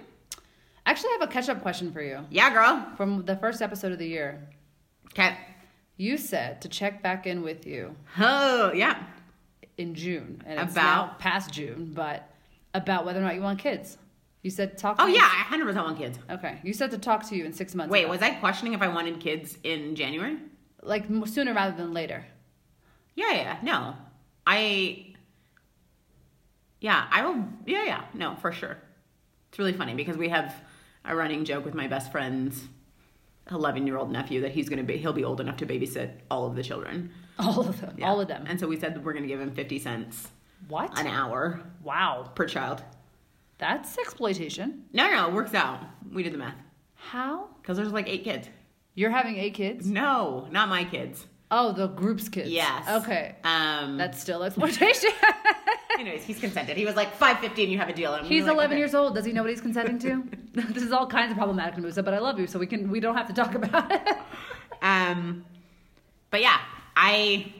Actually, 0.85 1.09
I 1.09 1.17
have 1.19 1.29
a 1.29 1.31
catch-up 1.33 1.61
question 1.61 1.91
for 1.91 2.01
you 2.01 2.19
Yeah, 2.29 2.49
girl. 2.53 2.87
from 2.95 3.25
the 3.25 3.35
first 3.35 3.61
episode 3.61 3.91
of 3.91 3.99
the 3.99 4.07
year. 4.07 4.47
Okay. 5.11 5.35
You 5.97 6.17
said 6.17 6.61
to 6.61 6.69
check 6.69 7.03
back 7.03 7.27
in 7.27 7.41
with 7.41 7.65
you 7.67 7.95
Oh, 8.17 8.71
yeah. 8.71 9.03
In 9.77 9.93
June, 9.95 10.41
and 10.45 10.59
it's 10.59 10.71
About? 10.73 11.07
now 11.07 11.15
past 11.19 11.53
June, 11.53 11.91
but 11.93 12.29
about 12.73 13.05
whether 13.05 13.19
or 13.19 13.23
not 13.23 13.35
you 13.35 13.41
want 13.41 13.59
kids. 13.59 13.97
You 14.43 14.51
said 14.51 14.77
talk. 14.77 14.97
To 14.97 15.03
Oh, 15.03 15.07
you- 15.07 15.15
yeah. 15.15 15.29
I 15.29 15.43
100% 15.55 15.75
want 15.75 15.97
kids. 15.97 16.17
Okay. 16.29 16.59
You 16.63 16.73
said 16.73 16.91
to 16.91 16.97
talk 16.97 17.27
to 17.29 17.35
you 17.35 17.43
in 17.45 17.53
six 17.53 17.75
months. 17.75 17.91
Wait, 17.91 18.07
was 18.07 18.21
I 18.21 18.31
questioning 18.35 18.73
if 18.73 18.81
I 18.81 18.87
wanted 18.87 19.19
kids 19.19 19.57
in 19.63 19.95
January? 19.95 20.37
like 20.83 21.05
sooner 21.25 21.53
rather 21.53 21.75
than 21.75 21.91
later? 21.93 22.23
Yeah, 23.15 23.33
yeah. 23.33 23.57
No. 23.61 23.95
I. 24.45 25.15
Yeah, 26.79 27.07
I 27.11 27.25
will. 27.25 27.43
Yeah, 27.65 27.83
yeah. 27.83 28.03
No, 28.13 28.35
for 28.35 28.51
sure. 28.51 28.77
It's 29.49 29.59
really 29.59 29.73
funny 29.73 29.95
because 29.95 30.15
we 30.17 30.29
have 30.29 30.53
a 31.03 31.15
running 31.15 31.43
joke 31.43 31.65
with 31.65 31.73
my 31.73 31.87
best 31.87 32.11
friend's 32.11 32.67
11 33.51 33.87
year 33.87 33.97
old 33.97 34.11
nephew 34.11 34.41
that 34.41 34.51
he's 34.51 34.69
going 34.69 34.77
to 34.77 34.83
be, 34.85 34.97
he'll 34.97 35.13
be 35.13 35.23
old 35.23 35.41
enough 35.41 35.57
to 35.57 35.65
babysit 35.65 36.11
all 36.29 36.45
of 36.45 36.55
the 36.55 36.63
children. 36.63 37.11
All 37.39 37.61
of 37.61 37.79
them. 37.81 37.95
Yeah. 37.97 38.07
All 38.09 38.19
of 38.21 38.27
them. 38.27 38.45
And 38.47 38.59
so 38.59 38.67
we 38.67 38.79
said 38.79 38.95
that 38.95 39.03
we're 39.03 39.13
going 39.13 39.23
to 39.23 39.27
give 39.29 39.39
him 39.39 39.51
50 39.51 39.79
cents 39.79 40.27
What? 40.67 40.97
an 40.99 41.07
hour 41.07 41.61
Wow. 41.83 42.31
per 42.35 42.45
child. 42.47 42.83
That's 43.57 43.97
exploitation. 43.97 44.85
No, 44.93 45.09
no, 45.09 45.27
it 45.27 45.33
works 45.33 45.53
out. 45.53 45.79
We 46.13 46.23
did 46.23 46.33
the 46.33 46.37
math. 46.37 46.55
How? 46.95 47.47
Because 47.61 47.77
there's 47.77 47.91
like 47.91 48.07
eight 48.07 48.23
kids. 48.23 48.47
You're 48.95 49.11
having 49.11 49.37
eight 49.37 49.53
kids? 49.53 49.87
No, 49.87 50.47
not 50.51 50.69
my 50.69 50.83
kids. 50.83 51.25
Oh, 51.49 51.71
the 51.71 51.87
group's 51.87 52.27
kids. 52.29 52.49
Yes. 52.49 52.87
Okay. 52.89 53.35
Um, 53.43 53.97
That's 53.97 54.19
still 54.19 54.43
exploitation. 54.43 55.11
anyways, 55.99 56.23
he's 56.23 56.39
consented. 56.39 56.77
He 56.77 56.85
was 56.85 56.95
like 56.95 57.13
550 57.15 57.63
and 57.63 57.71
you 57.71 57.77
have 57.77 57.89
a 57.89 57.93
deal. 57.93 58.13
And 58.13 58.27
he's 58.27 58.43
like, 58.43 58.53
11 58.53 58.73
okay. 58.73 58.79
years 58.79 58.93
old. 58.95 59.15
Does 59.15 59.25
he 59.25 59.31
know 59.31 59.43
what 59.43 59.49
he's 59.49 59.61
consenting 59.61 59.97
to? 59.99 60.23
this 60.53 60.83
is 60.83 60.91
all 60.91 61.07
kinds 61.07 61.31
of 61.31 61.37
problematic 61.37 61.75
to 61.75 61.81
Musa, 61.81 62.03
but 62.03 62.13
I 62.13 62.19
love 62.19 62.39
you, 62.39 62.47
so 62.47 62.59
we 62.59 62.67
can 62.67 62.89
we 62.89 62.99
don't 62.99 63.15
have 63.15 63.27
to 63.27 63.33
talk 63.33 63.55
about 63.55 63.91
it. 63.91 64.17
Um, 64.81 65.45
but 66.31 66.41
yeah, 66.41 66.59
I 66.99 67.53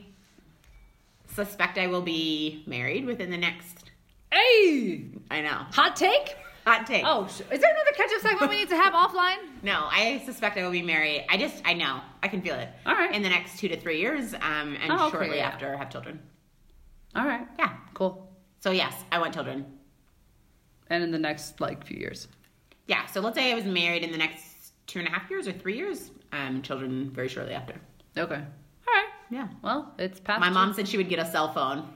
suspect 1.28 1.78
I 1.78 1.86
will 1.86 2.02
be 2.02 2.64
married 2.66 3.06
within 3.06 3.30
the 3.30 3.38
next. 3.38 3.92
hey, 4.34 5.06
I 5.30 5.42
know. 5.42 5.66
hot 5.72 5.96
take. 5.96 6.36
Hot 6.66 6.86
take. 6.88 7.04
Oh, 7.06 7.26
is 7.26 7.38
there 7.38 7.48
another 7.54 7.92
catch-up 7.96 8.22
segment 8.22 8.50
we 8.50 8.58
need 8.58 8.70
to 8.70 8.76
have 8.76 8.94
offline? 8.94 9.38
no, 9.64 9.88
I 9.92 10.22
suspect 10.26 10.58
I 10.58 10.64
will 10.64 10.72
be 10.72 10.82
married. 10.82 11.26
I 11.30 11.38
just, 11.38 11.62
I 11.66 11.74
know, 11.74 12.02
I 12.24 12.28
can 12.28 12.42
feel 12.42 12.56
it. 12.56 12.68
All 12.86 12.94
right. 12.96 13.14
In 13.14 13.22
the 13.22 13.30
next 13.30 13.60
two 13.60 13.68
to 13.70 13.80
three 13.80 14.00
years, 14.02 14.34
um, 14.34 14.76
and 14.82 14.92
Oh, 14.92 15.08
okay, 15.08 15.12
shortly 15.18 15.38
yeah. 15.38 15.48
after 15.50 15.78
have 15.78 15.90
children. 15.92 16.20
All 17.16 17.26
right. 17.26 17.48
Yeah. 17.60 17.74
Cool. 17.94 18.28
So 18.60 18.72
yes, 18.72 18.96
I 19.12 19.20
want 19.20 19.34
children. 19.36 19.66
And 20.90 21.04
in 21.04 21.12
the 21.12 21.20
next 21.20 21.62
like 21.62 21.86
few 21.86 21.98
years. 21.98 22.28
Yeah. 22.88 23.06
So 23.06 23.22
let's 23.22 23.38
say 23.38 23.52
I 23.52 23.56
was 23.56 23.66
married 23.66 24.04
in 24.04 24.12
the 24.12 24.18
next 24.18 24.74
two 24.88 25.00
and 25.00 25.08
a 25.08 25.12
half 25.12 25.30
years 25.30 25.48
or 25.48 25.54
three 25.54 25.78
years. 25.78 26.10
Um, 26.34 26.62
children 26.64 27.12
very 27.12 27.30
shortly 27.30 27.54
after. 27.54 27.76
Okay. 28.18 28.42
Yeah. 29.30 29.48
Well, 29.62 29.94
it's 30.00 30.20
past. 30.20 30.40
My 30.40 30.50
mom 30.50 30.74
said 30.74 30.88
she 30.88 30.98
would 30.98 31.10
get 31.10 31.20
a 31.20 31.26
cell 31.26 31.54
phone 31.54 31.88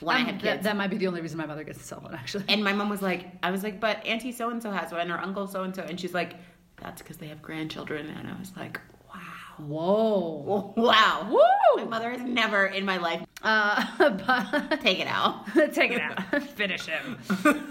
when 0.00 0.16
I 0.16 0.20
Um, 0.20 0.26
had 0.26 0.34
that- 0.36 0.42
kids. 0.42 0.64
That, 0.64 0.76
might 0.76 0.88
be 0.90 0.96
the 0.96 1.06
only 1.06 1.20
reason 1.20 1.38
my 1.38 1.46
mother 1.46 1.62
gets 1.64 1.80
a 1.80 1.84
cell 1.84 2.00
phone, 2.00 2.14
actually. 2.14 2.44
And 2.48 2.64
my 2.64 2.72
mom 2.72 2.88
was 2.88 3.02
like, 3.02 3.26
I 3.42 3.50
was 3.50 3.62
like, 3.62 3.78
but 3.80 4.04
Auntie 4.06 4.32
so 4.32 4.50
and 4.50 4.62
so 4.62 4.70
has 4.70 4.90
one, 4.92 5.10
or 5.10 5.18
Uncle 5.18 5.46
so 5.46 5.62
and 5.62 5.74
so, 5.74 5.82
and 5.82 5.98
she's 6.00 6.14
like, 6.14 6.34
that's 6.76 7.00
because 7.02 7.18
they 7.18 7.28
have 7.28 7.40
grandchildren, 7.42 8.08
and 8.08 8.28
I 8.28 8.36
was 8.38 8.52
like, 8.56 8.80
wow, 9.14 9.20
Whoa. 9.58 10.72
wow, 10.76 11.28
Woo! 11.30 11.84
My 11.84 11.88
mother 11.88 12.10
has 12.10 12.22
never 12.22 12.66
in 12.66 12.84
my 12.84 12.96
life 12.96 13.24
Uh, 13.42 13.86
but 13.98 14.80
take 14.80 14.98
it 14.98 15.06
out. 15.06 15.46
take 15.72 15.92
it 15.92 16.00
out. 16.00 16.42
Finish 16.42 16.86
him. 16.86 17.18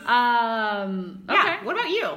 Um. 0.06 1.24
Okay. 1.30 1.38
Yeah. 1.40 1.64
What 1.64 1.76
about 1.76 1.90
you? 1.90 2.12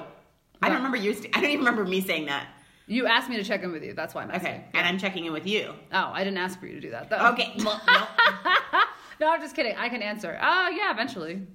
I 0.63 0.69
don't 0.69 0.77
remember 0.79 0.97
you. 0.99 1.13
St- 1.15 1.37
I 1.37 1.41
don't 1.41 1.51
even 1.51 1.65
remember 1.65 1.85
me 1.85 2.01
saying 2.01 2.27
that. 2.27 2.47
You 2.87 3.07
asked 3.07 3.31
me 3.31 3.37
to 3.37 3.45
check 3.45 3.63
in 3.63 3.73
with 3.73 3.83
you. 3.83 3.95
That's 3.95 4.15
why 4.15 4.23
I'm 4.23 4.31
asking. 4.31 4.51
Okay, 4.51 4.65
and 4.75 4.87
I'm 4.87 4.99
checking 4.99 5.25
in 5.25 5.33
with 5.33 5.47
you. 5.47 5.73
Oh, 5.93 6.11
I 6.13 6.23
didn't 6.23 6.39
ask 6.39 6.61
for 6.61 6.67
you 6.67 6.75
to 6.75 6.81
do 6.81 6.91
that 6.91 7.09
though. 7.11 7.29
Okay. 7.33 7.55
Well, 7.65 7.81
no. 7.87 8.81
no, 9.21 9.33
I'm 9.33 9.41
just 9.41 9.57
kidding. 9.57 9.75
I 9.77 9.89
can 9.89 10.03
answer. 10.03 10.39
Oh, 10.43 10.69
yeah, 10.69 10.91
eventually. 10.93 11.47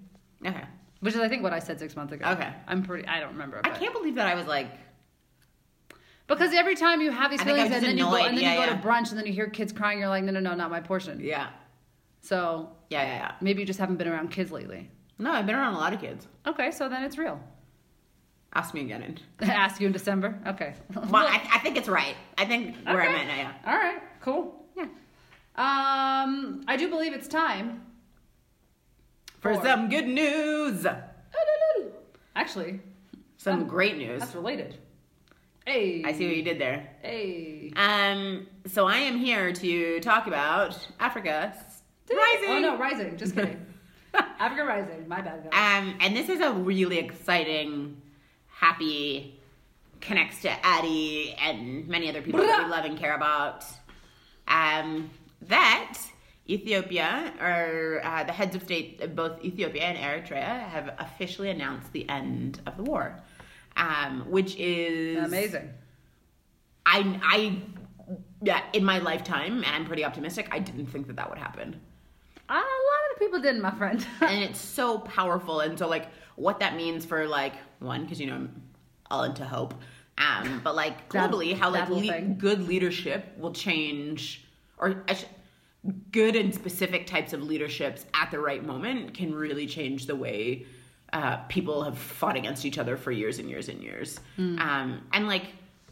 Okay. 0.45 0.63
Which 1.01 1.13
is, 1.13 1.19
I 1.19 1.27
think, 1.29 1.43
what 1.43 1.53
I 1.53 1.59
said 1.59 1.77
six 1.79 1.95
months 1.95 2.13
ago. 2.13 2.25
Okay. 2.31 2.51
I'm 2.67 2.83
pretty. 2.83 3.07
I 3.07 3.19
don't 3.19 3.33
remember. 3.33 3.61
I 3.63 3.69
can't 3.69 3.93
believe 3.93 4.15
that 4.15 4.27
I 4.27 4.35
was 4.35 4.47
like, 4.47 4.69
Because 6.27 6.53
every 6.53 6.75
time 6.75 7.01
you 7.01 7.11
have 7.11 7.29
these 7.31 7.41
I 7.41 7.43
think 7.43 7.57
I 7.59 7.63
feelings, 7.67 7.75
and 7.75 7.83
then 7.85 7.97
just 7.97 8.09
you 8.11 8.17
go, 8.17 8.23
and 8.25 8.37
then 8.37 8.43
Yeah, 8.43 8.53
you 8.53 8.59
go 8.59 8.65
yeah. 8.65 8.81
to 8.81 8.87
brunch, 8.87 9.09
and 9.09 9.17
then 9.19 9.25
you 9.27 9.33
hear 9.33 9.47
kids 9.49 9.71
crying, 9.73 9.99
you're 9.99 10.09
like, 10.09 10.23
no, 10.23 10.31
no, 10.31 10.39
no, 10.39 10.55
not 10.55 10.69
my 10.71 10.79
portion. 10.81 11.19
yeah, 11.19 11.49
So 12.21 12.69
yeah, 12.89 13.03
yeah, 13.03 13.15
yeah. 13.17 13.31
maybe 13.41 13.61
you 13.61 13.65
just 13.67 13.79
haven't 13.79 13.97
been 13.97 14.07
around 14.07 14.29
kids 14.31 14.51
lately. 14.51 14.89
No, 15.19 15.31
I've 15.31 15.45
been 15.45 15.55
around 15.55 15.73
a 15.73 15.77
lot 15.77 15.93
of 15.93 15.99
kids. 16.01 16.27
Okay, 16.47 16.71
so 16.71 16.87
then 16.89 17.03
it's 17.03 17.17
real. 17.17 17.39
Ask 18.53 18.73
me 18.73 18.81
again. 18.81 19.01
And, 19.03 19.21
Ask 19.49 19.79
you 19.79 19.87
in 19.87 19.93
December. 19.93 20.39
Okay. 20.47 20.73
well, 20.93 21.27
I, 21.27 21.41
I 21.53 21.59
think 21.59 21.77
it's 21.77 21.87
right. 21.87 22.15
I 22.37 22.45
think 22.45 22.75
where 22.85 23.01
I'm 23.01 23.15
at 23.15 23.27
now, 23.27 23.35
yeah. 23.35 23.53
All 23.71 23.77
right. 23.77 24.01
Cool. 24.21 24.55
Yeah. 24.75 24.83
Um, 25.55 26.61
I 26.67 26.75
do 26.77 26.89
believe 26.89 27.13
it's 27.13 27.27
time 27.27 27.81
For 29.39 29.53
some 29.61 29.89
good 29.89 30.07
news. 30.07 30.85
Actually, 32.35 32.79
Some 33.37 33.61
Um, 33.63 33.67
great 33.67 33.97
news. 33.97 34.19
that's 34.21 34.35
related. 34.35 34.77
Hey. 35.65 36.03
I 36.05 36.13
see 36.13 36.25
what 36.25 36.35
you 36.35 36.43
did 36.43 36.59
there. 36.59 36.89
Hey. 37.01 37.71
Um, 37.75 38.47
so 38.65 38.87
I 38.87 38.97
am 38.97 39.17
here 39.17 39.51
to 39.53 39.99
talk 39.99 40.25
about 40.27 40.87
Africa 40.99 41.53
rising. 42.09 42.49
Oh 42.49 42.59
no, 42.59 42.77
rising. 42.77 43.17
Just 43.17 43.35
kidding. 43.35 43.63
Africa 44.39 44.63
rising. 44.65 45.07
My 45.07 45.21
bad. 45.21 45.49
Guys. 45.51 45.83
Um, 45.83 45.95
and 45.99 46.15
this 46.15 46.29
is 46.29 46.39
a 46.41 46.51
really 46.51 46.97
exciting, 46.97 48.01
happy, 48.59 49.39
connects 50.01 50.41
to 50.41 50.65
Addie 50.65 51.33
and 51.41 51.87
many 51.87 52.09
other 52.09 52.21
people 52.21 52.41
that 52.41 52.65
we 52.65 52.69
love 52.69 52.85
and 52.85 52.97
care 52.97 53.15
about. 53.15 53.65
Um, 54.47 55.09
that 55.43 55.97
Ethiopia, 56.47 57.33
or 57.39 58.01
uh, 58.03 58.23
the 58.25 58.33
heads 58.33 58.55
of 58.55 58.63
state 58.63 59.01
of 59.01 59.15
both 59.15 59.43
Ethiopia 59.45 59.83
and 59.83 59.97
Eritrea, 59.97 60.67
have 60.67 60.93
officially 60.99 61.49
announced 61.49 61.93
the 61.93 62.09
end 62.09 62.59
of 62.65 62.75
the 62.75 62.83
war, 62.83 63.21
um, 63.77 64.25
which 64.27 64.57
is 64.57 65.23
Amazing. 65.23 65.69
I, 66.85 67.19
I, 67.23 67.61
yeah, 68.41 68.61
in 68.73 68.83
my 68.83 68.99
lifetime, 68.99 69.63
and 69.63 69.67
I'm 69.67 69.85
pretty 69.85 70.03
optimistic. 70.03 70.49
I 70.51 70.59
didn't 70.59 70.87
think 70.87 71.07
that 71.07 71.15
that 71.15 71.29
would 71.29 71.39
happen. 71.39 71.79
A 72.49 72.53
lot 72.53 72.63
of 73.13 73.19
people 73.19 73.39
didn't, 73.39 73.61
my 73.61 73.71
friend. 73.71 74.05
and 74.21 74.43
it's 74.43 74.59
so 74.59 74.97
powerful 74.97 75.61
and 75.61 75.77
so 75.77 75.87
like 75.87 76.07
what 76.35 76.59
that 76.59 76.75
means 76.75 77.05
for 77.05 77.27
like 77.27 77.53
one 77.79 78.03
because 78.03 78.19
you 78.19 78.27
know 78.27 78.35
i'm 78.35 78.61
all 79.11 79.23
into 79.23 79.43
hope 79.45 79.73
um 80.17 80.61
but 80.63 80.75
like 80.75 81.09
That- 81.09 81.31
globally 81.31 81.57
how 81.57 81.69
like 81.71 81.87
that 81.87 81.93
le- 81.93 82.21
good 82.35 82.67
leadership 82.67 83.33
will 83.37 83.53
change 83.53 84.45
or 84.77 85.03
sh- 85.13 85.23
good 86.11 86.35
and 86.35 86.53
specific 86.53 87.07
types 87.07 87.31
of 87.33 87.41
leaderships 87.43 88.05
at 88.13 88.31
the 88.31 88.39
right 88.39 88.65
moment 88.65 89.13
can 89.13 89.33
really 89.33 89.65
change 89.65 90.05
the 90.07 90.15
way 90.15 90.65
uh, 91.13 91.37
people 91.47 91.83
have 91.83 91.97
fought 91.97 92.35
against 92.35 92.65
each 92.65 92.77
other 92.77 92.95
for 92.97 93.11
years 93.11 93.39
and 93.39 93.49
years 93.49 93.69
and 93.69 93.81
years 93.81 94.19
Hmm. 94.35 94.59
um 94.59 95.01
and 95.13 95.27
like 95.27 95.45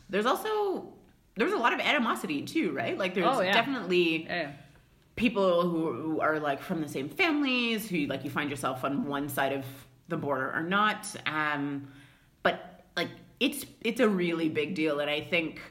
there's 0.10 0.26
also 0.26 0.94
there's 1.36 1.54
a 1.54 1.58
lot 1.58 1.74
of 1.74 1.80
animosity 1.80 2.42
too 2.44 2.72
right 2.72 2.98
like 2.98 3.14
there's 3.14 3.28
Oh, 3.28 3.42
yeah. 3.42 3.54
definitely 3.54 4.26
yeah. 4.26 4.52
people 5.16 5.64
who, 5.70 5.92
who 5.94 6.20
are 6.22 6.40
like 6.40 6.62
from 6.62 6.82
the 6.82 6.88
same 6.88 7.10
families 7.10 7.88
who 7.90 8.06
like 8.08 8.24
you 8.24 8.30
find 8.30 8.50
yourself 8.50 8.84
on 8.84 9.06
one 9.06 9.30
side 9.30 9.54
of 9.54 9.66
the 10.08 10.18
border 10.18 10.52
or 10.54 10.62
not 10.62 11.06
um 11.26 11.88
but 12.44 12.84
like 12.96 13.10
it's 13.40 13.66
it's 13.82 14.00
a 14.00 14.08
really 14.08 14.50
big 14.50 14.74
deal 14.76 15.00
and 15.00 15.10
i 15.10 15.20
think 15.22 15.62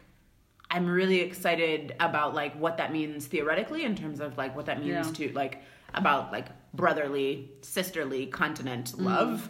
i'm 0.70 0.86
really 0.86 1.20
excited 1.20 1.94
about 2.00 2.34
like 2.34 2.54
what 2.60 2.76
that 2.76 2.92
means 2.92 3.26
theoretically 3.26 3.84
in 3.84 3.94
terms 3.96 4.20
of 4.20 4.36
like 4.36 4.54
what 4.54 4.66
that 4.66 4.78
means 4.80 5.06
Yeah. 5.08 5.28
to 5.28 5.32
like 5.32 5.62
about 5.94 6.32
like 6.32 6.46
brotherly 6.74 7.50
sisterly 7.62 8.26
continent 8.26 8.98
love 8.98 9.48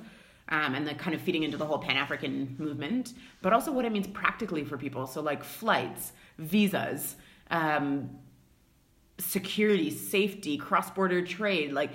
um, 0.49 0.77
and 0.77 0.87
the 0.87 0.95
kind 0.95 1.13
of 1.15 1.21
feeding 1.21 1.43
into 1.43 1.57
the 1.57 1.67
whole 1.67 1.79
pan-african 1.79 2.55
movement 2.59 3.15
but 3.43 3.53
also 3.53 3.73
what 3.73 3.85
it 3.85 3.91
means 3.93 4.07
practically 4.07 4.65
for 4.65 4.79
people 4.79 5.07
so 5.07 5.21
like 5.21 5.43
flights 5.43 6.13
visas 6.39 7.17
um, 7.51 8.11
security, 9.19 9.91
safety, 9.91 10.57
cross 10.59 10.91
border 10.91 11.23
trade. 11.25 11.73
Like 11.73 11.93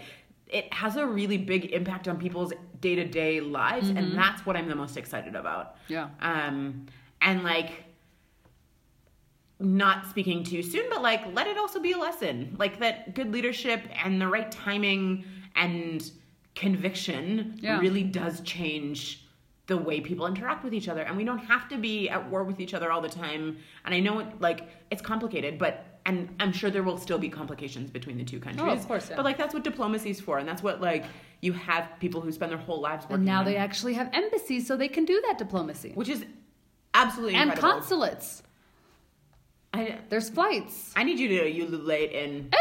it 0.47 0.73
has 0.73 0.95
a 0.95 1.05
really 1.05 1.37
big 1.37 1.65
impact 1.71 2.07
on 2.07 2.17
people's 2.17 2.53
day 2.81 2.95
to 2.95 3.05
day 3.05 3.39
lives, 3.39 3.89
and 3.89 4.17
that's 4.17 4.45
what 4.45 4.57
I'm 4.57 4.67
the 4.67 4.75
most 4.75 4.97
excited 4.97 5.35
about. 5.35 5.75
Yeah. 5.87 6.09
Um, 6.19 6.87
and 7.21 7.43
like, 7.43 7.85
not 9.59 10.07
speaking 10.07 10.43
too 10.43 10.63
soon, 10.63 10.85
but 10.89 11.01
like, 11.01 11.21
let 11.33 11.47
it 11.47 11.57
also 11.57 11.79
be 11.79 11.91
a 11.91 11.97
lesson. 11.97 12.55
Like 12.57 12.79
that 12.79 13.13
good 13.13 13.31
leadership 13.31 13.81
and 14.03 14.19
the 14.19 14.27
right 14.27 14.51
timing 14.51 15.23
and 15.55 16.09
conviction 16.55 17.59
Yeah. 17.61 17.79
really 17.79 18.03
does 18.03 18.41
change 18.41 19.25
the 19.67 19.77
way 19.77 20.01
people 20.01 20.25
interact 20.25 20.63
with 20.63 20.73
each 20.73 20.87
other 20.87 21.01
and 21.01 21.15
we 21.15 21.23
don't 21.23 21.39
have 21.39 21.69
to 21.69 21.77
be 21.77 22.09
at 22.09 22.29
war 22.29 22.43
with 22.43 22.59
each 22.59 22.73
other 22.73 22.91
all 22.91 23.01
the 23.01 23.09
time 23.09 23.57
and 23.85 23.93
i 23.93 23.99
know 23.99 24.19
it 24.19 24.27
like 24.41 24.67
it's 24.89 25.01
complicated 25.01 25.57
but 25.57 25.99
and 26.05 26.33
i'm 26.39 26.51
sure 26.51 26.69
there 26.69 26.83
will 26.83 26.97
still 26.97 27.19
be 27.19 27.29
complications 27.29 27.89
between 27.89 28.17
the 28.17 28.23
two 28.23 28.39
countries 28.39 28.67
oh, 28.67 28.71
of 28.71 28.87
course, 28.87 29.09
but 29.15 29.23
like 29.23 29.37
that's 29.37 29.53
what 29.53 29.63
diplomacy's 29.63 30.19
for 30.19 30.39
and 30.39 30.47
that's 30.47 30.63
what 30.63 30.81
like 30.81 31.05
you 31.41 31.53
have 31.53 31.89
people 31.99 32.21
who 32.21 32.31
spend 32.31 32.51
their 32.51 32.59
whole 32.59 32.79
lives 32.79 33.03
working 33.05 33.15
And 33.15 33.25
now 33.25 33.43
they 33.43 33.57
actually 33.57 33.95
have 33.95 34.09
embassies, 34.13 34.67
so 34.67 34.77
they 34.77 34.87
can 34.87 35.05
do 35.05 35.21
that 35.27 35.37
diplomacy. 35.37 35.91
which 35.95 36.09
is 36.09 36.23
absolutely 36.93 37.35
And 37.35 37.49
incredible 37.49 37.79
consulates. 37.79 38.43
I, 39.73 39.97
There's 40.09 40.29
flights. 40.29 40.91
I 40.95 41.03
need 41.03 41.17
you 41.17 41.29
to 41.29 41.49
ululate 41.49 42.11
in 42.11 42.49
eh, 42.51 42.57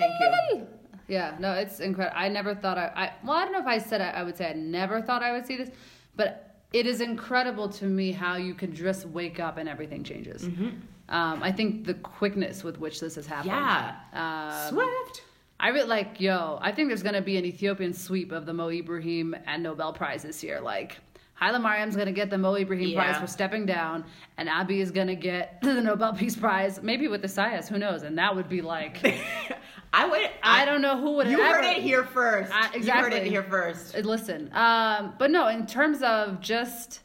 Thank 0.00 0.12
you. 0.52 0.66
Yeah, 1.06 1.36
no, 1.38 1.52
it's 1.52 1.80
incredible. 1.80 2.16
I 2.18 2.28
never 2.28 2.54
thought 2.54 2.78
I, 2.78 2.86
I 2.96 3.12
well, 3.24 3.36
I 3.36 3.44
don't 3.44 3.52
know 3.52 3.58
if 3.60 3.66
I 3.66 3.78
said 3.78 4.00
I, 4.00 4.10
I 4.10 4.22
would 4.22 4.36
say 4.36 4.48
I 4.48 4.52
never 4.54 5.02
thought 5.02 5.22
I 5.22 5.32
would 5.32 5.44
see 5.46 5.56
this, 5.56 5.70
but 6.16 6.56
it 6.72 6.86
is 6.86 7.00
incredible 7.00 7.68
to 7.68 7.84
me 7.86 8.12
how 8.12 8.36
you 8.36 8.54
can 8.54 8.74
just 8.74 9.06
wake 9.06 9.40
up 9.40 9.56
and 9.58 9.68
everything 9.68 10.04
changes. 10.04 10.44
Um, 10.44 11.42
I 11.42 11.50
think 11.50 11.84
the 11.86 11.94
quickness 11.94 12.62
with 12.62 12.78
which 12.78 13.00
this 13.00 13.16
has 13.16 13.26
happened. 13.26 13.46
yeah 13.52 13.96
Um, 14.12 14.68
swift 14.74 15.22
I 15.60 15.68
really 15.68 15.88
like, 15.88 16.20
yo, 16.20 16.58
I 16.62 16.72
think 16.72 16.88
there's 16.88 17.02
gonna 17.02 17.20
be 17.20 17.36
an 17.36 17.44
Ethiopian 17.44 17.92
sweep 17.92 18.32
of 18.32 18.46
the 18.46 18.54
Mo 18.54 18.70
Ibrahim 18.70 19.36
and 19.46 19.62
Nobel 19.62 19.92
Prize 19.92 20.22
this 20.22 20.42
year. 20.42 20.58
Like, 20.58 20.96
Haile 21.34 21.58
Mariam's 21.58 21.96
gonna 21.96 22.12
get 22.12 22.30
the 22.30 22.38
Mo 22.38 22.54
Ibrahim 22.54 22.94
Prize 22.94 23.18
for 23.18 23.26
stepping 23.26 23.66
down, 23.66 24.04
and 24.38 24.48
Abiy 24.48 24.80
is 24.80 24.90
gonna 24.90 25.14
get 25.14 25.60
the 25.62 25.74
Nobel 25.82 26.14
Peace 26.14 26.34
Prize, 26.34 26.82
maybe 26.82 27.08
with 27.08 27.22
Isaias, 27.22 27.68
who 27.68 27.76
knows? 27.76 28.04
And 28.04 28.16
that 28.16 28.34
would 28.34 28.48
be 28.48 28.62
like, 28.62 29.02
i 29.92 30.06
would 30.08 30.30
I 30.42 30.64
don't 30.64 30.82
know 30.82 30.96
who 30.98 31.10
would 31.16 31.26
you 31.28 31.40
ever. 31.40 31.56
heard 31.56 31.64
it 31.76 31.82
here 31.82 32.04
first 32.04 32.50
I- 32.54 32.76
you 32.76 32.90
heard 32.92 33.12
it 33.12 33.26
here 33.26 33.42
first 33.42 33.96
Uh, 33.96 34.00
Listen, 34.00 34.50
um, 34.54 35.14
but 35.18 35.30
no, 35.30 35.48
in 35.48 35.66
terms 35.66 36.00
of 36.02 36.40
just, 36.40 37.00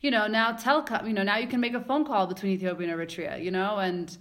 you 0.00 0.10
know, 0.10 0.26
now 0.26 0.52
telecom, 0.52 1.06
you 1.06 1.12
know, 1.12 1.22
now 1.22 1.36
you 1.36 1.46
can 1.46 1.60
make 1.60 1.74
a 1.74 1.80
phone 1.80 2.04
call 2.04 2.26
between 2.26 2.52
Ethiopia 2.52 2.88
and 2.88 2.96
Eritrea, 2.98 3.42
you 3.42 3.50
know, 3.50 3.76
and 3.78 4.16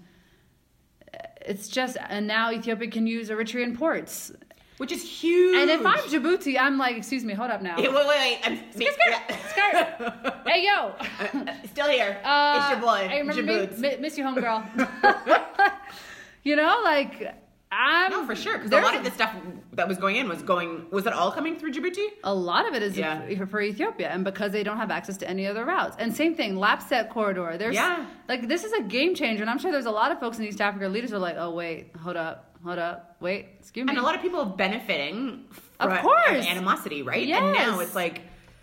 it's 1.45 1.67
just, 1.69 1.97
and 2.09 2.27
now 2.27 2.51
Ethiopia 2.51 2.89
can 2.89 3.07
use 3.07 3.29
Eritrean 3.29 3.77
ports. 3.77 4.31
which 4.77 4.91
is 4.91 5.03
huge 5.03 5.55
And 5.59 5.69
if 5.69 5.85
I'm 5.85 5.99
Djibouti, 6.11 6.53
I'm 6.59 6.77
like, 6.77 6.95
excuse 6.97 7.23
me, 7.23 7.33
hold 7.33 7.51
up 7.51 7.61
now. 7.61 7.77
Wait, 7.77 7.91
wait, 7.93 8.07
wait. 8.07 8.39
I'm 8.45 8.55
Skirt, 8.71 8.93
skirt, 8.99 9.39
skirt. 9.51 10.33
hey, 10.47 10.65
yo. 10.69 10.77
Still 11.73 11.89
here. 11.97 12.19
Uh, 12.23 12.57
it's 12.59 12.69
your 12.71 12.79
boy, 12.89 13.07
Hey, 13.07 13.19
remember? 13.21 13.41
Djibouti. 13.67 13.77
Mi- 13.77 13.97
miss 14.03 14.17
you, 14.17 14.23
homegirl. 14.23 14.59
you 16.43 16.55
know, 16.55 16.81
like, 16.83 17.35
I'm. 17.71 18.11
No, 18.11 18.25
for 18.25 18.35
sure. 18.35 18.57
Because 18.57 18.71
a 18.71 18.81
lot 18.81 18.95
of 18.95 19.03
the 19.03 19.11
stuff 19.11 19.33
that 19.73 19.87
was 19.87 19.97
going 19.97 20.17
in 20.17 20.27
was 20.27 20.41
going. 20.41 20.87
Was 20.91 21.05
it 21.05 21.13
all 21.13 21.31
coming 21.31 21.57
through 21.57 21.71
Djibouti? 21.71 22.05
A 22.23 22.33
lot 22.33 22.67
of 22.67 22.73
it 22.73 22.83
is 22.83 22.97
Yeah. 22.97 23.21
for- 23.45 23.61
Ethiopia, 23.61 24.09
and 24.09 24.23
because 24.25 24.51
they 24.51 24.63
don't 24.63 24.77
have 24.77 24.91
access 24.91 25.15
to 25.17 25.29
any 25.29 25.47
other 25.47 25.63
routes. 25.65 25.95
And 25.99 26.13
same 26.15 26.35
thing, 26.35 26.55
LAPSSET 26.55 27.09
corridor. 27.09 27.55
There's 27.57 27.75
Yeah. 27.75 28.05
like 28.27 28.47
this 28.47 28.63
is 28.63 28.73
a 28.73 28.81
game 28.81 29.15
changer, 29.15 29.43
and 29.43 29.49
I'm 29.49 29.57
sure 29.59 29.71
there's 29.71 29.85
a 29.85 29.91
lot 29.91 30.11
of 30.11 30.19
folks 30.19 30.37
in 30.39 30.45
East 30.45 30.59
Africa 30.59 30.87
leaders 30.89 31.13
are 31.13 31.19
like, 31.19 31.35
oh 31.37 31.51
wait, 31.51 31.95
hold 32.03 32.17
up, 32.17 32.57
hold 32.63 32.79
up, 32.79 33.15
wait, 33.21 33.47
excuse 33.59 33.85
me. 33.85 33.91
And 33.91 33.99
a 33.99 34.01
lot 34.03 34.15
of 34.15 34.21
people 34.21 34.39
are 34.41 34.45
benefiting 34.45 35.45
Of 35.79 35.91
from 35.91 35.97
course. 35.99 36.45
animosity, 36.47 37.03
right? 37.03 37.27
And 37.29 37.53
now 37.53 37.79
it's 37.79 37.95
like 37.95 38.21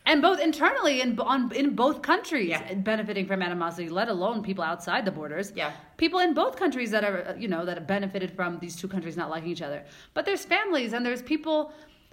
and 0.09 0.22
both 0.22 0.40
internally 0.40 0.96
and 1.02 1.20
on 1.20 1.52
in 1.52 1.74
both 1.82 2.02
countries 2.02 2.48
Yeah. 2.48 2.74
benefiting 2.92 3.26
from 3.30 3.40
animosity, 3.48 3.88
let 4.00 4.09
alone 4.09 4.42
people 4.42 4.64
outside 4.64 5.04
the 5.04 5.14
borders. 5.20 5.52
Yeah. 5.54 5.72
people 6.04 6.20
in 6.26 6.32
both 6.42 6.54
countries 6.62 6.90
that 6.94 7.04
are 7.09 7.36
you 7.42 7.48
know 7.54 7.62
that 7.66 7.76
have 7.78 7.86
benefited 7.96 8.30
from 8.38 8.50
these 8.64 8.74
two 8.80 8.88
countries 8.94 9.16
not 9.22 9.28
liking 9.34 9.50
each 9.56 9.62
other. 9.68 9.80
But 10.14 10.22
there's 10.26 10.44
families 10.56 10.90
and 10.94 11.00
there's 11.06 11.22
people. 11.34 11.56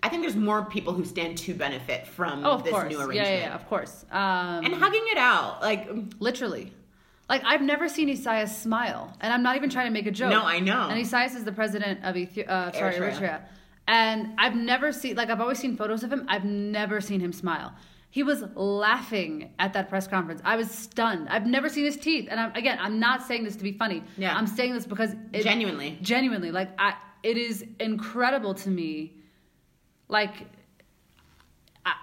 I 0.03 0.09
think 0.09 0.21
there's 0.25 0.35
more 0.51 0.61
people 0.75 0.91
who 0.97 1.05
stand 1.05 1.33
to 1.45 1.51
benefit 1.67 2.01
from 2.17 2.45
Oh, 2.45 2.57
this 2.65 2.73
course, 2.73 2.89
new 2.91 2.99
yeah, 2.99 3.05
arrangement. 3.05 3.29
yeah, 3.39 3.47
yeah, 3.47 3.55
of 3.59 3.63
course. 3.71 3.93
Um, 4.11 4.65
And 4.65 4.73
hugging 4.83 5.05
it 5.13 5.17
out, 5.17 5.61
like 5.69 5.83
Literally. 6.19 6.67
Like 7.33 7.43
I've 7.51 7.63
never 7.73 7.87
seen 7.95 8.07
Isaias 8.17 8.51
smile, 8.65 9.03
and 9.21 9.29
I'm 9.33 9.41
not 9.47 9.55
even 9.59 9.69
trying 9.75 9.87
to 9.91 9.95
make 9.99 10.05
a 10.05 10.11
joke. 10.21 10.29
No, 10.37 10.43
I 10.55 10.59
know. 10.59 10.81
And 10.91 10.97
Isaias 11.05 11.33
is 11.39 11.43
the 11.43 11.51
president 11.61 11.95
of 12.07 12.13
Ethi- 12.15 12.47
uh, 12.47 12.71
sorry, 12.71 12.93
Eritrea. 12.93 13.13
Eritrea. 13.19 13.37
And 13.87 14.33
I've 14.37 14.55
never 14.55 14.91
seen 14.91 15.15
like 15.15 15.29
I've 15.29 15.41
always 15.41 15.59
seen 15.59 15.75
photos 15.77 16.03
of 16.03 16.11
him. 16.11 16.25
I've 16.27 16.45
never 16.45 17.01
seen 17.01 17.19
him 17.19 17.31
smile. 17.33 17.73
He 18.09 18.23
was 18.23 18.43
laughing 18.55 19.53
at 19.59 19.73
that 19.73 19.89
press 19.89 20.07
conference. 20.07 20.41
I 20.45 20.55
was 20.55 20.71
stunned. 20.71 21.27
I've 21.29 21.45
never 21.45 21.67
seen 21.67 21.83
his 21.83 21.97
teeth, 21.97 22.29
and 22.31 22.39
I'm, 22.39 22.53
again, 22.55 22.77
I'm 22.79 22.97
not 22.97 23.23
saying 23.23 23.43
this 23.43 23.57
to 23.57 23.63
be 23.63 23.73
funny. 23.73 24.03
Yeah. 24.17 24.33
I'm 24.35 24.47
saying 24.47 24.73
this 24.73 24.85
because 24.85 25.13
it, 25.33 25.43
Genuinely. 25.43 25.97
genuinely, 26.01 26.51
like 26.51 26.69
I, 26.79 26.93
it 27.23 27.37
is 27.37 27.65
incredible 27.79 28.53
to 28.53 28.69
me. 28.69 29.17
Like 30.07 30.33
I, 31.85 31.93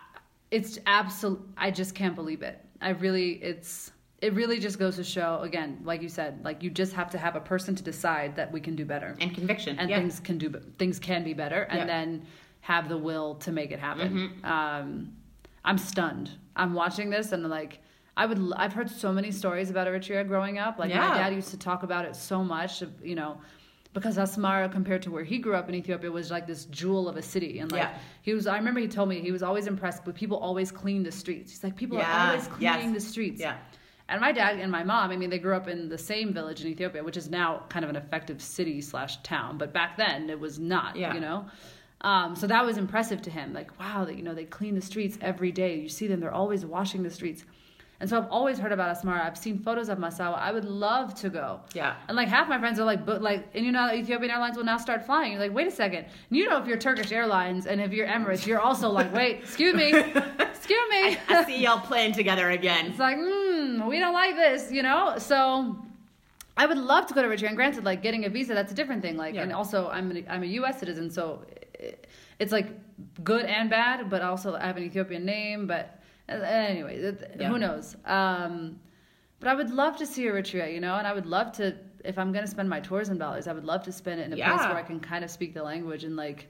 it's 0.51 0.79
absolute 0.87 1.41
i 1.57 1.71
just 1.71 1.95
can't 1.95 2.15
believe 2.15 2.43
it 2.43 2.61
i 2.81 2.91
really 2.91 3.35
it's 3.35 3.93
it 4.23 4.33
really 4.35 4.59
just 4.61 4.79
goes 4.79 4.97
to 4.97 5.05
show 5.05 5.41
again 5.43 5.71
like 5.85 6.01
you 6.01 6.09
said 6.09 6.33
like 6.45 6.63
you 6.63 6.71
just 6.71 6.93
have 6.95 7.11
to 7.11 7.19
have 7.19 7.35
a 7.37 7.41
person 7.41 7.75
to 7.75 7.83
decide 7.83 8.37
that 8.37 8.51
we 8.53 8.61
can 8.61 8.75
do 8.77 8.85
better 8.85 9.17
and 9.21 9.35
conviction. 9.35 9.79
and 9.79 9.91
yeah. 9.91 9.99
things 9.99 10.21
can 10.21 10.39
do 10.39 10.49
things 10.79 10.99
can 10.99 11.23
be 11.25 11.35
better 11.35 11.63
and 11.63 11.81
Yeah. 11.81 11.87
then 11.87 12.09
have 12.61 12.89
the 12.89 12.97
will 12.97 13.35
to 13.47 13.51
make 13.51 13.73
it 13.73 13.81
happen. 13.81 14.09
Mm-hmm. 14.13 14.45
Um, 14.45 15.13
I'm 15.65 15.79
stunned. 15.79 16.31
I'm 16.55 16.73
watching 16.75 17.11
this 17.11 17.33
and 17.33 17.43
like 17.49 17.81
I 18.17 18.25
would. 18.27 18.41
i've 18.57 18.73
heard 18.73 18.89
so 18.89 19.13
many 19.13 19.31
stories 19.33 19.69
about 19.71 19.87
Eritrea 19.89 20.23
growing 20.33 20.57
up. 20.59 20.79
Like 20.79 20.91
Yeah. 20.91 21.09
my 21.09 21.15
dad 21.19 21.33
used 21.35 21.51
to 21.51 21.59
talk 21.59 21.83
about 21.83 22.05
it 22.05 22.15
so 22.15 22.45
much. 22.45 22.73
You 23.03 23.17
know. 23.17 23.41
Because 23.95 24.17
Asmara, 24.17 24.73
compared 24.73 25.03
to 25.03 25.11
where 25.11 25.23
he 25.33 25.37
grew 25.39 25.55
up 25.55 25.69
in 25.69 25.75
Ethiopia, 25.75 26.11
was 26.11 26.31
like 26.31 26.47
this 26.47 26.65
jewel 26.67 27.09
of 27.11 27.17
a 27.19 27.23
city, 27.35 27.59
and 27.59 27.71
like 27.73 27.83
Yeah. 27.83 27.99
he 28.23 28.33
was. 28.33 28.47
I 28.47 28.57
remember 28.57 28.81
he 28.81 28.89
told 28.89 29.09
me 29.11 29.21
he 29.21 29.33
was 29.33 29.43
always 29.43 29.67
impressed, 29.67 30.03
but 30.07 30.15
people 30.15 30.39
always 30.39 30.71
clean 30.73 31.03
the 31.03 31.13
streets. 31.13 31.51
He's 31.53 31.63
like, 31.65 31.77
people 31.77 31.99
Yeah, 31.99 32.07
are 32.11 32.31
always 32.31 32.49
yes. 32.59 32.77
cleaning 32.77 32.95
the 32.95 33.01
streets. 33.13 33.41
Yeah. 33.41 33.57
And 34.13 34.21
my 34.21 34.31
dad 34.31 34.59
and 34.59 34.71
my 34.71 34.85
mom, 34.85 35.11
I 35.11 35.17
mean, 35.17 35.31
they 35.31 35.39
grew 35.39 35.57
up 35.57 35.69
in 35.69 35.89
the 35.89 35.97
same 35.97 36.35
village 36.35 36.61
in 36.61 36.69
Ethiopia, 36.69 37.03
which 37.03 37.17
is 37.17 37.31
now 37.31 37.63
kind 37.71 37.83
of 37.83 37.89
an 37.89 37.97
effective 37.97 38.43
city 38.43 38.83
slash 38.83 39.17
town. 39.23 39.57
But 39.57 39.73
back 39.73 39.97
then, 39.97 40.29
it 40.29 40.39
was 40.39 40.59
not. 40.59 40.97
Yeah. 40.97 41.15
You 41.15 41.21
know. 41.21 41.47
Um, 42.03 42.37
so 42.37 42.47
that 42.47 42.67
was 42.67 42.77
impressive 42.77 43.23
to 43.23 43.31
him. 43.31 43.55
Like, 43.55 43.79
wow, 43.81 44.05
that 44.05 44.17
you 44.17 44.23
know, 44.23 44.35
they 44.35 44.45
clean 44.45 44.75
the 44.75 44.83
streets 44.83 45.17
every 45.23 45.51
day. 45.51 45.77
You 45.77 45.89
see 45.89 46.09
them; 46.09 46.21
they're 46.21 46.35
always 46.35 46.67
washing 46.67 47.03
the 47.03 47.11
streets. 47.11 47.45
And 48.03 48.11
so 48.11 48.19
I've 48.19 48.29
always 48.33 48.59
heard 48.59 48.73
about 48.73 48.95
Asmara. 48.97 49.25
I've 49.25 49.39
seen 49.39 49.61
photos 49.61 49.89
of 49.89 49.97
Massawa. 49.97 50.37
I 50.37 50.51
would 50.51 50.65
love 50.65 51.15
to 51.21 51.31
go. 51.31 51.61
Yeah. 51.73 51.95
And 52.09 52.17
like 52.17 52.27
half 52.27 52.49
my 52.49 52.59
friends 52.59 52.81
are 52.81 52.85
like, 52.85 53.07
but 53.07 53.23
like, 53.23 53.47
and 53.55 53.65
you 53.65 53.71
know, 53.71 53.93
Ethiopian 53.95 54.29
Airlines 54.29 54.57
will 54.57 54.65
now 54.65 54.77
start 54.77 55.07
flying. 55.07 55.31
You're 55.31 55.41
like, 55.41 55.55
wait 55.55 55.69
a 55.69 55.71
second. 55.71 56.07
And 56.29 56.37
you 56.37 56.49
know, 56.51 56.61
if 56.61 56.67
you're 56.67 56.79
Turkish 56.79 57.13
Airlines 57.13 57.67
and 57.69 57.81
if 57.81 57.93
you're 57.93 58.09
Emirates, 58.09 58.45
you're 58.45 58.59
also 58.59 58.91
like, 58.91 59.15
wait, 59.15 59.37
excuse 59.37 59.73
me, 59.77 59.93
excuse 60.41 60.91
me. 60.91 61.17
I 61.29 61.45
see 61.47 61.59
y'all 61.63 61.79
playing 61.79 62.13
together 62.15 62.51
again. 62.51 62.87
It's 62.87 62.99
like, 62.99 63.19
hmm, 63.19 63.87
we 63.87 64.01
don't 64.01 64.15
like 64.15 64.35
this, 64.35 64.73
you 64.73 64.83
know? 64.83 65.15
So 65.19 65.77
I 66.57 66.67
would 66.67 66.79
love 66.79 67.07
to 67.07 67.15
go 67.15 67.23
to 67.23 67.29
Eritrea. 67.29 67.47
And 67.47 67.57
granted, 67.57 67.85
like 67.85 68.03
getting 68.03 68.25
a 68.25 68.29
visa, 68.29 68.53
that's 68.53 68.73
a 68.73 68.75
different 68.75 69.03
thing. 69.03 69.17
Like, 69.17 69.37
Yeah. 69.37 69.43
and 69.43 69.53
also 69.53 69.89
I'm 69.91 70.11
an, 70.11 70.27
I'm 70.29 70.43
a 70.43 70.47
U.S. 70.47 70.81
citizen, 70.81 71.09
so 71.09 71.45
it's 72.41 72.51
like 72.51 72.67
good 73.23 73.45
and 73.47 73.71
bad. 73.71 74.11
But 74.11 74.23
also 74.23 74.57
I 74.57 74.67
have 74.67 74.77
an 74.77 74.83
Ethiopian 74.83 75.25
name. 75.25 75.69
But 75.69 76.02
anyway, 76.41 77.15
Yeah. 77.39 77.49
who 77.49 77.59
knows? 77.59 77.97
Um, 78.05 78.79
but 79.41 79.49
I 79.49 79.55
would 79.55 79.71
love 79.71 79.97
to 79.97 80.07
see 80.07 80.23
Eritrea, 80.25 80.73
you 80.73 80.81
know, 80.81 80.95
and 80.97 81.07
I 81.07 81.13
would 81.13 81.27
love 81.27 81.53
to. 81.53 81.75
If 82.05 82.19
I'm 82.19 82.33
going 82.33 82.45
to 82.45 82.51
spend 82.51 82.69
my 82.69 82.81
tourism 82.81 83.17
dollars, 83.19 83.47
I 83.47 83.53
would 83.53 83.65
love 83.65 83.83
to 83.85 83.93
spend 83.93 84.21
it 84.21 84.25
in 84.27 84.33
a 84.33 84.37
place 84.37 84.61
where 84.69 84.77
I 84.77 84.83
can 84.83 84.99
kind 84.99 85.25
of 85.25 85.31
speak 85.31 85.55
the 85.55 85.63
language 85.63 86.03
and 86.03 86.17
like, 86.17 86.49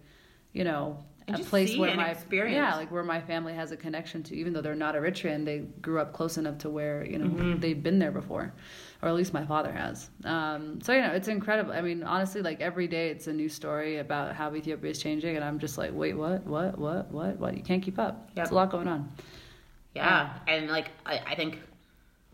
you 0.55 0.65
know, 0.65 0.97
And 1.29 1.39
a 1.39 1.45
place 1.45 1.77
where 1.77 1.95
my 1.95 2.09
experience. 2.09 2.55
yeah, 2.57 2.75
like 2.75 2.91
where 2.91 3.05
my 3.05 3.21
family 3.21 3.53
has 3.53 3.71
a 3.71 3.77
connection 3.77 4.23
to, 4.25 4.35
even 4.35 4.55
though 4.55 4.63
they're 4.63 4.75
not 4.75 4.95
Eritrean, 4.95 5.45
they 5.45 5.59
grew 5.83 6.01
up 6.01 6.15
close 6.15 6.39
enough 6.39 6.57
to 6.59 6.71
where 6.71 7.05
you 7.05 7.19
know 7.19 7.27
Mm-hmm. 7.27 7.61
they've 7.61 7.83
been 7.83 7.99
there 7.99 8.11
before, 8.13 8.55
or 9.03 9.09
at 9.11 9.15
least 9.15 9.35
my 9.35 9.45
father 9.45 9.71
has. 9.73 10.09
Um, 10.25 10.81
so 10.81 10.95
you 10.95 11.03
know, 11.03 11.13
it's 11.13 11.29
incredible. 11.29 11.73
I 11.73 11.83
mean, 11.83 12.03
honestly, 12.03 12.41
like 12.41 12.63
every 12.63 12.89
day, 12.89 13.09
it's 13.11 13.27
a 13.27 13.33
new 13.33 13.51
story 13.51 13.99
about 13.99 14.35
how 14.35 14.55
Ethiopia 14.55 14.91
is 14.91 14.99
changing, 15.03 15.37
and 15.37 15.45
I'm 15.45 15.59
just 15.59 15.77
like, 15.77 15.91
wait, 15.93 16.15
what, 16.15 16.47
what, 16.47 16.79
what, 16.79 17.11
what, 17.11 17.37
what? 17.39 17.57
You 17.59 17.63
can't 17.63 17.83
keep 17.83 17.99
up. 17.99 18.15
Yep. 18.29 18.35
There's 18.37 18.51
a 18.51 18.55
lot 18.55 18.71
going 18.71 18.89
on. 18.89 19.11
Yeah, 19.95 20.33
and 20.47 20.69
like 20.69 20.91
I, 21.05 21.19
I 21.19 21.35
think 21.35 21.59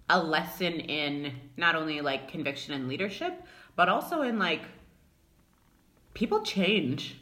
a 0.08 0.22
lesson 0.22 0.74
in 0.74 1.34
not 1.56 1.74
only 1.74 2.00
like 2.00 2.30
conviction 2.30 2.74
and 2.74 2.88
leadership, 2.88 3.42
but 3.76 3.88
also 3.88 4.22
in 4.22 4.38
like 4.38 4.62
people 6.14 6.42
change, 6.42 7.16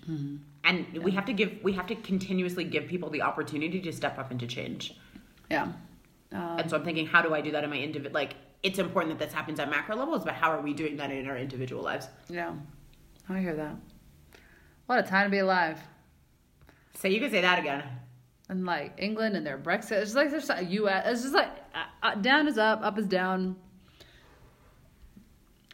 and 0.64 0.87
we 1.03 1.12
have 1.12 1.24
to 1.26 1.32
give 1.32 1.59
we 1.62 1.72
have 1.72 1.87
to 1.87 1.95
continuously 1.97 2.64
give 2.64 2.87
people 2.87 3.11
the 3.11 3.22
opportunity 3.22 3.80
to 3.80 3.93
step 3.93 4.18
up 4.18 4.30
and 4.30 4.41
to 4.41 4.47
change. 4.47 4.97
Yeah. 5.51 5.72
Um, 6.32 6.59
and 6.59 6.70
so 6.70 6.76
I'm 6.76 6.84
thinking, 6.84 7.07
how 7.07 7.22
do 7.22 7.34
I 7.34 7.41
do 7.41 7.53
that 7.53 7.62
in 7.62 7.70
my 7.70 7.78
individual? 7.78 8.12
Like, 8.12 8.34
it's 8.62 8.78
important 8.78 9.16
that 9.16 9.24
this 9.24 9.32
happens 9.32 9.61
at 9.61 9.70
macro 9.70 9.97
levels, 9.97 10.24
but 10.24 10.34
how 10.34 10.51
are 10.51 10.61
we 10.61 10.74
doing 10.74 10.97
that 10.97 11.11
in 11.11 11.26
our 11.28 11.39
individual 11.39 11.82
lives? 11.82 12.09
yeah. 12.28 12.53
I 13.28 13.41
hear 13.41 13.57
that. 13.57 13.74
What 14.87 15.01
a 15.01 15.03
time 15.03 15.26
to 15.26 15.30
be 15.30 15.39
alive. 15.39 15.80
So 16.95 17.09
you 17.09 17.20
can 17.20 17.30
say 17.30 17.41
that 17.41 17.59
again. 17.59 17.82
And 18.49 18.64
like 18.64 18.94
England 18.99 19.36
and 19.36 19.47
their 19.47 19.59
Brexit. 19.59 19.92
It's 19.92 20.12
just 20.12 20.14
like 20.16 20.30
there's 20.30 20.51
a 20.51 20.64
U.S. 20.64 21.05
It's 21.07 21.22
just 21.22 21.34
like 21.34 21.51
uh, 21.74 21.84
uh, 22.07 22.14
down 22.16 22.47
is 22.49 22.59
up, 22.59 22.80
up 22.82 22.99
is 22.99 23.07
down. 23.07 23.57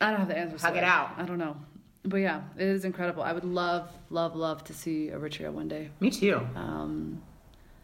I 0.01 0.11
don't 0.11 0.21
have 0.21 0.29
the 0.29 0.37
answers. 0.39 0.61
to 0.61 0.67
Hug 0.67 0.77
it 0.77 0.85
out. 0.85 1.11
I 1.17 1.23
don't 1.25 1.39
know, 1.39 1.57
but 2.05 2.17
yeah, 2.19 2.43
it 2.57 2.67
is 2.67 2.85
incredible. 2.85 3.23
I 3.23 3.33
would 3.33 3.45
love, 3.45 3.89
love, 4.11 4.35
love 4.35 4.65
to 4.65 4.75
see 4.75 5.11
Eritrea 5.13 5.53
one 5.53 5.69
day. 5.69 5.91
Me 6.01 6.11
too. 6.11 6.41
Um, 6.57 7.23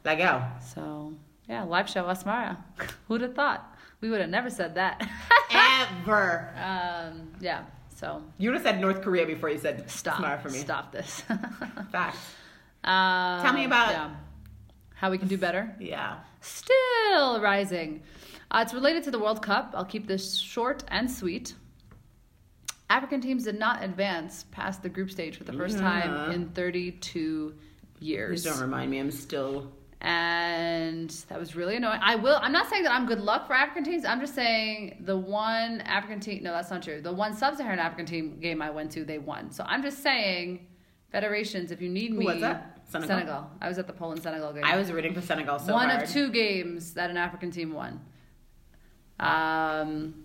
Let 0.05 0.19
go. 0.19 0.43
so 0.75 1.13
yeah, 1.49 1.63
live 1.63 1.89
show 1.89 2.05
Asmara. 2.05 2.57
Who'd 3.09 3.21
have 3.21 3.35
thought? 3.35 3.75
We 4.01 4.11
would 4.11 4.21
have 4.21 4.31
never 4.31 4.51
said 4.51 4.75
that. 4.77 5.09
Ever. 5.51 6.51
um, 6.57 7.33
yeah. 7.41 7.65
So 7.95 8.23
You 8.39 8.51
would 8.51 8.55
have 8.55 8.63
said 8.65 8.81
North 8.81 9.03
Korea 9.03 9.27
before 9.27 9.51
you 9.51 9.59
said 9.59 9.91
stop. 9.91 10.19
smart 10.19 10.41
for 10.43 10.51
me. 10.51 10.59
Stop 10.59 10.93
this. 10.93 11.21
Facts. 11.93 12.19
um, 12.85 13.43
Tell 13.43 13.53
me 13.53 13.65
about- 13.65 13.91
yeah. 13.91 14.11
How 14.99 15.13
we 15.13 15.17
can 15.17 15.29
do 15.29 15.39
better. 15.39 15.75
Yeah. 15.79 16.19
Still 16.41 17.41
rising. 17.41 18.03
Uh, 18.51 18.63
it's 18.65 18.75
related 18.75 19.05
to 19.05 19.13
the 19.13 19.19
World 19.19 19.41
Cup. 19.43 19.73
I'll 19.75 19.85
keep 19.85 20.09
this 20.09 20.37
short 20.37 20.83
and 20.89 21.09
sweet. 21.09 21.55
African 22.91 23.21
teams 23.21 23.45
did 23.45 23.59
not 23.59 23.85
advance 23.85 24.47
past 24.51 24.83
the 24.83 24.89
group 24.89 25.11
stage 25.11 25.37
for 25.37 25.45
the 25.45 25.53
first 25.53 25.79
time 25.79 26.33
in 26.33 26.49
32 26.49 27.55
years. 28.01 28.43
Please 28.43 28.51
don't 28.51 28.61
remind 28.61 28.91
me. 28.91 28.99
I'm 28.99 29.13
still. 29.13 29.71
And 30.01 31.11
that 31.29 31.39
was 31.39 31.55
really 31.55 31.77
annoying. 31.77 32.01
I 32.03 32.17
will. 32.17 32.39
I'm 32.43 32.53
not 32.53 32.69
saying 32.69 32.83
that 32.83 32.93
I'm 32.93 33.07
good 33.07 33.21
luck 33.21 33.47
for 33.47 33.53
African 33.53 33.85
teams. 33.85 34.05
I'm 34.05 34.21
just 34.21 34.35
saying 34.35 35.03
the 35.05 35.17
one 35.17 35.81
African 35.83 36.19
team. 36.19 36.43
No, 36.43 36.53
that's 36.53 36.71
not 36.71 36.83
true. 36.83 37.01
The 37.01 37.13
one 37.13 37.37
sub-Saharan 37.37 37.79
African 37.79 38.07
team 38.07 38.41
game 38.41 38.63
I 38.63 38.71
went 38.71 38.91
to, 38.93 39.05
they 39.05 39.19
won. 39.19 39.53
So 39.53 39.65
I'm 39.67 39.83
just 39.83 40.03
saying, 40.03 40.67
federations, 41.11 41.71
if 41.71 41.81
you 41.81 41.89
need 41.89 42.11
Who 42.13 42.19
me, 42.19 42.27
was 42.27 42.41
that? 42.41 42.81
Senegal? 42.89 43.51
I 43.61 43.69
was 43.69 43.79
at 43.79 43.87
the 43.87 43.93
Poland 43.93 44.23
Senegal 44.23 44.53
game 44.55 44.65
I 44.65 44.77
was 44.77 44.91
rooting 44.91 45.13
for 45.15 45.21
Senegal 45.21 45.59
so 45.59 45.75
one 45.75 45.91
hard. 45.91 46.03
of 46.05 46.09
two 46.11 46.31
games 46.31 46.95
that 46.95 47.11
an 47.11 47.19
African 47.19 47.51
team 47.51 47.73
won. 47.75 48.01
Um, 49.21 50.25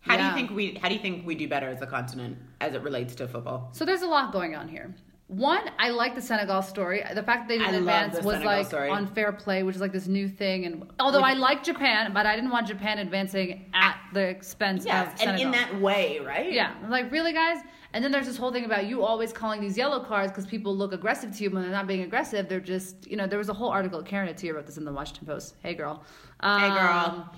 How 0.00 0.16
do 0.16 0.22
you 0.24 0.32
think 0.34 0.50
we? 0.50 0.74
How 0.80 0.88
do 0.88 0.94
you 0.94 1.00
think 1.00 1.26
we 1.26 1.34
do 1.34 1.48
better 1.48 1.68
as 1.68 1.80
a 1.82 1.86
continent 1.86 2.36
as 2.60 2.74
it 2.74 2.82
relates 2.82 3.14
to 3.16 3.26
football? 3.26 3.70
So 3.72 3.84
there's 3.84 4.02
a 4.02 4.06
lot 4.06 4.32
going 4.32 4.54
on 4.54 4.68
here. 4.68 4.94
One, 5.28 5.70
I 5.78 5.88
like 5.88 6.14
the 6.14 6.20
Senegal 6.20 6.60
story. 6.60 7.02
The 7.14 7.22
fact 7.22 7.48
that 7.48 7.48
they 7.48 7.58
didn't 7.58 7.76
advance 7.76 8.18
the 8.18 8.22
was 8.22 8.34
Senegal 8.34 8.52
like 8.58 8.66
story. 8.66 8.90
unfair 8.90 9.32
play, 9.32 9.62
which 9.62 9.74
is 9.74 9.80
like 9.80 9.92
this 9.92 10.06
new 10.06 10.28
thing. 10.28 10.66
And 10.66 10.92
although 11.00 11.22
I 11.22 11.32
like 11.32 11.64
Japan, 11.64 12.12
but 12.12 12.26
I 12.26 12.36
didn't 12.36 12.50
want 12.50 12.66
Japan 12.66 12.98
advancing 12.98 13.70
at 13.72 13.96
the 14.12 14.20
expense 14.20 14.84
Yes, 14.84 15.20
of 15.22 15.26
and 15.28 15.40
in 15.40 15.50
that 15.52 15.80
way, 15.80 16.20
right? 16.20 16.52
Yeah, 16.52 16.74
I'm 16.82 16.90
like 16.90 17.10
really, 17.10 17.32
guys. 17.32 17.58
And 17.94 18.02
then 18.02 18.10
there's 18.10 18.26
this 18.26 18.36
whole 18.36 18.52
thing 18.52 18.64
about 18.64 18.86
you 18.86 19.04
always 19.04 19.32
calling 19.32 19.60
these 19.60 19.78
yellow 19.78 20.00
cards 20.00 20.32
because 20.32 20.46
people 20.46 20.76
look 20.76 20.92
aggressive 20.92 21.34
to 21.36 21.44
you 21.44 21.50
when 21.50 21.62
they're 21.62 21.70
not 21.70 21.86
being 21.86 22.02
aggressive. 22.02 22.48
They're 22.48 22.58
just, 22.58 23.06
you 23.08 23.16
know, 23.16 23.28
there 23.28 23.38
was 23.38 23.48
a 23.48 23.54
whole 23.54 23.70
article. 23.70 24.02
Karen 24.02 24.28
Attiah 24.28 24.52
wrote 24.52 24.66
this 24.66 24.76
in 24.76 24.84
the 24.84 24.92
Washington 24.92 25.28
Post. 25.28 25.54
Hey, 25.62 25.74
girl. 25.74 26.02
Hey, 26.42 26.68
girl. 26.70 26.78
Um, 26.80 27.30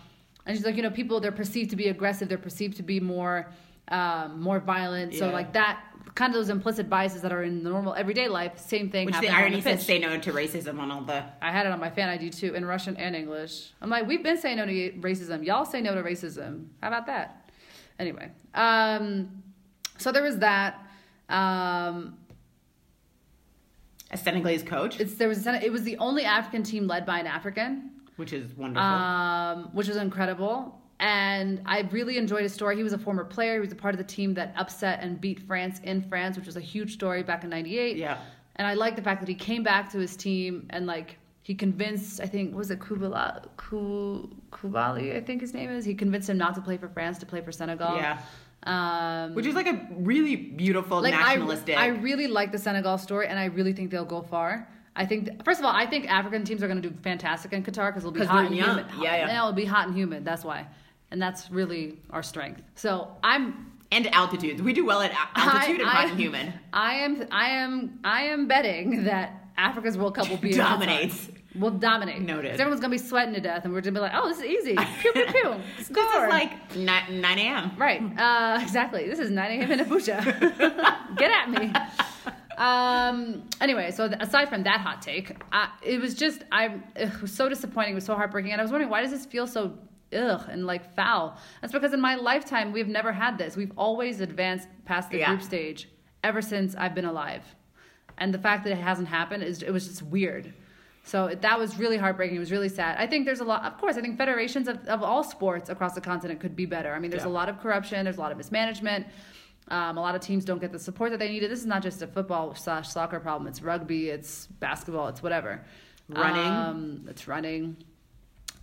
And 0.46 0.56
she's 0.56 0.64
like, 0.64 0.76
you 0.76 0.82
know, 0.82 0.90
people 0.90 1.20
they're 1.20 1.30
perceived 1.30 1.70
to 1.70 1.76
be 1.76 1.88
aggressive. 1.88 2.30
They're 2.30 2.38
perceived 2.38 2.78
to 2.78 2.82
be 2.82 3.00
more, 3.00 3.52
um, 3.88 4.40
more 4.40 4.58
violent. 4.58 5.12
So 5.14 5.28
like 5.28 5.52
that, 5.52 5.80
kind 6.14 6.30
of 6.32 6.40
those 6.40 6.48
implicit 6.48 6.88
biases 6.88 7.20
that 7.20 7.32
are 7.32 7.42
in 7.42 7.62
the 7.62 7.68
normal 7.68 7.92
everyday 7.92 8.28
life. 8.28 8.58
Same 8.58 8.88
thing. 8.88 9.04
Which 9.06 9.20
the 9.20 9.28
irony 9.28 9.60
says 9.60 9.84
say 9.84 9.98
no 9.98 10.18
to 10.18 10.32
racism 10.32 10.78
on 10.78 10.90
all 10.90 11.02
the. 11.02 11.22
I 11.42 11.52
had 11.52 11.66
it 11.66 11.72
on 11.72 11.80
my 11.80 11.90
fan 11.90 12.08
ID 12.08 12.30
too 12.30 12.54
in 12.54 12.64
Russian 12.64 12.96
and 12.96 13.14
English. 13.14 13.72
I'm 13.82 13.90
like, 13.90 14.06
we've 14.06 14.22
been 14.22 14.38
saying 14.38 14.56
no 14.56 14.64
to 14.64 14.92
racism. 15.00 15.44
Y'all 15.44 15.66
say 15.66 15.82
no 15.82 15.94
to 15.94 16.02
racism. 16.02 16.68
How 16.80 16.88
about 16.88 17.06
that? 17.06 17.50
Anyway, 17.98 18.30
um, 18.54 19.42
so 19.98 20.12
there 20.12 20.22
was 20.22 20.38
that. 20.38 20.82
Um, 21.28 22.16
A 24.12 24.16
Senegalese 24.16 24.62
coach, 24.62 25.00
it's 25.00 25.14
there 25.14 25.28
was 25.28 25.46
a, 25.46 25.64
it 25.64 25.72
was 25.72 25.82
the 25.82 25.96
only 25.98 26.24
African 26.24 26.62
team 26.62 26.86
led 26.86 27.04
by 27.04 27.18
an 27.18 27.26
African, 27.26 27.90
which 28.16 28.32
is 28.32 28.54
wonderful. 28.56 28.82
um, 28.86 29.64
which 29.72 29.88
was 29.88 29.96
incredible. 29.96 30.80
And 30.98 31.60
I 31.66 31.80
really 31.90 32.16
enjoyed 32.16 32.42
his 32.42 32.54
story. 32.54 32.76
He 32.76 32.82
was 32.82 32.92
a 32.94 32.98
former 32.98 33.24
player. 33.24 33.54
He 33.54 33.60
was 33.60 33.72
a 33.72 33.76
part 33.76 33.92
of 33.94 33.98
the 33.98 34.04
team 34.04 34.32
that 34.34 34.54
upset 34.56 35.00
and 35.02 35.20
beat 35.20 35.40
France 35.40 35.80
in 35.82 36.00
France, 36.02 36.36
which 36.38 36.46
was 36.46 36.56
a 36.56 36.60
huge 36.60 36.92
story 36.94 37.22
back 37.22 37.42
in 37.44 37.50
'98. 37.50 37.96
Yeah. 37.96 38.18
And 38.56 38.66
I 38.66 38.74
like 38.74 38.96
the 38.96 39.02
fact 39.02 39.20
that 39.20 39.28
he 39.28 39.34
came 39.34 39.62
back 39.62 39.90
to 39.92 39.98
his 39.98 40.16
team 40.16 40.66
and 40.70 40.86
like 40.86 41.18
he 41.42 41.54
convinced 41.54 42.20
I 42.20 42.26
think 42.26 42.54
was 42.54 42.70
it 42.70 42.78
Kubala 42.78 43.44
Ku- 43.56 44.30
Kubali 44.50 45.14
I 45.16 45.20
think 45.20 45.40
his 45.42 45.52
name 45.52 45.68
is. 45.70 45.84
He 45.84 45.94
convinced 45.94 46.30
him 46.30 46.38
not 46.38 46.54
to 46.54 46.60
play 46.62 46.76
for 46.78 46.88
France 46.88 47.18
to 47.18 47.26
play 47.26 47.40
for 47.42 47.52
Senegal. 47.52 47.96
Yeah. 47.96 48.18
Um, 48.66 49.34
which 49.34 49.46
is 49.46 49.54
like 49.54 49.68
a 49.68 49.80
really 49.92 50.34
beautiful 50.34 51.00
like 51.00 51.14
I, 51.14 51.34
nationalistic. 51.34 51.76
I 51.76 51.88
really 51.88 52.26
like 52.26 52.50
the 52.52 52.58
Senegal 52.58 52.98
story, 52.98 53.28
and 53.28 53.38
I 53.38 53.46
really 53.46 53.72
think 53.72 53.90
they'll 53.90 54.04
go 54.04 54.22
far. 54.22 54.68
I 54.96 55.04
think, 55.04 55.44
first 55.44 55.60
of 55.60 55.66
all, 55.66 55.72
I 55.72 55.86
think 55.86 56.10
African 56.10 56.44
teams 56.44 56.62
are 56.62 56.68
going 56.68 56.80
to 56.80 56.88
do 56.88 56.96
fantastic 57.02 57.52
in 57.52 57.62
Qatar 57.62 57.90
because 57.90 58.02
it'll 58.02 58.12
be 58.12 58.24
hot 58.24 58.46
and 58.46 58.54
humid. 58.54 58.86
Yeah, 58.98 59.16
yeah. 59.16 59.38
it'll 59.38 59.52
be 59.52 59.66
hot 59.66 59.86
and 59.86 59.96
humid. 59.96 60.24
That's 60.24 60.42
why, 60.42 60.66
and 61.10 61.22
that's 61.22 61.50
really 61.50 61.98
our 62.10 62.22
strength. 62.22 62.62
So 62.74 63.16
I'm 63.22 63.72
and 63.92 64.12
altitudes. 64.14 64.62
We 64.62 64.72
do 64.72 64.84
well 64.84 65.00
at 65.00 65.12
altitude 65.36 65.80
and 65.80 65.88
I, 65.88 65.92
hot 65.92 66.08
and 66.10 66.18
human. 66.18 66.52
I 66.72 66.94
am, 66.94 67.26
I 67.30 67.48
am, 67.50 68.00
I 68.04 68.22
am 68.22 68.48
betting 68.48 69.04
that 69.04 69.48
Africa's 69.56 69.96
World 69.96 70.14
Cup 70.14 70.28
will 70.28 70.36
be. 70.36 70.52
Dominates. 70.52 71.28
Will 71.58 71.70
dominate. 71.70 72.20
Noted. 72.20 72.52
Everyone's 72.52 72.80
gonna 72.80 72.90
be 72.90 72.98
sweating 72.98 73.34
to 73.34 73.40
death, 73.40 73.64
and 73.64 73.72
we're 73.72 73.80
gonna 73.80 73.92
be 73.92 74.00
like, 74.00 74.12
"Oh, 74.14 74.28
this 74.28 74.38
is 74.38 74.44
easy. 74.44 74.76
Pew 75.00 75.12
pew 75.12 75.24
pew. 75.26 75.54
This 75.78 75.90
is 75.90 75.96
like 75.96 76.76
9, 76.76 77.20
9 77.20 77.38
a.m. 77.38 77.72
Right. 77.78 78.02
Uh, 78.18 78.58
exactly. 78.62 79.08
This 79.08 79.18
is 79.18 79.30
9 79.30 79.50
a.m. 79.60 79.70
in 79.72 79.80
Abuja. 79.80 81.16
Get 81.16 81.30
at 81.30 81.50
me. 81.50 81.72
Um. 82.58 83.42
Anyway, 83.60 83.90
so 83.90 84.08
th- 84.08 84.20
aside 84.20 84.48
from 84.48 84.62
that 84.64 84.80
hot 84.80 85.02
take, 85.02 85.36
I, 85.52 85.68
it 85.82 86.00
was 86.00 86.14
just 86.14 86.42
I. 86.50 86.80
It 86.94 87.20
was 87.20 87.32
so 87.32 87.48
disappointing. 87.48 87.92
It 87.92 87.96
was 87.96 88.04
so 88.04 88.14
heartbreaking, 88.14 88.52
and 88.52 88.60
I 88.60 88.64
was 88.64 88.70
wondering 88.70 88.90
why 88.90 89.02
does 89.02 89.10
this 89.10 89.26
feel 89.26 89.46
so 89.46 89.78
ugh 90.14 90.42
and 90.48 90.66
like 90.66 90.94
foul? 90.94 91.36
That's 91.60 91.72
because 91.72 91.92
in 91.92 92.00
my 92.00 92.14
lifetime 92.14 92.72
we've 92.72 92.88
never 92.88 93.12
had 93.12 93.36
this. 93.36 93.56
We've 93.56 93.72
always 93.76 94.20
advanced 94.20 94.68
past 94.86 95.10
the 95.10 95.18
Yeah. 95.18 95.28
group 95.28 95.42
stage 95.42 95.88
ever 96.24 96.40
since 96.40 96.74
I've 96.74 96.94
been 96.94 97.04
alive, 97.04 97.42
and 98.18 98.32
the 98.32 98.38
fact 98.38 98.64
that 98.64 98.70
it 98.72 98.78
hasn't 98.78 99.08
happened 99.08 99.42
is 99.42 99.62
it 99.62 99.70
was 99.70 99.86
just 99.86 100.02
weird. 100.02 100.54
So 101.06 101.28
that 101.40 101.56
was 101.56 101.78
really 101.78 101.96
heartbreaking. 101.96 102.36
It 102.36 102.40
was 102.40 102.50
really 102.50 102.68
sad. 102.68 102.96
I 102.98 103.06
think 103.06 103.26
there's 103.26 103.38
a 103.38 103.44
lot. 103.44 103.62
Of 103.64 103.78
course, 103.78 103.96
I 103.96 104.00
think 104.00 104.18
federations 104.18 104.66
of, 104.66 104.84
of 104.88 105.04
all 105.04 105.22
sports 105.22 105.70
across 105.70 105.94
the 105.94 106.00
continent 106.00 106.40
could 106.40 106.56
be 106.56 106.66
better. 106.66 106.92
I 106.92 106.98
mean, 106.98 107.12
there's 107.12 107.22
Yeah. 107.22 107.28
a 107.28 107.38
lot 107.40 107.48
of 107.48 107.60
corruption. 107.60 108.02
There's 108.02 108.16
a 108.16 108.20
lot 108.20 108.32
of 108.32 108.38
mismanagement. 108.38 109.06
Um, 109.68 109.98
a 109.98 110.00
lot 110.00 110.16
of 110.16 110.20
teams 110.20 110.44
don't 110.44 110.60
get 110.60 110.72
the 110.72 110.80
support 110.80 111.12
that 111.12 111.18
they 111.18 111.28
needed. 111.28 111.48
This 111.48 111.60
is 111.60 111.66
not 111.66 111.80
just 111.82 112.02
a 112.02 112.08
football 112.08 112.56
slash 112.56 112.88
soccer 112.88 113.20
problem. 113.20 113.46
It's 113.46 113.62
rugby. 113.62 114.10
It's 114.10 114.48
basketball. 114.58 115.06
It's 115.06 115.22
whatever. 115.22 115.64
Running. 116.08 116.44
Um, 116.44 117.04
it's 117.08 117.28
running. 117.28 117.76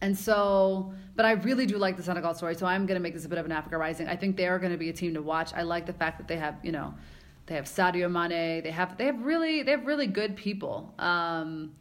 And 0.02 0.18
so, 0.18 0.94
but 1.16 1.26
I 1.26 1.32
really 1.32 1.66
do 1.66 1.78
like 1.78 1.96
the 1.96 2.04
Senegal 2.04 2.34
story. 2.34 2.56
So 2.56 2.66
I'm 2.66 2.86
going 2.86 2.96
to 3.00 3.02
make 3.02 3.14
this 3.14 3.24
a 3.24 3.30
bit 3.30 3.38
of 3.38 3.46
an 3.46 3.54
Africa 3.54 3.78
Rising. 3.78 4.10
I 4.10 4.18
think 4.18 4.36
they 4.36 4.48
are 4.48 4.60
going 4.60 4.74
to 4.74 4.78
be 4.78 4.90
a 4.90 4.94
team 4.94 5.14
to 5.14 5.22
watch. 5.22 5.54
I 5.54 5.62
like 5.62 5.86
the 5.86 5.94
fact 5.94 6.18
that 6.18 6.28
they 6.28 6.36
have, 6.36 6.58
you 6.62 6.74
know, 6.74 6.94
they 7.46 7.56
have 7.56 7.66
Sadio 7.66 8.12
Mane. 8.12 8.62
They 8.64 8.72
have 8.72 8.98
they 8.98 9.06
have 9.06 9.22
really 9.22 9.64
they 9.64 9.72
have 9.72 9.86
really 9.86 10.08
good 10.08 10.36
people. 10.36 10.94
Um, 11.00 11.72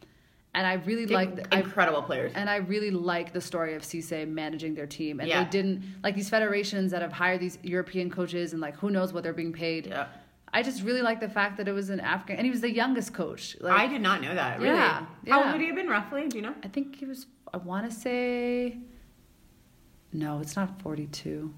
and 0.55 0.67
I 0.67 0.73
really 0.73 1.05
like 1.07 1.35
the, 1.35 1.55
I, 1.55 1.59
incredible 1.59 2.01
players. 2.03 2.31
and 2.35 2.49
I 2.49 2.57
really 2.57 2.91
like 2.91 3.33
the 3.33 3.41
story 3.41 3.73
of 3.73 3.81
Cisse 3.81 4.27
managing 4.27 4.75
their 4.75 4.85
team. 4.85 5.19
And 5.19 5.27
Yeah. 5.27 5.43
they 5.43 5.49
didn't 5.49 5.83
like 6.03 6.15
these 6.15 6.29
federations 6.29 6.91
that 6.91 7.01
have 7.01 7.11
hired 7.13 7.39
these 7.39 7.57
European 7.63 8.09
coaches 8.09 8.53
and 8.53 8.61
like 8.61 8.75
who 8.77 8.89
knows 8.91 9.13
what 9.13 9.23
they're 9.23 9.33
being 9.33 9.53
paid. 9.53 9.87
Yeah. 9.87 10.07
I 10.55 10.61
just 10.61 10.83
really 10.83 11.01
like 11.01 11.19
the 11.19 11.29
fact 11.29 11.57
that 11.57 11.67
it 11.67 11.71
was 11.71 11.89
an 11.89 11.99
African 11.99 12.35
and 12.37 12.45
he 12.45 12.51
was 12.51 12.61
the 12.61 12.71
youngest 12.71 13.13
coach. 13.13 13.57
Like, 13.59 13.79
I 13.79 13.87
did 13.87 14.01
not 14.01 14.21
know 14.21 14.35
that. 14.35 14.59
Really? 14.59 14.75
Yeah, 14.75 14.99
How 14.99 15.07
yeah. 15.25 15.37
old 15.43 15.51
would 15.53 15.61
he 15.61 15.67
have 15.67 15.75
been 15.75 15.87
roughly? 15.89 16.27
Do 16.27 16.37
you 16.37 16.43
know? 16.43 16.53
I 16.63 16.67
think 16.67 16.95
he 16.95 17.05
was. 17.05 17.25
I 17.51 17.57
want 17.57 17.89
to 17.89 17.95
say. 17.95 18.77
No, 20.11 20.39
it's 20.39 20.55
not 20.55 20.79
forty-two. 20.81 21.51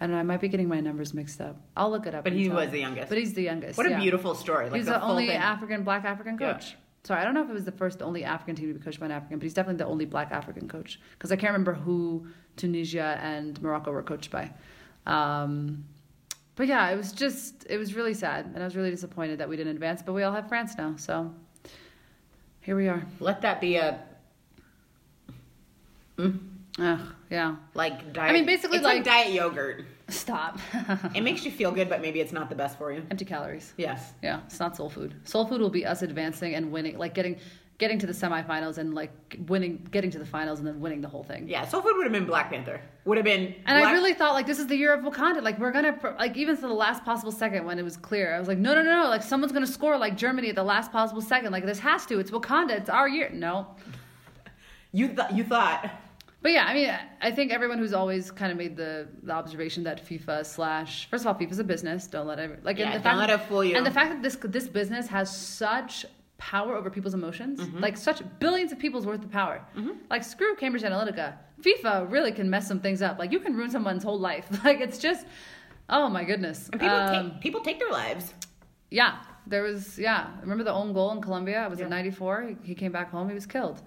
I 0.00 0.06
don't 0.06 0.14
know. 0.14 0.18
I 0.18 0.22
might 0.24 0.40
be 0.40 0.48
getting 0.48 0.66
my 0.68 0.80
numbers 0.80 1.14
mixed 1.14 1.40
up. 1.40 1.60
I'll 1.76 1.90
look 1.90 2.06
it 2.06 2.14
up. 2.14 2.24
But 2.24 2.32
he 2.32 2.48
was 2.48 2.70
the 2.70 2.80
youngest. 2.80 3.08
But 3.08 3.18
he's 3.18 3.34
the 3.34 3.42
youngest. 3.42 3.76
What 3.76 3.86
a 3.86 3.96
beautiful 3.96 4.34
story. 4.34 4.64
Like 4.70 4.76
he's 4.76 4.86
the, 4.86 4.92
the, 4.92 5.02
only 5.02 5.26
thing. 5.28 5.36
African, 5.36 5.84
black 5.84 6.04
African 6.04 6.36
Yeah. 6.40 6.58
Sorry, 7.02 7.20
I 7.20 7.24
don't 7.24 7.34
know 7.34 7.42
if 7.42 7.48
it 7.48 7.54
was 7.54 7.64
the 7.64 7.72
first, 7.72 8.02
only 8.02 8.24
African 8.24 8.54
team 8.54 8.68
to 8.68 8.78
be 8.78 8.84
coached 8.84 9.00
by 9.00 9.06
an 9.06 9.12
African, 9.12 9.38
but 9.38 9.44
he's 9.44 9.54
definitely 9.54 9.78
the 9.78 9.86
only 9.86 10.04
black 10.04 10.32
African 10.32 10.68
coach. 10.68 11.00
Because 11.12 11.32
I 11.32 11.36
can't 11.36 11.52
remember 11.52 11.72
who 11.72 12.26
Tunisia 12.56 13.18
and 13.22 13.60
Morocco 13.62 13.90
were 13.90 14.02
coached 14.02 14.30
by. 14.30 14.50
Um, 15.06 15.84
but 16.56 16.66
yeah, 16.66 16.90
it 16.90 16.96
was 16.96 17.12
just, 17.12 17.66
it 17.70 17.78
was 17.78 17.94
really 17.94 18.12
sad. 18.12 18.46
And 18.54 18.58
I 18.58 18.64
was 18.64 18.76
really 18.76 18.90
disappointed 18.90 19.38
that 19.38 19.48
we 19.48 19.56
didn't 19.56 19.72
advance, 19.72 20.02
but 20.02 20.12
we 20.12 20.22
all 20.24 20.32
have 20.32 20.48
France 20.48 20.76
now. 20.76 20.94
So 20.96 21.32
here 22.60 22.76
we 22.76 22.88
are. 22.88 23.02
Let 23.18 23.40
that 23.42 23.62
be 23.62 23.76
a 23.76 23.98
Ugh, 26.78 27.00
yeah. 27.30 27.56
like 27.74 28.12
diet. 28.12 28.30
I 28.30 28.32
mean, 28.32 28.46
basically, 28.46 28.76
it's 28.78 28.84
like, 28.84 28.96
like- 28.98 29.04
diet 29.04 29.32
yogurt. 29.32 29.84
Stop. 30.08 30.58
It 31.14 31.22
makes 31.22 31.44
you 31.44 31.50
feel 31.50 31.70
good, 31.70 31.88
but 31.88 32.00
maybe 32.00 32.20
it's 32.20 32.32
not 32.32 32.48
the 32.48 32.56
best 32.56 32.78
for 32.78 32.92
you. 32.92 33.02
Empty 33.10 33.24
calories. 33.24 33.74
Yes. 33.76 34.12
Yeah, 34.22 34.40
it's 34.46 34.58
not 34.58 34.76
soul 34.76 34.90
food. 34.90 35.14
Soul 35.24 35.46
food 35.46 35.60
will 35.60 35.70
be 35.70 35.86
us 35.86 36.02
advancing 36.02 36.54
and 36.54 36.72
winning, 36.72 36.98
like 36.98 37.14
getting 37.14 37.38
getting 37.78 37.98
to 37.98 38.06
the 38.06 38.12
semifinals 38.12 38.76
and 38.76 38.92
like 38.94 39.10
winning, 39.46 39.88
getting 39.90 40.10
to 40.10 40.18
the 40.18 40.26
finals 40.26 40.58
and 40.58 40.68
then 40.68 40.80
winning 40.80 41.00
the 41.00 41.08
whole 41.08 41.22
thing. 41.24 41.48
Yeah. 41.48 41.66
Soul 41.66 41.80
food 41.80 41.94
would 41.96 42.04
have 42.04 42.12
been 42.12 42.26
Black 42.26 42.50
Panther. 42.50 42.80
Would 43.06 43.16
have 43.16 43.24
been. 43.24 43.54
And 43.66 43.78
I 43.78 43.92
really 43.92 44.12
thought 44.12 44.34
like 44.34 44.46
this 44.46 44.58
is 44.58 44.66
the 44.66 44.76
year 44.76 44.92
of 44.92 45.00
Wakanda. 45.02 45.42
Like 45.42 45.58
we're 45.58 45.72
gonna 45.72 45.96
like 46.18 46.36
even 46.36 46.56
to 46.56 46.62
the 46.62 46.68
last 46.68 47.04
possible 47.04 47.32
second 47.32 47.64
when 47.64 47.78
it 47.78 47.82
was 47.82 47.96
clear, 47.96 48.34
I 48.34 48.38
was 48.38 48.48
like, 48.48 48.58
no, 48.58 48.74
no, 48.74 48.82
no, 48.82 49.04
no. 49.04 49.08
Like 49.08 49.22
someone's 49.22 49.52
gonna 49.52 49.66
score 49.66 49.96
like 49.96 50.16
Germany 50.16 50.48
at 50.50 50.56
the 50.56 50.62
last 50.64 50.92
possible 50.92 51.22
second. 51.22 51.52
Like 51.52 51.64
this 51.64 51.78
has 51.78 52.04
to. 52.06 52.18
It's 52.20 52.30
Wakanda. 52.30 52.72
It's 52.72 52.90
our 52.90 53.08
year. 53.08 53.30
No. 53.32 53.68
you 54.92 55.08
th- 55.08 55.30
you 55.32 55.44
thought. 55.44 55.90
But 56.42 56.52
yeah, 56.52 56.64
I 56.64 56.74
mean, 56.74 56.90
I 57.20 57.30
think 57.30 57.52
everyone 57.52 57.78
who's 57.78 57.92
always 57.92 58.30
kind 58.30 58.50
of 58.50 58.56
made 58.56 58.74
the, 58.76 59.08
the 59.22 59.32
observation 59.32 59.82
that 59.84 60.06
FIFA 60.06 60.46
slash 60.46 61.08
first 61.10 61.22
of 61.24 61.26
all, 61.28 61.34
FIFA's 61.34 61.58
a 61.58 61.64
business. 61.64 62.06
Don't 62.06 62.26
let 62.26 62.38
it 62.38 62.64
like 62.64 62.78
Yeah, 62.78 62.86
the 62.86 62.92
don't 62.94 63.02
fact, 63.02 63.18
let 63.18 63.30
it 63.30 63.40
fool 63.48 63.62
you. 63.62 63.76
And 63.76 63.84
the 63.84 63.90
fact 63.90 64.10
that 64.12 64.22
this 64.22 64.36
this 64.36 64.66
business 64.68 65.06
has 65.08 65.28
such 65.36 66.06
power 66.38 66.74
over 66.76 66.88
people's 66.88 67.12
emotions, 67.12 67.60
Mm-hmm. 67.60 67.80
like 67.80 67.96
such 67.98 68.22
billions 68.38 68.72
of 68.72 68.78
people's 68.78 69.04
worth 69.04 69.22
of 69.22 69.30
power. 69.30 69.60
Like 70.08 70.24
screw 70.24 70.54
Cambridge 70.56 70.82
Analytica, 70.82 71.34
FIFA 71.60 72.10
really 72.10 72.32
can 72.32 72.48
mess 72.48 72.66
some 72.66 72.80
things 72.80 73.02
up. 73.02 73.18
Like 73.18 73.32
you 73.32 73.40
can 73.40 73.54
ruin 73.54 73.70
someone's 73.70 74.02
whole 74.02 74.18
life. 74.18 74.46
Like 74.64 74.80
it's 74.80 74.98
just, 74.98 75.26
oh 75.90 76.08
my 76.08 76.24
goodness. 76.24 76.70
And 76.72 76.80
people 76.80 76.96
Um, 76.96 77.12
take 77.32 77.40
people 77.42 77.60
take 77.60 77.78
their 77.78 77.90
lives. 77.92 78.32
yeah, 78.90 79.12
there 79.46 79.62
was 79.62 79.98
yeah. 79.98 80.28
Remember 80.40 80.64
the 80.64 80.72
own 80.72 80.94
goal 80.94 81.10
in 81.12 81.20
Colombia? 81.20 81.58
It 81.66 81.70
was 81.70 81.80
Yeah. 81.80 81.84
in 81.86 81.90
'94. 81.90 82.42
He, 82.48 82.56
he 82.70 82.74
came 82.74 82.92
back 82.92 83.10
home. 83.10 83.28
He 83.28 83.34
was 83.34 83.44
killed. 83.46 83.82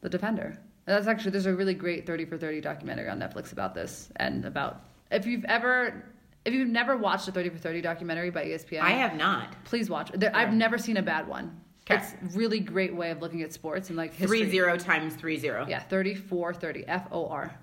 The 0.00 0.08
defender. 0.08 0.58
That's 0.84 1.06
actually 1.06 1.30
there's 1.32 1.46
a 1.46 1.54
really 1.54 1.74
great 1.74 2.06
30 2.06 2.24
for 2.26 2.36
30 2.38 2.60
documentary 2.60 3.08
on 3.08 3.18
Netflix 3.20 3.52
about 3.52 3.74
this 3.74 4.08
and 4.16 4.44
about 4.44 4.82
if 5.10 5.26
you've 5.26 5.44
ever 5.44 6.04
if 6.44 6.52
you've 6.52 6.68
never 6.68 6.96
watched 6.96 7.28
a 7.28 7.32
30 7.32 7.50
for 7.50 7.58
30 7.58 7.80
documentary 7.82 8.30
by 8.30 8.44
ESPN. 8.46 8.80
I 8.80 8.90
have 8.90 9.14
not. 9.14 9.54
Please 9.64 9.88
watch. 9.88 10.10
it. 10.10 10.18
There, 10.18 10.34
I've 10.34 10.52
never 10.52 10.76
seen 10.76 10.96
a 10.96 11.02
bad 11.02 11.28
one. 11.28 11.60
Okay. 11.88 12.02
It's 12.02 12.36
really 12.36 12.58
great 12.60 12.94
way 12.94 13.10
of 13.12 13.20
looking 13.22 13.42
at 13.42 13.52
sports 13.52 13.88
and 13.90 13.96
like 13.96 14.12
history. 14.12 14.40
Three 14.42 14.50
zero 14.50 14.76
times 14.76 15.14
three 15.14 15.36
zero. 15.38 15.66
Yeah, 15.68 15.80
34 15.80 16.54
30. 16.54 16.84
F 16.88 17.06
O 17.12 17.28
R. 17.28 17.54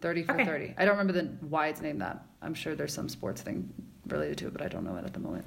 30 0.00 0.22
for 0.24 0.32
Okay. 0.32 0.44
30. 0.44 0.74
I 0.76 0.84
don't 0.84 0.98
remember 0.98 1.12
the 1.12 1.28
why 1.46 1.68
it's 1.68 1.80
named 1.80 2.00
that. 2.00 2.24
I'm 2.42 2.54
sure 2.54 2.74
there's 2.74 2.92
some 2.92 3.08
sports 3.08 3.40
thing 3.40 3.72
related 4.08 4.36
to 4.38 4.48
it, 4.48 4.52
but 4.52 4.62
I 4.62 4.68
don't 4.68 4.84
know 4.84 4.96
it 4.96 5.04
at 5.04 5.12
the 5.14 5.20
moment. 5.20 5.46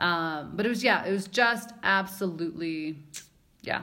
Um, 0.00 0.52
but 0.56 0.66
it 0.66 0.68
was, 0.68 0.82
yeah, 0.82 1.04
it 1.04 1.12
was 1.12 1.28
just 1.28 1.70
absolutely, 1.84 2.98
yeah. 3.62 3.82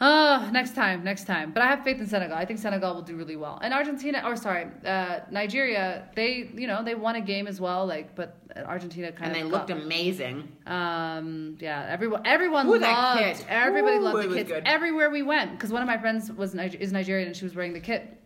Oh, 0.00 0.48
next 0.52 0.74
time, 0.74 1.04
next 1.04 1.24
time. 1.24 1.52
But 1.52 1.62
I 1.62 1.66
have 1.66 1.84
faith 1.84 2.00
in 2.00 2.06
Senegal. 2.08 2.36
I 2.36 2.44
think 2.44 2.58
Senegal 2.58 2.94
will 2.96 3.02
do 3.02 3.14
really 3.16 3.36
well. 3.36 3.60
And 3.62 3.72
Argentina, 3.72 4.22
or 4.24 4.34
sorry, 4.34 4.66
uh, 4.84 5.20
Nigeria, 5.30 6.08
they, 6.16 6.50
you 6.52 6.66
know, 6.66 6.82
they 6.82 6.96
won 6.96 7.14
a 7.14 7.20
game 7.20 7.46
as 7.46 7.60
well. 7.60 7.86
Like, 7.86 8.16
but 8.16 8.36
Argentina 8.56 9.12
kind 9.12 9.26
And 9.28 9.36
of 9.36 9.42
and 9.42 9.46
they 9.46 9.50
got- 9.56 9.68
looked 9.68 9.82
amazing. 9.84 10.48
um, 10.66 11.56
yeah, 11.60 11.86
everyone, 11.88 12.22
everyone 12.24 12.66
Ooh, 12.66 12.76
loved. 12.78 13.20
kit. 13.20 13.46
Everybody 13.48 13.96
Ooh, 13.98 14.00
loved 14.00 14.30
the 14.30 14.34
kids 14.34 14.52
everywhere 14.64 15.10
we 15.10 15.22
went. 15.22 15.52
Because 15.52 15.70
one 15.70 15.80
of 15.80 15.86
my 15.86 15.96
friends 15.98 16.30
was 16.32 16.54
Niger- 16.54 16.78
is 16.78 16.92
Nigerian 16.92 17.28
and 17.28 17.36
she 17.36 17.44
was 17.44 17.54
wearing 17.54 17.72
the 17.72 17.80
kit. 17.80 18.20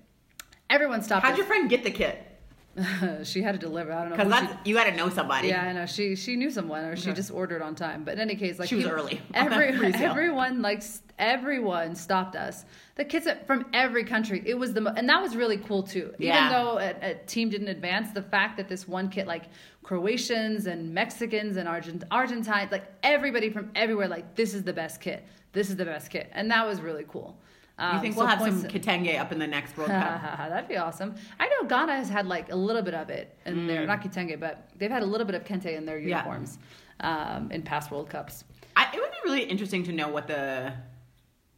Everyone 0.70 1.02
stopped. 1.02 1.22
How'd 1.24 1.32
us. 1.32 1.38
your 1.38 1.46
friend 1.46 1.68
get 1.68 1.84
the 1.84 1.90
kit? 1.90 2.24
she 3.24 3.42
had 3.42 3.52
to 3.52 3.58
deliver. 3.58 3.92
I 3.92 4.00
don't 4.00 4.10
know. 4.10 4.16
Because 4.16 4.30
that's 4.30 4.52
she- 4.64 4.70
you 4.70 4.74
got 4.74 4.84
to 4.84 4.94
know 4.96 5.08
somebody. 5.08 5.48
yeah, 5.48 5.64
I 5.64 5.72
know. 5.72 5.86
She 5.86 6.16
she 6.16 6.36
knew 6.36 6.50
someone, 6.50 6.84
or 6.84 6.96
she 6.96 7.12
just 7.12 7.30
ordered 7.30 7.62
on 7.62 7.74
time. 7.74 8.04
But 8.04 8.14
in 8.14 8.20
any 8.20 8.36
case, 8.36 8.58
like 8.58 8.68
She 8.68 8.76
was 8.76 8.86
early 8.86 9.20
Every 9.34 9.68
everyone 9.94 10.62
like 10.62 10.82
everyone 11.18 11.94
stopped 11.94 12.36
us. 12.36 12.64
The 12.96 13.04
kids 13.04 13.28
from 13.46 13.66
every 13.72 14.04
country. 14.04 14.42
It 14.44 14.54
was 14.54 14.72
the 14.72 14.80
mo- 14.82 14.94
and 14.96 15.08
that 15.08 15.20
was 15.22 15.36
really 15.36 15.58
cool 15.58 15.82
too. 15.82 16.12
Yeah. 16.18 16.46
Even 16.46 16.52
though 16.52 16.78
a, 16.78 17.10
a 17.10 17.14
team 17.26 17.48
didn't 17.48 17.68
advance, 17.68 18.12
the 18.12 18.22
fact 18.22 18.56
that 18.56 18.68
this 18.68 18.86
one 18.88 19.08
kit 19.08 19.26
like 19.26 19.44
Croatians 19.82 20.66
and 20.66 20.92
Mexicans 20.92 21.56
and 21.56 21.68
Argent 21.68 22.04
Argentines, 22.10 22.70
like 22.70 22.84
everybody 23.02 23.50
from 23.50 23.70
everywhere, 23.74 24.08
like 24.08 24.34
this 24.34 24.54
is 24.54 24.62
the 24.62 24.72
best 24.72 25.00
kit. 25.00 25.24
This 25.52 25.70
is 25.70 25.76
the 25.76 25.84
best 25.84 26.10
kit, 26.10 26.28
and 26.32 26.50
that 26.50 26.66
was 26.66 26.80
really 26.80 27.06
cool. 27.08 27.38
You 27.78 27.84
Um, 27.84 28.00
think 28.00 28.16
we'll 28.16 28.26
have 28.26 28.40
some 28.40 28.64
Kitenge 28.64 29.18
up 29.20 29.30
in 29.30 29.38
the 29.38 29.46
next 29.46 29.76
World 29.76 29.90
Cup? 29.90 30.20
That'd 30.48 30.68
be 30.68 30.76
awesome. 30.76 31.14
I 31.38 31.48
know 31.48 31.68
Ghana 31.68 31.94
has 31.94 32.08
had 32.08 32.26
like 32.26 32.50
a 32.50 32.56
little 32.56 32.82
bit 32.82 32.94
of 32.94 33.08
it 33.08 33.36
in 33.46 33.66
their 33.68 33.86
not 33.86 34.02
Kitenge, 34.02 34.38
but 34.40 34.70
they've 34.76 34.90
had 34.90 35.02
a 35.02 35.06
little 35.06 35.26
bit 35.26 35.36
of 35.36 35.44
Kente 35.44 35.76
in 35.76 35.86
their 35.86 35.98
Mm. 35.98 36.08
Yeah. 36.08 36.16
uniforms 36.18 36.58
um, 37.00 37.50
in 37.52 37.62
past 37.62 37.90
World 37.92 38.10
Cups. 38.10 38.44
I, 38.76 38.88
it 38.92 39.00
would 39.00 39.10
be 39.10 39.16
really 39.24 39.42
interesting 39.44 39.84
to 39.84 39.92
know 39.92 40.08
what 40.08 40.26
the 40.26 40.72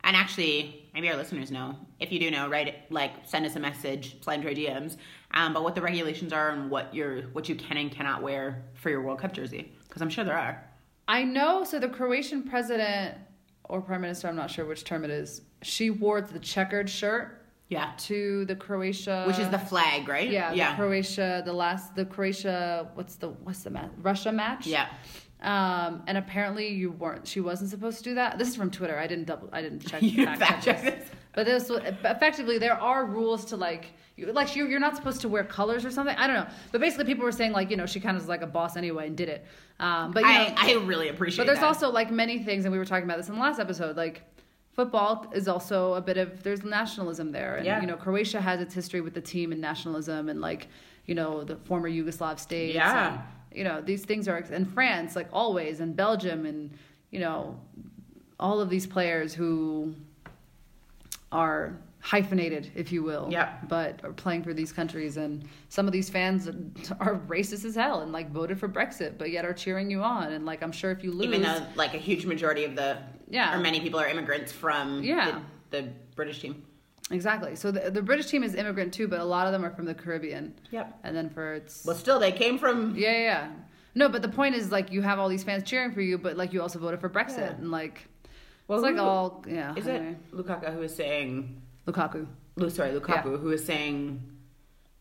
and 0.04 0.16
actually 0.16 0.88
maybe 0.94 1.08
our 1.10 1.16
listeners 1.16 1.50
know 1.50 1.76
if 2.00 2.10
you 2.10 2.18
do 2.18 2.30
know 2.30 2.48
write 2.48 2.68
it 2.68 2.76
like 2.90 3.12
send 3.24 3.44
us 3.44 3.54
a 3.56 3.60
message 3.60 4.16
slide 4.22 4.36
into 4.36 4.48
our 4.48 4.54
dms 4.54 4.96
um, 5.34 5.52
but 5.52 5.62
what 5.62 5.74
the 5.74 5.82
regulations 5.82 6.32
are 6.32 6.48
and 6.52 6.70
what 6.70 6.94
your 6.94 7.20
what 7.34 7.50
you 7.50 7.54
can 7.54 7.76
and 7.76 7.92
cannot 7.92 8.22
wear 8.22 8.62
for 8.74 8.88
your 8.88 9.02
world 9.02 9.18
cup 9.18 9.34
jersey 9.34 9.70
because 9.86 10.00
i'm 10.00 10.08
sure 10.08 10.24
there 10.24 10.38
are 10.38 10.64
I 11.06 11.24
know. 11.24 11.64
So 11.64 11.80
the 11.80 11.88
Croatian 11.88 12.44
president 12.44 13.18
or 13.64 13.80
prime 13.82 14.00
minister, 14.02 14.28
I'm 14.28 14.36
not 14.36 14.48
sure 14.48 14.64
which 14.64 14.84
term 14.84 15.04
it 15.04 15.10
is. 15.10 15.42
She 15.62 15.90
wore 15.90 16.20
the 16.20 16.38
checkered 16.38 16.88
shirt 16.88 17.36
yeah 17.68 17.92
to 17.98 18.44
the 18.46 18.56
Croatia, 18.56 19.24
which 19.26 19.38
is 19.38 19.48
the 19.48 19.58
flag 19.58 20.08
right 20.08 20.28
yeah, 20.28 20.52
yeah 20.52 20.70
the 20.72 20.76
Croatia, 20.82 21.42
the 21.44 21.52
last, 21.52 21.94
the 21.94 22.04
Croatia. 22.04 22.90
What's 22.94 23.16
the 23.16 23.28
what's 23.28 23.62
the 23.62 23.70
match? 23.70 23.90
Russia 24.02 24.32
match. 24.32 24.66
yeah 24.66 24.88
Um, 25.42 26.02
and 26.06 26.18
apparently 26.18 26.68
you 26.68 26.90
weren't. 26.90 27.26
She 27.26 27.40
wasn't 27.40 27.70
supposed 27.70 27.98
to 27.98 28.04
do 28.04 28.14
that. 28.16 28.38
This 28.38 28.48
is 28.48 28.56
from 28.56 28.70
Twitter. 28.70 28.98
I 28.98 29.06
didn't 29.06 29.24
double. 29.26 29.48
I 29.52 29.62
didn't 29.62 29.80
check. 29.86 30.02
you 30.02 30.24
fact 30.26 30.38
fact 30.40 30.64
check 30.64 30.82
this. 30.82 31.08
But 31.34 31.46
this 31.46 31.68
was- 31.68 31.82
effectively 31.84 32.58
there 32.58 32.74
are 32.80 33.06
rules 33.06 33.44
to 33.46 33.56
like 33.56 33.92
you 34.16 34.26
like 34.32 34.54
you 34.56 34.66
you're 34.66 34.80
not 34.80 34.96
supposed 34.96 35.20
to 35.22 35.28
wear 35.28 35.44
colors 35.44 35.84
or 35.84 35.90
something. 35.90 36.16
I 36.16 36.26
don't 36.26 36.36
know. 36.36 36.46
But 36.72 36.80
basically 36.80 37.04
people 37.06 37.24
were 37.24 37.32
saying 37.32 37.52
like, 37.52 37.70
you 37.70 37.76
know, 37.76 37.86
she 37.86 38.00
kind 38.00 38.16
of 38.16 38.22
was 38.22 38.28
like 38.28 38.42
a 38.42 38.46
boss 38.48 38.76
anyway 38.76 39.06
and 39.06 39.16
did 39.16 39.28
it. 39.28 39.46
Um 39.78 40.11
but 40.11 40.24
you 40.24 40.28
know, 40.28 40.54
I, 40.56 40.72
I 40.72 40.84
really 40.84 41.08
appreciate 41.08 41.38
but 41.38 41.46
there's 41.46 41.61
that. 41.61 41.66
also 41.66 41.90
like 41.90 42.11
many 42.11 42.42
things 42.42 42.64
and 42.64 42.72
we 42.72 42.78
were 42.78 42.84
talking 42.84 43.04
about 43.04 43.16
this 43.18 43.28
in 43.28 43.36
the 43.36 43.40
last 43.40 43.61
episode 43.61 43.96
like 43.96 44.22
football 44.72 45.26
is 45.34 45.48
also 45.48 45.94
a 45.94 46.00
bit 46.00 46.16
of 46.16 46.42
there's 46.42 46.62
nationalism 46.64 47.32
there 47.32 47.56
and 47.56 47.66
Yeah. 47.66 47.80
you 47.80 47.86
know 47.86 47.96
Croatia 47.96 48.40
has 48.40 48.60
its 48.60 48.74
history 48.74 49.00
with 49.00 49.14
the 49.14 49.20
team 49.20 49.52
and 49.52 49.60
nationalism 49.60 50.28
and 50.28 50.40
like 50.40 50.68
you 51.06 51.14
know 51.14 51.44
the 51.44 51.56
former 51.56 51.90
Yugoslav 51.90 52.38
states 52.38 52.74
Yeah. 52.74 53.12
and 53.14 53.20
you 53.58 53.64
know 53.64 53.80
these 53.80 54.04
things 54.04 54.28
are 54.28 54.38
in 54.38 54.64
France 54.64 55.16
like 55.16 55.28
always 55.32 55.80
and 55.80 55.94
Belgium 55.96 56.46
and 56.46 56.70
you 57.10 57.18
know 57.20 57.58
all 58.38 58.60
of 58.60 58.70
these 58.70 58.86
players 58.86 59.34
who 59.34 59.94
are 61.32 61.76
hyphenated 62.03 62.70
if 62.74 62.90
you 62.90 63.03
will 63.03 63.28
Yeah. 63.30 63.53
but 63.68 64.03
are 64.05 64.12
playing 64.12 64.42
for 64.42 64.55
these 64.55 64.72
countries 64.72 65.16
and 65.18 65.44
some 65.68 65.86
of 65.86 65.92
these 65.92 66.09
fans 66.09 66.46
are 67.01 67.16
racist 67.28 67.64
as 67.66 67.74
hell 67.74 68.01
and 68.01 68.11
like 68.12 68.30
voted 68.32 68.59
for 68.59 68.68
Brexit 68.68 69.18
but 69.18 69.30
yet 69.30 69.44
are 69.44 69.53
cheering 69.53 69.90
you 69.90 70.03
on 70.03 70.32
and 70.32 70.46
like 70.46 70.62
I'm 70.62 70.72
sure 70.72 70.90
if 70.90 71.05
you 71.05 71.12
lose 71.12 71.26
Even 71.26 71.42
though 71.42 71.62
like 71.76 71.92
a 71.94 71.98
huge 71.98 72.24
majority 72.24 72.64
of 72.64 72.74
the 72.74 72.98
Yeah. 73.28 73.55
or 73.55 73.61
many 73.61 73.80
people 73.80 74.01
are 74.01 74.09
immigrants 74.09 74.51
from 74.51 75.03
Yeah. 75.03 75.40
the, 75.70 75.82
the 75.82 75.88
British 76.16 76.40
team. 76.40 76.64
exactly 77.11 77.55
so 77.55 77.70
the, 77.70 77.90
the 77.90 78.01
British 78.03 78.26
team 78.26 78.42
is 78.42 78.55
immigrant 78.55 78.94
too 78.94 79.07
but 79.07 79.20
a 79.20 79.24
lot 79.24 79.46
of 79.46 79.53
them 79.53 79.62
are 79.64 79.70
from 79.70 79.84
the 79.84 79.94
Caribbean 79.94 80.55
Yep. 80.70 81.01
and 81.05 81.14
then 81.14 81.28
for 81.28 81.53
it's 81.55 81.84
Well, 81.84 81.96
still 81.96 82.18
they 82.18 82.32
came 82.32 82.59
from 82.59 82.96
Yeah, 82.96 83.12
yeah, 83.12 83.18
yeah. 83.18 83.48
No, 83.94 84.09
but 84.09 84.22
the 84.22 84.28
point 84.28 84.55
is 84.55 84.70
like 84.72 84.90
you 84.92 85.03
have 85.03 85.18
all 85.18 85.28
these 85.28 85.42
fans 85.42 85.64
cheering 85.64 85.90
for 85.92 86.01
you, 86.01 86.16
but 86.16 86.36
like 86.36 86.53
you 86.53 86.62
also 86.62 86.78
voted 86.78 87.01
for 87.01 87.11
Brexit, 87.11 87.38
Yeah. 87.38 87.57
and 87.59 87.70
like 87.72 88.07
Well, 88.68 88.78
it's 88.78 88.84
like 88.84 88.98
all 89.05 89.44
yeah. 89.48 89.74
Is 89.74 89.88
anyway. 89.88 90.12
it 90.12 90.32
Lukaku 90.34 90.72
who 90.72 90.82
is 90.82 90.94
saying? 90.94 91.61
Lukaku? 91.87 92.26
Lu- 92.57 92.70
Sorry, 92.70 92.91
Lukaku 92.99 93.24
Yeah. 93.33 93.37
who 93.39 93.51
is 93.51 93.64
saying, 93.64 94.20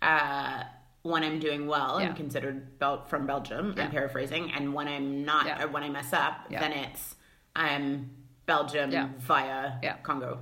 uh, 0.02 0.64
when 1.02 1.24
I'm 1.24 1.40
doing 1.40 1.68
well 1.68 2.00
Yeah. 2.00 2.08
and 2.08 2.16
considered 2.16 2.78
Bel- 2.80 3.06
from 3.06 3.26
Belgium. 3.26 3.74
Yeah. 3.76 3.86
I'm 3.86 3.92
paraphrasing, 3.92 4.52
and 4.52 4.74
when 4.74 4.88
I'm 4.88 5.24
not, 5.26 5.46
Yeah. 5.46 5.64
or 5.64 5.68
when 5.70 5.84
I 5.84 5.90
mess 5.90 6.14
up, 6.14 6.50
then 6.50 6.72
it's 6.72 7.16
I'm 7.56 8.12
Belgium 8.46 8.92
via. 9.20 9.74
Congo. 10.04 10.40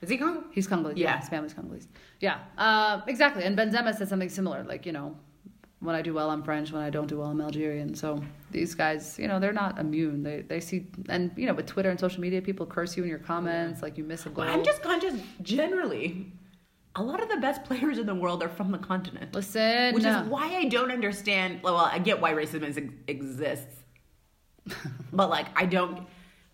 Is 0.00 0.08
he 0.08 0.16
Congo? 0.16 0.44
He's 0.52 0.66
Congolese. 0.68 0.96
Yeah, 0.98 1.10
Yeah. 1.10 1.18
his 1.18 1.28
family's 1.28 1.54
Congolese. 1.54 1.88
Yeah, 2.20 2.38
uh, 2.56 3.00
exactly. 3.06 3.42
And 3.44 3.56
Benzema 3.58 3.94
said 3.94 4.08
something 4.08 4.28
similar, 4.28 4.62
like 4.64 4.86
you 4.86 4.92
know, 4.92 5.16
when 5.80 5.94
I 5.94 6.02
do 6.02 6.12
well, 6.12 6.30
I'm 6.30 6.42
French. 6.42 6.72
When 6.72 6.82
I 6.82 6.90
don't 6.90 7.06
do 7.06 7.18
well, 7.18 7.28
I'm 7.28 7.40
Algerian. 7.40 7.94
So 7.94 8.22
these 8.50 8.74
guys, 8.74 9.18
you 9.18 9.28
know, 9.28 9.38
they're 9.38 9.52
not 9.52 9.78
immune. 9.78 10.22
They 10.22 10.42
they 10.42 10.60
see, 10.60 10.86
and 11.08 11.30
you 11.36 11.46
know, 11.46 11.54
with 11.54 11.66
Twitter 11.66 11.90
and 11.90 11.98
social 11.98 12.20
media, 12.20 12.42
people 12.42 12.66
curse 12.66 12.96
you 12.96 13.04
in 13.04 13.08
your 13.08 13.18
comments, 13.18 13.82
like 13.82 13.96
you 13.96 14.04
miss 14.04 14.26
a 14.26 14.30
goal. 14.30 14.44
I'm 14.44 14.64
just 14.64 14.82
conscious 14.82 15.14
generally. 15.42 16.32
A 16.96 17.02
lot 17.02 17.22
of 17.22 17.28
the 17.28 17.36
best 17.36 17.62
players 17.68 17.98
in 17.98 18.06
the 18.06 18.14
world 18.14 18.42
are 18.42 18.48
from 18.48 18.72
the 18.72 18.78
continent. 18.78 19.34
listen. 19.34 19.94
Which 19.94 20.04
no. 20.04 20.22
is 20.22 20.28
why 20.28 20.56
I 20.56 20.64
don't 20.64 20.90
understand. 20.90 21.60
Well, 21.62 21.76
I 21.76 21.98
get 21.98 22.20
why 22.20 22.32
racism 22.32 22.64
is, 22.64 22.78
exists, 23.06 23.76
but 25.12 25.30
like 25.30 25.46
I 25.54 25.64
don't. 25.66 26.06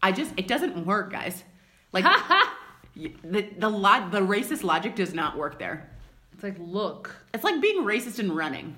I 0.03 0.12
just 0.12 0.33
it 0.37 0.47
doesn't 0.49 0.85
work, 0.85 1.11
guys. 1.11 1.45
Like 1.93 2.05
the 2.95 3.49
the 3.57 3.70
lot 3.70 4.11
the 4.12 4.20
racist 4.20 4.64
logic 4.64 4.97
does 4.97 5.14
not 5.14 5.39
work 5.39 5.59
there. 5.59 5.91
it's 6.35 6.43
like 6.43 6.57
look, 6.59 7.16
It's 7.33 7.43
like 7.43 7.62
being 7.62 7.85
racist 7.85 8.18
and 8.18 8.37
running. 8.37 8.77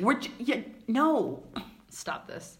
We're 0.00 0.20
yeah, 0.38 0.60
no. 0.88 1.42
stop 1.88 2.26
this. 2.28 2.58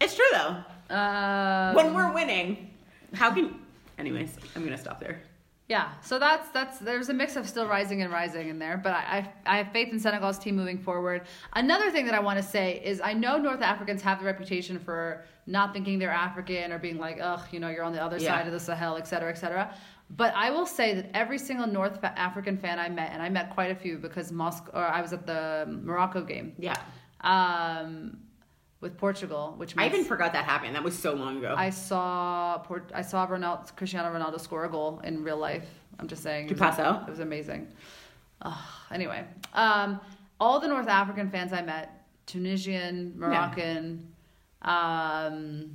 It's 0.00 0.14
true 0.14 0.24
though. 0.32 0.94
Uh, 0.94 1.72
When 1.74 1.94
we're 1.94 2.12
winning, 2.12 2.70
how 3.14 3.32
can? 3.34 3.54
Anyways, 3.98 4.36
I'm 4.56 4.64
gonna 4.64 4.78
stop 4.78 5.00
there. 5.00 5.20
Yeah, 5.68 5.92
so 6.02 6.18
that's 6.18 6.48
that's 6.50 6.78
there's 6.78 7.10
a 7.10 7.14
mix 7.14 7.36
of 7.36 7.48
still 7.48 7.66
rising 7.68 8.02
and 8.02 8.10
rising 8.12 8.48
in 8.48 8.58
there, 8.58 8.76
but 8.76 8.92
I 8.92 9.28
I, 9.46 9.54
I 9.54 9.56
have 9.58 9.72
faith 9.72 9.92
in 9.92 10.00
Senegal's 10.00 10.38
team 10.38 10.56
moving 10.56 10.78
forward. 10.78 11.22
Another 11.52 11.90
thing 11.90 12.06
that 12.06 12.14
I 12.14 12.20
want 12.20 12.38
to 12.38 12.42
say 12.42 12.80
is 12.84 13.00
I 13.00 13.12
know 13.12 13.36
North 13.38 13.62
Africans 13.62 14.02
have 14.02 14.18
the 14.20 14.24
reputation 14.24 14.78
for 14.78 15.24
not 15.46 15.72
thinking 15.72 15.98
they're 15.98 16.10
African 16.10 16.72
or 16.72 16.78
being 16.78 16.98
like, 16.98 17.18
ugh, 17.20 17.40
you 17.52 17.58
know, 17.60 17.68
you're 17.68 17.82
on 17.84 17.92
the 17.92 18.02
other 18.02 18.18
Yeah. 18.18 18.36
side 18.38 18.46
of 18.46 18.52
the 18.52 18.60
Sahel, 18.60 18.96
et 18.96 19.06
cetera, 19.08 19.30
et 19.30 19.38
cetera. 19.38 19.74
But 20.16 20.34
I 20.34 20.50
will 20.50 20.66
say 20.66 20.94
that 20.94 21.10
every 21.14 21.38
single 21.38 21.66
North 21.68 22.02
African 22.02 22.56
fan 22.58 22.78
I 22.80 22.88
met, 22.88 23.12
and 23.12 23.22
I 23.22 23.28
met 23.28 23.50
quite 23.50 23.70
a 23.70 23.74
few 23.76 23.96
because 23.96 24.32
Moscow, 24.32 24.72
or 24.74 24.84
I 24.84 25.00
was 25.00 25.12
at 25.12 25.24
the 25.26 25.66
Morocco 25.84 26.22
game, 26.22 26.52
Yeah, 26.58 26.76
um, 27.20 28.18
with 28.80 28.96
Portugal, 28.96 29.54
which 29.56 29.76
I 29.76 29.86
even 29.86 30.04
forgot 30.04 30.32
that 30.32 30.44
happened. 30.44 30.74
That 30.74 30.82
was 30.82 30.98
so 30.98 31.14
long 31.14 31.38
ago. 31.38 31.54
I 31.56 31.70
saw 31.70 32.58
Port, 32.58 32.90
I 32.92 33.02
saw 33.02 33.26
Ronaldo, 33.26 33.74
Cristiano 33.76 34.12
Ronaldo 34.12 34.40
score 34.40 34.64
a 34.64 34.68
goal 34.68 35.00
in 35.04 35.22
real 35.22 35.36
life. 35.36 35.68
I'm 36.00 36.08
just 36.08 36.22
saying. 36.22 36.48
To 36.48 36.54
it 36.54 36.60
was- 36.60 36.60
pass 36.60 36.78
out? 36.80 37.02
It 37.06 37.10
was 37.10 37.20
amazing. 37.20 37.68
Ugh, 38.42 38.58
anyway, 38.90 39.24
um, 39.54 40.00
all 40.40 40.58
the 40.58 40.66
North 40.68 40.88
African 40.88 41.30
fans 41.30 41.52
I 41.52 41.62
met, 41.62 42.06
Tunisian, 42.26 43.12
Moroccan, 43.16 44.12
um, 44.62 45.70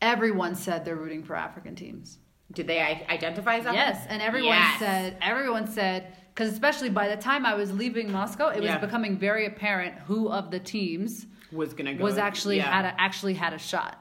everyone 0.00 0.54
said 0.54 0.84
they're 0.84 0.96
rooting 0.96 1.22
for 1.24 1.34
African 1.36 1.74
teams. 1.74 2.18
Did 2.52 2.66
they 2.66 2.80
identify 2.80 3.56
as 3.56 3.66
African? 3.66 3.74
Yes, 3.74 4.06
and 4.08 4.20
everyone 4.22 4.50
Yes. 4.50 4.78
said, 4.78 5.16
everyone 5.22 5.66
said, 5.66 6.12
because 6.34 6.52
especially 6.52 6.90
by 6.90 7.08
the 7.08 7.16
time 7.16 7.46
I 7.46 7.54
was 7.54 7.72
leaving 7.72 8.10
Moscow, 8.12 8.48
it 8.48 8.60
was 8.60 8.66
Yeah. 8.66 8.78
becoming 8.78 9.16
very 9.16 9.46
apparent 9.46 9.94
who 10.06 10.28
of 10.28 10.50
the 10.50 10.58
teams 10.60 11.26
was 11.50 11.74
gonna 11.74 11.94
go. 11.94 12.04
was 12.04 12.18
actually 12.18 12.56
yeah. 12.58 12.70
had 12.72 12.84
a, 12.84 13.00
actually 13.00 13.34
had 13.34 13.52
a 13.52 13.58
shot. 13.58 13.98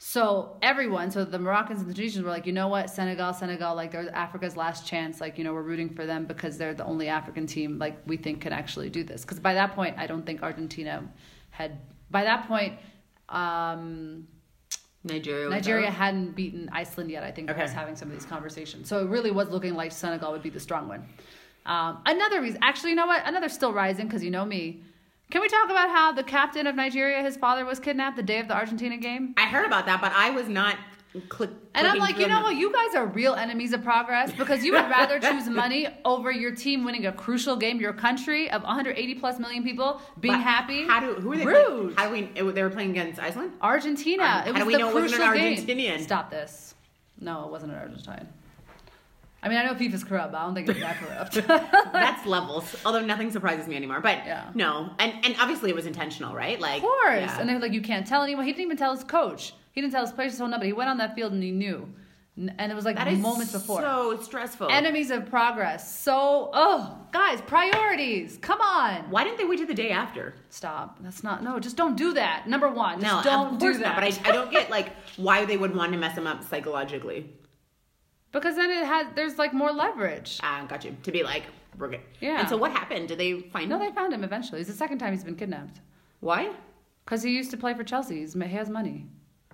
So 0.00 0.56
everyone, 0.62 1.10
so 1.10 1.24
the 1.24 1.40
Moroccans 1.40 1.80
and 1.80 1.90
the 1.90 1.94
Tunisians 1.94 2.24
were 2.24 2.30
like, 2.30 2.46
you 2.46 2.52
know 2.52 2.68
what, 2.68 2.88
Senegal, 2.88 3.32
Senegal, 3.34 3.74
like 3.74 3.90
they're 3.90 4.14
Africa's 4.14 4.56
last 4.56 4.86
chance. 4.86 5.20
Like 5.20 5.38
you 5.38 5.44
know, 5.44 5.52
we're 5.52 5.62
rooting 5.62 5.90
for 5.90 6.06
them 6.06 6.24
because 6.24 6.56
they're 6.56 6.74
the 6.74 6.84
only 6.84 7.08
African 7.08 7.46
team 7.46 7.78
like 7.78 7.98
we 8.06 8.16
think 8.16 8.40
can 8.42 8.52
actually 8.52 8.90
do 8.90 9.02
this. 9.02 9.22
Because 9.22 9.40
by 9.40 9.54
that 9.54 9.74
point, 9.74 9.96
I 9.98 10.06
don't 10.06 10.24
think 10.24 10.42
Argentina 10.42 11.02
had. 11.50 11.80
By 12.10 12.24
that 12.24 12.46
point, 12.46 12.74
um, 13.28 14.28
Nigeria. 15.04 15.48
Nigeria 15.48 15.90
hadn't 15.90 16.32
beaten 16.34 16.68
Iceland 16.72 17.10
yet. 17.10 17.22
I 17.22 17.30
think 17.30 17.48
I 17.48 17.52
Okay. 17.52 17.62
was 17.62 17.72
having 17.72 17.94
some 17.96 18.08
of 18.08 18.14
these 18.14 18.26
conversations. 18.26 18.88
So 18.88 19.00
it 19.00 19.08
really 19.08 19.30
was 19.30 19.48
looking 19.48 19.74
like 19.74 19.92
Senegal 19.92 20.32
would 20.32 20.42
be 20.42 20.50
the 20.50 20.60
strong 20.60 20.88
one. 20.88 21.06
Um, 21.66 21.98
another 22.06 22.40
reason, 22.40 22.58
actually, 22.62 22.90
you 22.90 22.96
know 22.96 23.06
what? 23.06 23.22
Another 23.26 23.48
still 23.48 23.72
rising 23.72 24.06
because 24.06 24.24
you 24.24 24.30
know 24.30 24.44
me. 24.44 24.82
Can 25.30 25.42
we 25.42 25.48
talk 25.48 25.66
about 25.66 25.90
how 25.90 26.12
the 26.12 26.22
captain 26.22 26.66
of 26.66 26.74
Nigeria, 26.74 27.22
his 27.22 27.36
father 27.36 27.64
was 27.66 27.78
kidnapped 27.78 28.16
the 28.16 28.22
day 28.22 28.40
of 28.40 28.48
the 28.48 28.54
Argentina 28.54 28.96
game? 28.96 29.34
I 29.36 29.44
heard 29.46 29.66
about 29.66 29.84
that, 29.86 30.00
but 30.00 30.12
I 30.12 30.30
was 30.30 30.48
not. 30.48 30.76
Click, 31.30 31.50
And 31.74 31.86
I'm 31.86 31.98
like, 31.98 32.18
you 32.18 32.28
know 32.28 32.42
what? 32.42 32.56
You 32.56 32.70
guys 32.72 32.94
are 32.94 33.06
real 33.06 33.34
enemies 33.34 33.72
of 33.72 33.82
progress 33.82 34.30
because 34.32 34.62
you 34.62 34.72
would 34.72 34.90
rather 34.90 35.18
choose 35.18 35.48
money 35.48 35.88
over 36.04 36.30
your 36.30 36.54
team 36.54 36.84
winning 36.84 37.06
a 37.06 37.12
crucial 37.12 37.56
game, 37.56 37.80
your 37.80 37.94
country 37.94 38.50
of 38.50 38.62
180 38.62 39.14
plus 39.14 39.38
million 39.38 39.64
people 39.64 40.02
being 40.20 40.34
But 40.34 40.42
happy. 40.42 40.86
How 40.86 41.00
do 41.00 41.14
who 41.14 41.32
are 41.32 41.36
they? 41.38 41.46
Rude. 41.46 41.64
Playing? 41.66 41.96
How 41.96 42.06
do 42.06 42.44
we? 42.44 42.52
They 42.52 42.62
were 42.62 42.68
playing 42.70 42.90
against 42.90 43.18
Iceland. 43.20 43.52
Argentina. 43.62 44.44
Um, 44.46 44.48
it 44.48 44.52
how 44.52 44.58
do 44.60 44.66
we 44.66 44.72
the 44.74 44.78
know 44.80 44.90
it 44.90 44.94
wasn't 44.94 45.22
an 45.22 45.28
crucial 45.30 45.66
game. 45.66 45.66
Argentinian? 45.98 46.02
Stop 46.02 46.30
this. 46.30 46.74
No, 47.20 47.44
it 47.46 47.50
wasn't 47.50 47.72
an 47.72 47.78
Argentine. 47.78 48.28
I 49.42 49.48
mean, 49.48 49.56
I 49.58 49.64
know 49.64 49.74
FIFA's 49.74 50.02
corrupt, 50.04 50.32
but 50.32 50.38
I 50.38 50.44
don't 50.44 50.54
think 50.54 50.68
it's 50.68 50.80
that 50.80 50.96
corrupt. 51.00 51.34
That's 51.92 52.26
levels. 52.26 52.74
Although 52.84 53.00
nothing 53.04 53.30
surprises 53.30 53.66
me 53.66 53.76
anymore. 53.76 54.00
But 54.00 54.26
Yeah. 54.26 54.50
no, 54.54 54.90
and 54.98 55.14
and 55.24 55.36
obviously 55.40 55.70
it 55.70 55.74
was 55.76 55.86
intentional, 55.86 56.34
right? 56.34 56.60
Like 56.60 56.82
Of 56.82 56.82
course. 56.82 57.20
yeah. 57.20 57.40
And 57.40 57.48
they're 57.48 57.58
like, 57.58 57.72
you 57.72 57.80
can't 57.80 58.06
tell 58.06 58.22
anyone. 58.22 58.44
He 58.44 58.52
didn't 58.52 58.64
even 58.66 58.76
tell 58.76 58.94
his 58.94 59.04
coach. 59.04 59.54
He 59.72 59.80
didn't 59.80 59.92
tell 59.92 60.04
his 60.04 60.12
players 60.12 60.32
his 60.32 60.38
whole 60.40 60.48
number. 60.48 60.66
He 60.66 60.72
went 60.72 60.90
on 60.90 60.98
that 60.98 61.14
field 61.14 61.32
and 61.32 61.42
he 61.42 61.50
knew. 61.50 61.88
And 62.36 62.70
it 62.70 62.74
was 62.76 62.84
like 62.84 62.94
that 62.94 63.08
is 63.08 63.18
moments 63.18 63.50
before. 63.52 63.80
so 63.80 64.16
stressful. 64.22 64.68
Enemies 64.70 65.10
of 65.10 65.26
progress. 65.26 65.98
So, 65.98 66.50
oh, 66.52 66.96
guys, 67.10 67.40
priorities. 67.40 68.38
Come 68.40 68.60
on. 68.60 69.10
why 69.10 69.24
didn't 69.24 69.38
they 69.38 69.44
wait 69.44 69.58
to 69.58 69.66
the 69.66 69.74
day 69.74 69.90
after? 69.90 70.34
Stop. 70.48 70.98
That's 71.02 71.24
not, 71.24 71.42
no, 71.42 71.58
just 71.58 71.76
don't 71.76 71.96
do 71.96 72.12
that. 72.14 72.46
Number 72.48 72.68
one, 72.68 73.00
just 73.00 73.24
No, 73.24 73.28
don't 73.28 73.54
of 73.54 73.58
course 73.60 73.76
do 73.78 73.82
that. 73.82 73.96
not. 74.00 74.20
But 74.20 74.26
I, 74.26 74.30
I 74.30 74.32
don't 74.32 74.52
get 74.52 74.70
like 74.70 74.92
why 75.16 75.46
they 75.46 75.56
would 75.56 75.74
want 75.74 75.90
to 75.92 75.98
mess 75.98 76.14
them 76.14 76.28
up 76.28 76.44
psychologically. 76.44 77.28
because 78.30 78.54
then 78.54 78.70
it 78.70 78.86
has, 78.86 79.08
there's 79.16 79.36
like 79.36 79.52
more 79.52 79.72
leverage. 79.72 80.38
Ah, 80.44 80.64
got 80.68 80.84
you. 80.84 80.96
To 81.02 81.10
be 81.10 81.24
like, 81.24 81.42
we're 81.76 81.88
good. 81.88 82.00
Yeah. 82.20 82.38
And 82.38 82.48
so 82.48 82.56
what 82.56 82.70
happened? 82.70 83.08
Did 83.08 83.18
they 83.18 83.40
find 83.40 83.68
No, 83.68 83.80
him? 83.80 83.86
they 83.88 83.92
found 83.92 84.12
him 84.12 84.22
eventually. 84.22 84.60
It's 84.60 84.70
the 84.70 84.76
second 84.76 84.98
time 84.98 85.12
he's 85.12 85.24
been 85.24 85.34
kidnapped. 85.34 85.80
Why? 86.20 86.50
Because 87.04 87.24
he 87.24 87.30
used 87.34 87.50
to 87.50 87.56
play 87.56 87.74
for 87.74 87.82
Chelsea. 87.82 88.20
He's, 88.20 88.34
he 88.34 88.40
has 88.48 88.68
money. 88.70 89.06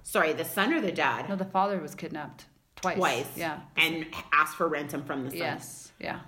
Sorry, 0.05 0.33
the 0.33 0.45
son 0.45 0.73
or 0.73 0.81
the 0.81 0.93
dad? 0.93 1.29
No, 1.29 1.35
the 1.35 1.45
father 1.45 1.81
was 1.81 1.95
kidnapped 1.97 2.45
twice. 2.77 2.97
Twice. 2.97 3.27
Yeah. 3.37 3.61
And 3.77 4.07
asked 4.33 4.55
for 4.57 4.69
ransom 4.69 5.03
from 5.03 5.25
the 5.25 5.31
son. 5.31 5.39
Yes. 5.39 5.93
Yeah. 5.99 6.21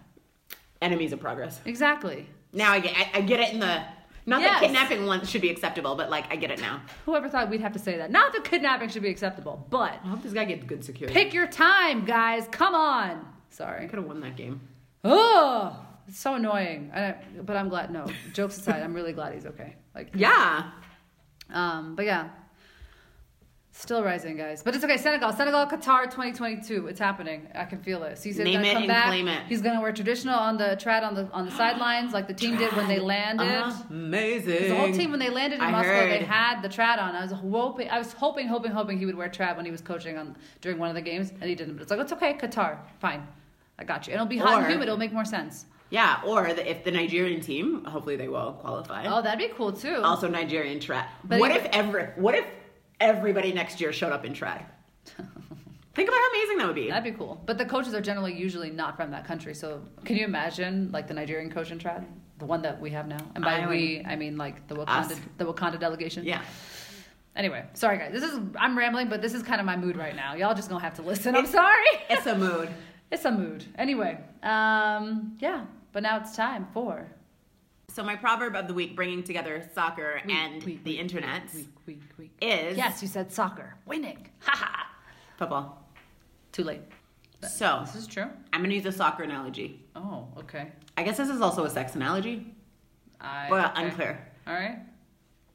Enemies 0.83 1.12
of 1.12 1.20
progress. 1.20 1.61
Exactly. 1.64 2.27
Now 2.53 2.72
I 2.72 2.81
get 2.81 2.97
I, 2.97 3.18
I 3.18 3.20
get 3.20 3.41
it 3.41 3.53
in 3.53 3.61
the 3.61 3.83
not 4.29 4.41
Yes. 4.41 4.55
that 4.55 4.61
kidnapping 4.66 5.07
one 5.07 5.24
should 5.24 5.41
be 5.43 5.51
acceptable, 5.51 5.95
but 5.95 6.11
like 6.11 6.33
I 6.33 6.37
get 6.37 6.51
it 6.51 6.61
now. 6.61 6.83
Whoever 7.05 7.29
thought 7.29 7.49
we'd 7.49 7.61
have 7.61 7.74
to 7.74 7.79
say 7.79 7.99
that? 7.99 8.11
Not 8.11 8.33
that 8.33 8.45
kidnapping 8.45 8.89
should 8.89 9.03
be 9.03 9.09
acceptable, 9.11 9.66
but 9.70 9.93
I 10.05 10.09
hope 10.09 10.22
this 10.22 10.33
guy 10.33 10.45
gets 10.47 10.64
good 10.64 10.83
security. 10.85 11.12
pick 11.14 11.33
your 11.33 11.47
time, 11.47 12.05
guys. 12.05 12.49
Come 12.51 12.74
on. 12.74 13.24
Sorry. 13.51 13.85
I 13.85 13.87
could 13.87 13.99
have 13.99 14.07
won 14.09 14.20
that 14.20 14.37
game. 14.37 14.61
Oh, 15.05 15.79
it's 16.09 16.18
so 16.18 16.35
annoying. 16.35 16.91
I, 16.95 17.14
but 17.43 17.57
I'm 17.57 17.68
glad. 17.68 17.91
No, 17.93 18.07
jokes 18.33 18.57
aside, 18.59 18.83
I'm 18.83 18.95
really 18.95 19.12
glad 19.12 19.35
he's 19.35 19.47
okay. 19.47 19.77
Like, 19.95 20.11
Yeah. 20.14 20.70
um, 21.53 21.95
but 21.95 22.05
yeah, 22.07 22.29
still 23.79 24.03
rising, 24.03 24.37
guys. 24.37 24.62
But 24.62 24.74
it's 24.74 24.85
okay. 24.85 24.97
Senegal, 24.97 25.33
Senegal, 25.33 25.66
Qatar, 25.66 26.05
2022. 26.05 26.87
It's 26.89 26.99
happening. 26.99 27.47
I 27.55 27.64
can 27.64 27.79
feel 27.81 28.03
it. 28.05 28.18
Cesar's 28.18 28.45
Name 28.45 28.55
gonna 28.55 28.66
it 28.68 28.72
come 28.72 28.83
and 28.83 28.89
back. 28.89 29.07
claim 29.07 29.29
it. 29.29 29.43
He's 29.47 29.61
gonna 29.62 29.81
wear 29.81 29.93
traditional 29.93 30.35
on 30.39 30.57
the 30.57 30.79
trad 30.81 31.03
on 31.03 31.14
the 31.14 31.29
on 31.33 31.45
the 31.47 31.53
sidelines, 31.53 32.12
like 32.12 32.27
the 32.27 32.35
team 32.35 32.57
did 32.57 32.72
when 32.77 32.89
they 32.89 32.99
landed. 32.99 33.74
Amazing. 33.91 34.68
The 34.70 34.77
whole 34.77 34.93
team 34.93 35.11
when 35.11 35.20
they 35.20 35.31
landed 35.31 35.57
in 35.57 35.62
I 35.62 35.70
Moscow, 35.70 36.09
they 36.09 36.24
had 36.24 36.62
the 36.62 36.68
trad 36.68 36.99
on. 36.99 37.14
I 37.14 37.22
was 37.22 37.33
hoping, 37.33 37.89
I 37.91 37.99
was 37.99 38.12
hoping, 38.12 38.49
hoping, 38.49 38.72
hoping 38.72 38.99
he 38.99 39.07
would 39.07 39.16
wear 39.16 39.29
trad 39.29 39.57
when 39.57 39.64
he 39.64 39.70
was 39.70 39.81
coaching 39.83 40.16
on 40.16 40.37
during 40.61 40.79
one 40.79 40.89
of 40.89 40.95
the 40.95 41.03
games, 41.03 41.31
and 41.41 41.45
he 41.45 41.55
didn't. 41.55 41.74
But 41.74 41.83
it's 41.83 41.91
like 41.91 42.01
it's 42.01 42.12
okay, 42.12 42.35
Qatar, 42.35 42.79
fine, 42.99 43.27
I 43.79 43.85
got 43.85 44.07
you. 44.07 44.12
And 44.12 44.20
it'll 44.20 44.29
be 44.29 44.39
hot 44.39 44.55
Or- 44.55 44.59
and 44.62 44.66
humid. 44.72 44.89
It'll 44.89 44.99
make 44.99 45.12
more 45.12 45.24
sense. 45.24 45.66
Yeah, 45.89 46.20
or 46.27 46.53
the, 46.53 46.68
if 46.68 46.83
the 46.83 46.91
Nigerian 46.91 47.41
team, 47.41 47.85
hopefully 47.85 48.16
they 48.16 48.27
will 48.27 48.55
qualify. 48.55 49.05
Oh, 49.07 49.22
that'd 49.22 49.39
be 49.39 49.55
cool 49.55 49.70
too. 49.72 50.01
Also 50.03 50.27
Nigerian 50.29 50.81
trad. 50.81 51.05
But 51.22 51.39
what 51.39 51.53
even- 51.53 51.64
if 51.66 51.70
every 51.72 52.07
what 52.16 52.35
if 52.35 52.45
everybody 53.01 53.53
next 53.53 53.80
year 53.80 53.92
showed 53.92 54.12
up 54.12 54.24
in 54.24 54.32
trad? 54.32 54.64
Think 55.94 56.09
about 56.09 56.18
how 56.20 56.30
amazing 56.30 56.59
that 56.59 56.66
would 56.66 56.74
be. 56.76 56.88
That'd 56.90 57.11
be 57.11 57.16
cool. 57.18 57.40
But 57.47 57.57
the 57.57 57.64
coaches 57.64 57.94
are 57.94 58.03
generally 58.03 58.34
usually 58.34 58.70
not 58.70 58.97
from 58.97 59.11
that 59.12 59.24
country. 59.24 59.55
So 59.55 59.80
can 60.05 60.16
you 60.16 60.24
imagine 60.24 60.90
like 60.92 61.09
the 61.09 61.14
Nigerian 61.14 61.51
coach 61.51 61.70
in 61.70 61.78
trad, 61.78 62.05
the 62.38 62.44
one 62.44 62.61
that 62.62 62.78
we 62.80 62.90
have 62.90 63.09
now? 63.09 63.16
And 63.34 63.42
by 63.42 63.61
I 63.61 63.66
we, 63.68 64.05
I 64.07 64.14
mean 64.16 64.36
like 64.36 64.68
the 64.68 64.74
Wakanda, 64.76 65.12
Us. 65.12 65.20
the 65.38 65.44
Wakanda 65.51 65.80
delegation. 65.80 66.24
yeah. 66.24 66.42
Anyway, 67.34 67.64
sorry 67.74 67.99
guys. 67.99 68.12
This 68.12 68.24
is 68.24 68.38
I'm 68.59 68.76
rambling, 68.76 69.09
but 69.09 69.20
this 69.22 69.32
is 69.34 69.42
kind 69.42 69.61
of 69.61 69.66
my 69.66 69.76
mood 69.76 69.97
right 69.97 70.16
now. 70.16 70.34
Y'all 70.34 70.55
just 70.55 70.68
gonna 70.68 70.82
have 70.82 70.94
to 70.94 71.03
listen. 71.03 71.34
I'm 71.36 71.47
sorry. 71.47 71.84
It's 72.11 72.26
a 72.26 72.34
mood. 72.36 72.68
it's 73.11 73.24
a 73.24 73.30
mood. 73.30 73.64
Anyway, 73.78 74.18
um, 74.42 75.36
yeah. 75.38 75.64
But 75.92 76.03
now 76.03 76.18
it's 76.18 76.34
time 76.36 76.66
for 76.74 77.07
So 77.97 78.03
my 78.03 78.14
proverb 78.14 78.55
of 78.55 78.68
the 78.68 78.74
week, 78.74 78.94
bringing 78.94 79.22
together 79.22 79.66
soccer 79.74 80.20
Week, 80.26 80.36
and 80.36 80.62
week, 80.64 80.84
the 80.84 80.90
week, 80.90 81.01
internet, 81.01 81.44
is 82.42 82.76
Yes, 82.76 83.01
you 83.01 83.09
said 83.09 83.32
soccer. 83.32 83.74
Winning. 83.86 84.28
Haha. 84.40 84.84
football. 85.38 85.82
Too 86.53 86.62
late. 86.64 86.82
So 87.49 87.84
This 87.86 87.94
is 87.94 88.07
true. 88.07 88.26
I'm 88.53 88.61
gonna 88.61 88.74
use 88.74 88.84
a 88.84 88.92
soccer 88.92 89.22
analogy. 89.22 89.82
Oh, 89.97 90.28
okay. 90.36 90.72
I 90.99 91.05
guess 91.05 91.16
this 91.16 91.30
is 91.30 91.40
also 91.40 91.64
a 91.64 91.70
sex 91.70 91.94
analogy, 91.94 92.55
I, 93.18 93.47
but 93.49 93.70
okay. 93.70 93.86
unclear. 93.86 94.28
All 94.47 94.53
right. 94.53 94.80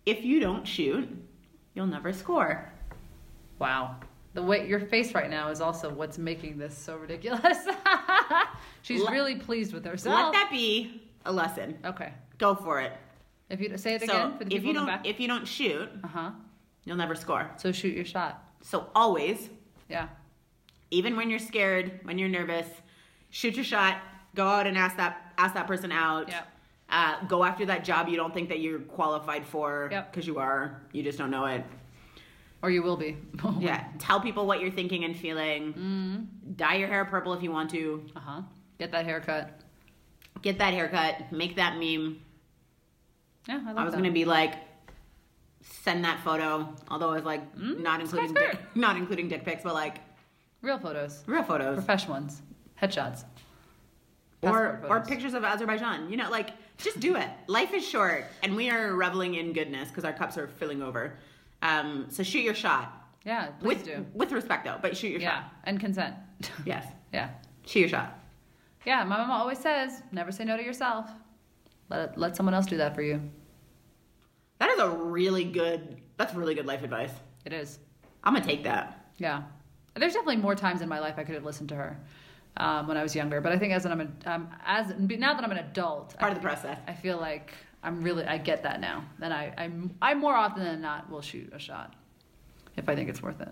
If 0.07 0.25
you 0.25 0.39
don't 0.39 0.67
shoot, 0.67 1.07
you'll 1.75 1.85
never 1.85 2.11
score. 2.11 2.73
Wow. 3.59 3.97
The 4.33 4.41
way 4.41 4.67
your 4.67 4.79
face 4.79 5.13
right 5.13 5.29
now 5.29 5.49
is 5.49 5.61
also 5.61 5.91
what's 5.91 6.17
making 6.17 6.57
this 6.57 6.75
so 6.75 6.97
ridiculous. 6.97 7.67
She's 8.81 9.03
Let- 9.03 9.11
really 9.11 9.35
pleased 9.35 9.75
with 9.75 9.85
herself. 9.85 10.33
Let 10.33 10.33
that 10.33 10.49
be 10.49 11.03
a 11.23 11.31
lesson. 11.31 11.77
okay. 11.85 12.13
Go 12.41 12.55
for 12.55 12.81
it. 12.81 12.91
If 13.51 13.61
you 13.61 13.77
say 13.77 13.93
it 13.95 14.01
So 14.01 14.05
again 14.05 14.37
for 14.37 14.45
the 14.45 14.55
if 14.55 14.63
people 14.63 14.63
you 14.63 14.69
in 14.71 14.73
the 14.73 14.79
don't 14.79 14.87
back. 14.87 15.05
if 15.07 15.19
you 15.19 15.27
don't 15.27 15.47
shoot, 15.47 15.87
uh 16.03 16.07
huh. 16.07 16.31
you'll 16.85 16.97
never 16.97 17.13
score. 17.13 17.51
So 17.57 17.71
shoot 17.71 17.95
your 17.95 18.03
shot. 18.05 18.43
So 18.61 18.87
always, 18.95 19.49
Yeah. 19.89 20.07
even 20.89 21.15
when 21.15 21.29
you're 21.29 21.37
scared, 21.51 21.99
when 22.03 22.17
you're 22.17 22.29
nervous, 22.29 22.67
shoot 23.29 23.53
your 23.55 23.63
shot. 23.63 23.97
Go 24.33 24.47
out 24.47 24.65
and 24.65 24.75
ask 24.75 24.97
that 24.97 25.33
ask 25.37 25.53
that 25.53 25.67
person 25.67 25.91
out. 25.91 26.29
Yep. 26.29 26.47
Uh, 26.89 27.25
go 27.27 27.43
after 27.43 27.65
that 27.67 27.83
job 27.85 28.09
you 28.09 28.17
don't 28.17 28.33
think 28.33 28.49
that 28.49 28.59
you're 28.59 28.79
qualified 28.79 29.45
for 29.45 29.87
Yep. 29.91 30.11
because 30.11 30.25
you 30.25 30.39
are. 30.39 30.81
You 30.93 31.03
just 31.03 31.17
don't 31.19 31.29
know 31.31 31.45
it. 31.45 31.63
Or 32.63 32.71
you 32.71 32.81
will 32.81 32.97
be. 32.97 33.17
Yeah. 33.59 33.85
Tell 33.99 34.19
people 34.19 34.47
what 34.47 34.61
you're 34.61 34.71
thinking 34.71 35.03
and 35.03 35.15
feeling. 35.15 35.73
Mm-hmm. 35.73 36.53
Dye 36.55 36.75
your 36.75 36.87
hair 36.87 37.05
purple 37.05 37.33
if 37.33 37.43
you 37.43 37.51
want 37.51 37.69
to. 37.71 38.03
Uh 38.15 38.19
huh. 38.19 38.41
Get 38.79 38.91
that 38.93 39.05
haircut. 39.05 39.61
Get 40.41 40.57
that 40.57 40.73
haircut. 40.73 41.31
Make 41.31 41.55
that 41.57 41.77
meme. 41.77 42.19
Yeah, 43.47 43.59
I, 43.65 43.67
love 43.69 43.77
I 43.77 43.83
was 43.83 43.93
that. 43.93 43.97
gonna 43.97 44.11
be 44.11 44.25
like, 44.25 44.55
send 45.61 46.03
that 46.05 46.19
photo. 46.23 46.73
Although 46.89 47.11
I 47.11 47.15
was 47.15 47.23
like, 47.23 47.55
Mm, 47.55 47.81
not 47.81 48.01
including 48.01 48.33
dick, 48.33 48.57
not 48.75 48.95
including 48.97 49.27
dick 49.27 49.43
pics, 49.45 49.63
but 49.63 49.73
like 49.73 49.97
real 50.61 50.77
photos, 50.79 51.23
real 51.27 51.43
photos 51.43 51.75
professional 51.75 52.13
ones, 52.13 52.41
headshots, 52.81 53.23
or 54.41 54.81
or 54.87 55.01
pictures 55.01 55.33
of 55.33 55.43
Azerbaijan. 55.43 56.09
You 56.09 56.17
know, 56.17 56.29
like 56.29 56.51
just 56.77 56.99
do 56.99 57.15
it. 57.15 57.29
Life 57.47 57.73
is 57.73 57.87
short, 57.87 58.25
and 58.43 58.55
we 58.55 58.69
are 58.69 58.93
reveling 58.95 59.35
in 59.35 59.53
goodness 59.53 59.89
because 59.89 60.03
our 60.05 60.13
cups 60.13 60.37
are 60.37 60.47
filling 60.47 60.81
over. 60.81 61.13
Um, 61.61 62.07
so 62.09 62.23
shoot 62.23 62.39
your 62.43 62.55
shot 62.55 62.91
Yeah, 63.23 63.47
please 63.59 63.77
with 63.77 63.85
do. 63.85 64.05
with 64.15 64.31
respect 64.31 64.65
though, 64.65 64.77
but 64.81 64.97
shoot 64.97 65.09
your 65.09 65.19
shot. 65.21 65.43
Yeah, 65.43 65.43
and 65.65 65.79
consent. 65.79 66.15
Yes, 66.65 66.85
yeah. 67.13 67.29
shoot 67.67 67.81
your 67.81 67.89
shot. 67.89 68.17
Yeah, 68.83 69.03
my 69.03 69.17
mama 69.17 69.33
always 69.33 69.59
says, 69.59 70.01
never 70.11 70.31
say 70.31 70.43
no 70.43 70.57
to 70.57 70.63
yourself. 70.63 71.07
Let 71.91 72.17
let 72.17 72.35
someone 72.35 72.53
else 72.53 72.65
do 72.65 72.77
that 72.77 72.95
for 72.95 73.01
you. 73.01 73.21
That 74.59 74.69
is 74.71 74.79
a 74.79 74.89
really 74.89 75.43
good. 75.43 76.01
That's 76.17 76.33
really 76.33 76.55
good 76.55 76.65
life 76.65 76.83
advice. 76.83 77.11
It 77.45 77.53
is. 77.53 77.79
I'm 78.23 78.33
gonna 78.33 78.45
take 78.45 78.63
that. 78.63 79.11
Yeah. 79.17 79.43
There's 79.95 80.13
definitely 80.13 80.37
more 80.37 80.55
times 80.55 80.81
in 80.81 80.87
my 80.87 80.99
life 80.99 81.15
I 81.17 81.23
could 81.23 81.35
have 81.35 81.43
listened 81.43 81.69
to 81.69 81.75
her 81.75 81.99
um, 82.57 82.87
when 82.87 82.95
I 82.95 83.03
was 83.03 83.13
younger, 83.13 83.41
but 83.41 83.51
I 83.51 83.57
think 83.57 83.73
as 83.73 83.85
an, 83.85 83.91
I'm 83.91 83.99
an, 84.01 84.15
um, 84.25 84.49
as 84.65 84.93
now 84.97 85.33
that 85.33 85.43
I'm 85.43 85.51
an 85.51 85.57
adult, 85.57 86.17
Part 86.17 86.31
I, 86.31 86.35
of 86.35 86.41
the 86.41 86.47
process. 86.47 86.77
I 86.87 86.93
feel 86.93 87.17
like 87.17 87.53
I'm 87.83 88.01
really 88.01 88.25
I 88.25 88.37
get 88.37 88.63
that 88.63 88.79
now, 88.79 89.03
and 89.21 89.33
I 89.33 89.53
I'm 89.57 89.95
I 90.01 90.13
more 90.13 90.35
often 90.35 90.63
than 90.63 90.81
not 90.81 91.09
will 91.09 91.21
shoot 91.21 91.51
a 91.53 91.59
shot 91.59 91.95
if 92.77 92.87
I 92.87 92.95
think 92.95 93.09
it's 93.09 93.21
worth 93.21 93.41
it. 93.41 93.49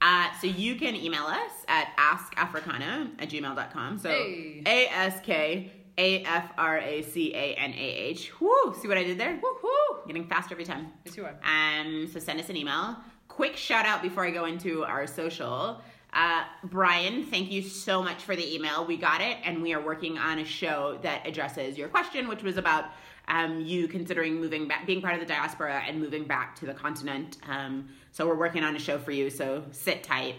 Uh, 0.00 0.28
so 0.40 0.46
you 0.46 0.76
can 0.76 0.96
email 0.96 1.24
us 1.24 1.50
at 1.68 1.94
askafricana 1.98 3.10
at 3.18 3.28
gmail.com. 3.28 3.98
So 3.98 4.08
Hey. 4.08 4.62
A 4.64 4.86
S 4.88 5.20
K 5.22 5.72
A 6.00 6.24
F 6.24 6.50
R 6.56 6.78
A 6.78 7.02
C 7.02 7.34
A 7.34 7.54
N 7.56 7.72
A 7.72 7.76
H. 7.76 8.32
Woo! 8.40 8.74
See 8.80 8.88
what 8.88 8.96
I 8.96 9.04
did 9.04 9.18
there? 9.18 9.38
Woohoo! 9.38 10.06
Getting 10.06 10.26
faster 10.26 10.54
every 10.54 10.64
time. 10.64 10.90
Yes, 11.04 11.14
you 11.14 11.26
are. 11.26 11.34
Um, 11.44 12.08
so 12.10 12.18
send 12.18 12.40
us 12.40 12.48
an 12.48 12.56
email. 12.56 12.96
Quick 13.28 13.54
shout 13.54 13.84
out 13.84 14.00
before 14.00 14.24
I 14.24 14.30
go 14.30 14.46
into 14.46 14.82
our 14.82 15.06
social. 15.06 15.82
Uh, 16.14 16.44
Brian, 16.64 17.24
thank 17.24 17.52
you 17.52 17.60
so 17.62 18.02
much 18.02 18.22
for 18.22 18.34
the 18.34 18.54
email. 18.54 18.86
We 18.86 18.96
got 18.96 19.20
it, 19.20 19.36
and 19.44 19.62
we 19.62 19.74
are 19.74 19.80
working 19.80 20.16
on 20.16 20.38
a 20.38 20.44
show 20.44 20.98
that 21.02 21.26
addresses 21.26 21.76
your 21.76 21.88
question, 21.88 22.28
which 22.28 22.42
was 22.42 22.56
about 22.56 22.86
um, 23.28 23.60
you 23.60 23.86
considering 23.86 24.40
moving 24.40 24.66
back, 24.66 24.86
being 24.86 25.02
part 25.02 25.14
of 25.14 25.20
the 25.20 25.26
diaspora, 25.26 25.82
and 25.86 26.00
moving 26.00 26.24
back 26.24 26.56
to 26.56 26.66
the 26.66 26.74
continent. 26.74 27.36
Um, 27.46 27.90
so 28.10 28.26
we're 28.26 28.38
working 28.38 28.64
on 28.64 28.74
a 28.74 28.80
show 28.80 28.98
for 28.98 29.12
you. 29.12 29.28
So 29.28 29.64
sit 29.70 30.02
tight. 30.02 30.36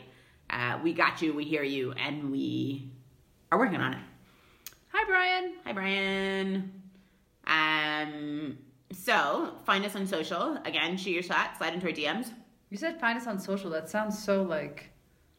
Uh, 0.49 0.79
we 0.83 0.91
got 0.91 1.21
you. 1.21 1.33
We 1.33 1.45
hear 1.45 1.63
you, 1.63 1.91
and 1.93 2.31
we 2.31 2.91
are 3.51 3.59
working 3.59 3.79
on 3.79 3.93
it. 3.93 3.99
Hi, 4.93 5.03
Brian. 5.07 5.53
Hi, 5.65 5.73
Brian. 5.73 6.71
Um, 7.47 8.57
so 8.91 9.53
find 9.65 9.85
us 9.85 9.95
on 9.95 10.05
social. 10.07 10.57
Again, 10.65 10.97
shoot 10.97 11.11
your 11.11 11.23
shot. 11.23 11.57
Slide 11.57 11.73
into 11.73 11.87
our 11.87 11.93
DMs. 11.93 12.31
You 12.69 12.77
said 12.77 12.99
find 12.99 13.17
us 13.17 13.27
on 13.27 13.39
social. 13.39 13.69
That 13.69 13.89
sounds 13.89 14.21
so 14.21 14.43
like 14.43 14.89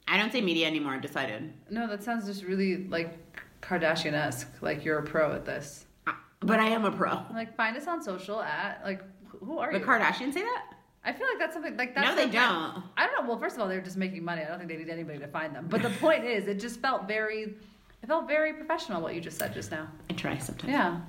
I 0.09 0.19
don't 0.19 0.33
say 0.33 0.41
media 0.41 0.67
anymore. 0.67 0.93
I've 0.95 1.03
decided. 1.03 1.53
no. 1.71 1.87
That 1.87 2.03
sounds 2.03 2.27
just 2.27 2.45
really 2.45 2.89
like 2.89 3.17
Kardashian 3.63 4.13
esque. 4.13 4.49
Like 4.61 4.85
you're 4.85 4.99
a 4.99 5.03
pro 5.03 5.33
at 5.33 5.45
this. 5.45 5.87
Uh, 6.07 6.13
But 6.41 6.61
I 6.61 6.67
am 6.69 6.85
a 6.85 6.91
pro. 6.91 7.23
Like 7.33 7.57
find 7.57 7.77
us 7.77 7.87
on 7.87 8.03
social 8.03 8.43
at 8.43 8.83
like 8.85 9.03
who 9.27 9.59
are 9.59 9.73
The 9.73 9.79
you? 9.79 9.85
The 9.85 9.91
Kardashians 9.91 10.35
say 10.35 10.43
that? 10.43 10.65
I 11.05 11.13
feel 11.13 11.27
like 11.27 11.39
that's 11.39 11.55
something 11.55 11.77
like 11.77 11.95
that's 11.95 12.07
No, 12.07 12.15
they 12.15 12.31
don't. 12.31 12.83
I 12.97 13.07
don't 13.07 13.23
know. 13.25 13.29
Well, 13.29 13.39
first 13.39 13.57
of 13.57 13.63
all, 13.63 13.69
they're 13.69 13.81
just 13.81 13.97
making 13.97 14.25
money. 14.25 14.43
I 14.43 14.49
don't 14.49 14.59
think 14.59 14.71
they 14.71 14.77
need 14.77 14.89
anybody 14.91 15.19
to 15.19 15.27
find 15.29 15.55
them. 15.55 15.67
But 15.69 15.83
the 15.83 15.91
point 16.01 16.25
is, 16.25 16.47
it 16.47 16.61
just 16.61 16.81
felt 16.81 17.09
very, 17.09 17.55
it 18.03 18.07
felt 18.07 18.27
very 18.29 18.53
professional 18.55 19.01
what 19.01 19.15
you 19.15 19.21
just 19.21 19.39
said 19.39 19.53
just 19.55 19.71
now. 19.71 19.89
I 20.11 20.15
try 20.15 20.37
sometimes. 20.39 20.73
Yeah, 20.73 21.01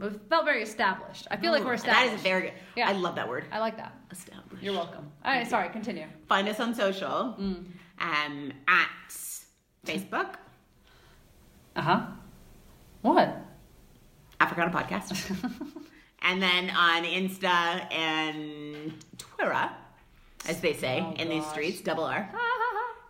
it 0.00 0.20
felt 0.28 0.44
very 0.44 0.62
established. 0.62 1.26
I 1.30 1.36
feel 1.36 1.52
like 1.52 1.64
we're 1.64 1.74
established. 1.74 2.06
That 2.10 2.14
is 2.14 2.20
very 2.22 2.42
good. 2.42 2.52
Yeah. 2.76 2.88
I 2.88 2.92
love 2.92 3.14
that 3.16 3.28
word. 3.28 3.46
I 3.52 3.58
like 3.58 3.76
that. 3.78 3.94
Established. 4.10 4.62
You're 4.62 4.74
welcome. 4.74 5.10
All 5.24 5.32
right, 5.32 5.46
sorry. 5.46 5.68
Continue. 5.70 6.06
Find 6.28 6.48
us 6.48 6.60
on 6.60 6.74
social 6.74 7.34
Mm. 7.40 7.66
um, 8.00 8.52
at 8.68 8.88
Facebook, 9.86 10.34
Uh 11.76 11.82
huh. 11.82 12.06
What? 13.02 13.36
Africana 14.40 14.70
Podcast, 14.70 15.14
and 16.22 16.42
then 16.42 16.70
on 16.70 17.04
Insta 17.04 17.90
and 17.92 18.92
Twitter, 19.16 19.70
as 20.48 20.60
they 20.60 20.74
say 20.74 21.00
Oh, 21.02 21.14
in 21.14 21.28
these 21.30 21.46
streets, 21.46 21.80
double 21.80 22.04
R, 22.04 22.28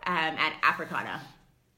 um, 0.06 0.14
at 0.38 0.52
Africana, 0.62 1.20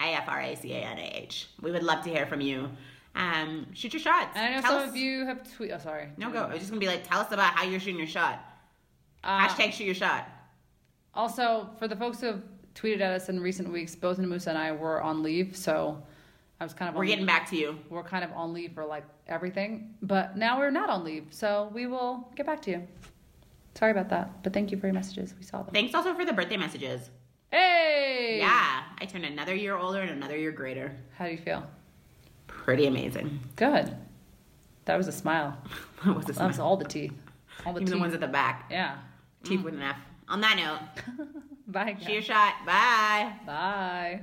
A 0.01 0.15
F 0.15 0.29
R 0.29 0.41
A 0.41 0.55
C 0.57 0.73
A 0.73 0.77
N 0.79 0.99
A 0.99 1.11
H. 1.17 1.49
We 1.61 1.71
would 1.71 1.83
love 1.83 2.05
to 2.05 2.11
hear 2.11 2.27
from 2.27 2.41
you. 2.41 2.71
Um, 3.15 3.67
shoot 3.75 3.93
your 3.93 4.01
shots. 4.01 4.37
And 4.37 4.45
I 4.45 4.57
know 4.57 4.61
Tell 4.63 4.71
some 4.73 4.83
us- 4.83 4.89
of 4.91 4.97
you 4.97 5.25
have 5.27 5.53
tweet. 5.57 5.73
Oh, 5.73 5.79
sorry. 5.79 6.09
No, 6.17 6.31
go. 6.31 6.43
I 6.45 6.49
was 6.53 6.59
just 6.61 6.71
gonna 6.71 6.81
be 6.81 6.87
like, 6.87 7.09
tell 7.09 7.21
us 7.21 7.33
about 7.33 7.55
how 7.55 7.65
you're 7.65 7.81
shooting 7.81 7.99
your 7.99 8.07
shot. 8.07 8.41
Uh, 9.25 9.47
Hashtag 9.49 9.73
shoot 9.73 9.85
your 9.85 9.95
shot. 9.95 10.29
Also, 11.15 11.69
for 11.79 11.89
the 11.89 11.97
folks 11.97 12.21
who 12.21 12.27
have 12.27 12.43
tweeted 12.75 13.01
at 13.01 13.13
us 13.13 13.29
in 13.29 13.41
recent 13.41 13.73
weeks, 13.73 13.97
both 13.97 14.19
Namusa 14.19 14.49
and 14.49 14.59
I 14.59 14.71
were 14.73 15.03
on 15.03 15.23
leave, 15.25 15.57
so 15.57 16.01
I 16.61 16.65
was 16.65 16.75
kind 16.75 16.89
of 16.89 16.95
We're 16.95 17.07
getting 17.07 17.27
back 17.27 17.49
to 17.51 17.57
you. 17.57 17.77
we're 17.91 18.05
kind 18.05 18.23
of 18.23 18.31
on 18.33 18.53
leave 18.53 18.73
for 18.75 18.85
like 18.85 19.05
everything, 19.27 19.95
but 20.03 20.37
now 20.37 20.59
we're 20.59 20.71
not 20.71 20.89
on 20.89 21.03
leave, 21.03 21.27
so 21.31 21.71
we 21.75 21.87
will 21.89 22.29
get 22.37 22.47
back 22.47 22.63
to 22.63 22.71
you. 22.71 22.87
Sorry 23.75 23.91
about 23.91 24.09
that, 24.11 24.43
but 24.45 24.53
thank 24.53 24.71
you 24.71 24.79
for 24.79 24.87
your 24.87 24.95
messages. 24.95 25.35
We 25.37 25.45
saw 25.45 25.63
them. 25.63 25.73
Thanks 25.75 25.93
also 25.95 26.15
for 26.15 26.25
the 26.25 26.33
birthday 26.33 26.57
messages. 26.57 27.11
Hey! 27.51 28.37
Yeah, 28.41 28.83
I 29.01 29.07
turned 29.07 29.25
another 29.25 29.55
year 29.55 29.77
older 29.77 30.01
and 30.01 30.11
another 30.11 30.37
year 30.37 30.53
greater. 30.53 30.95
How 31.17 31.25
do 31.27 31.31
you 31.33 31.39
feel? 31.39 31.65
Pretty 32.47 32.87
amazing. 32.87 33.41
Good. 33.57 33.97
That 34.85 34.97
was 34.97 35.09
a 35.09 35.13
smile. 35.13 35.57
What 36.03 36.17
was 36.17 36.27
this? 36.27 36.37
That 36.39 36.47
was 36.47 36.59
all 36.59 36.77
the 36.77 36.85
teeth. 36.85 37.13
All 37.67 37.73
the 37.73 37.81
Even 37.81 37.93
the 37.93 37.99
ones 37.99 38.15
at 38.15 38.21
the 38.21 38.29
back. 38.29 38.67
yeah. 38.71 38.99
Teeth 39.45 39.63
with 39.63 39.75
an 39.75 39.83
F. 39.83 39.97
On 40.29 40.41
that 40.43 40.57
note, 40.57 41.27
Bye. 41.69 41.97
your 42.09 42.21
shot. 42.23 42.55
Bye. 42.67 43.33
Bye. 43.47 44.21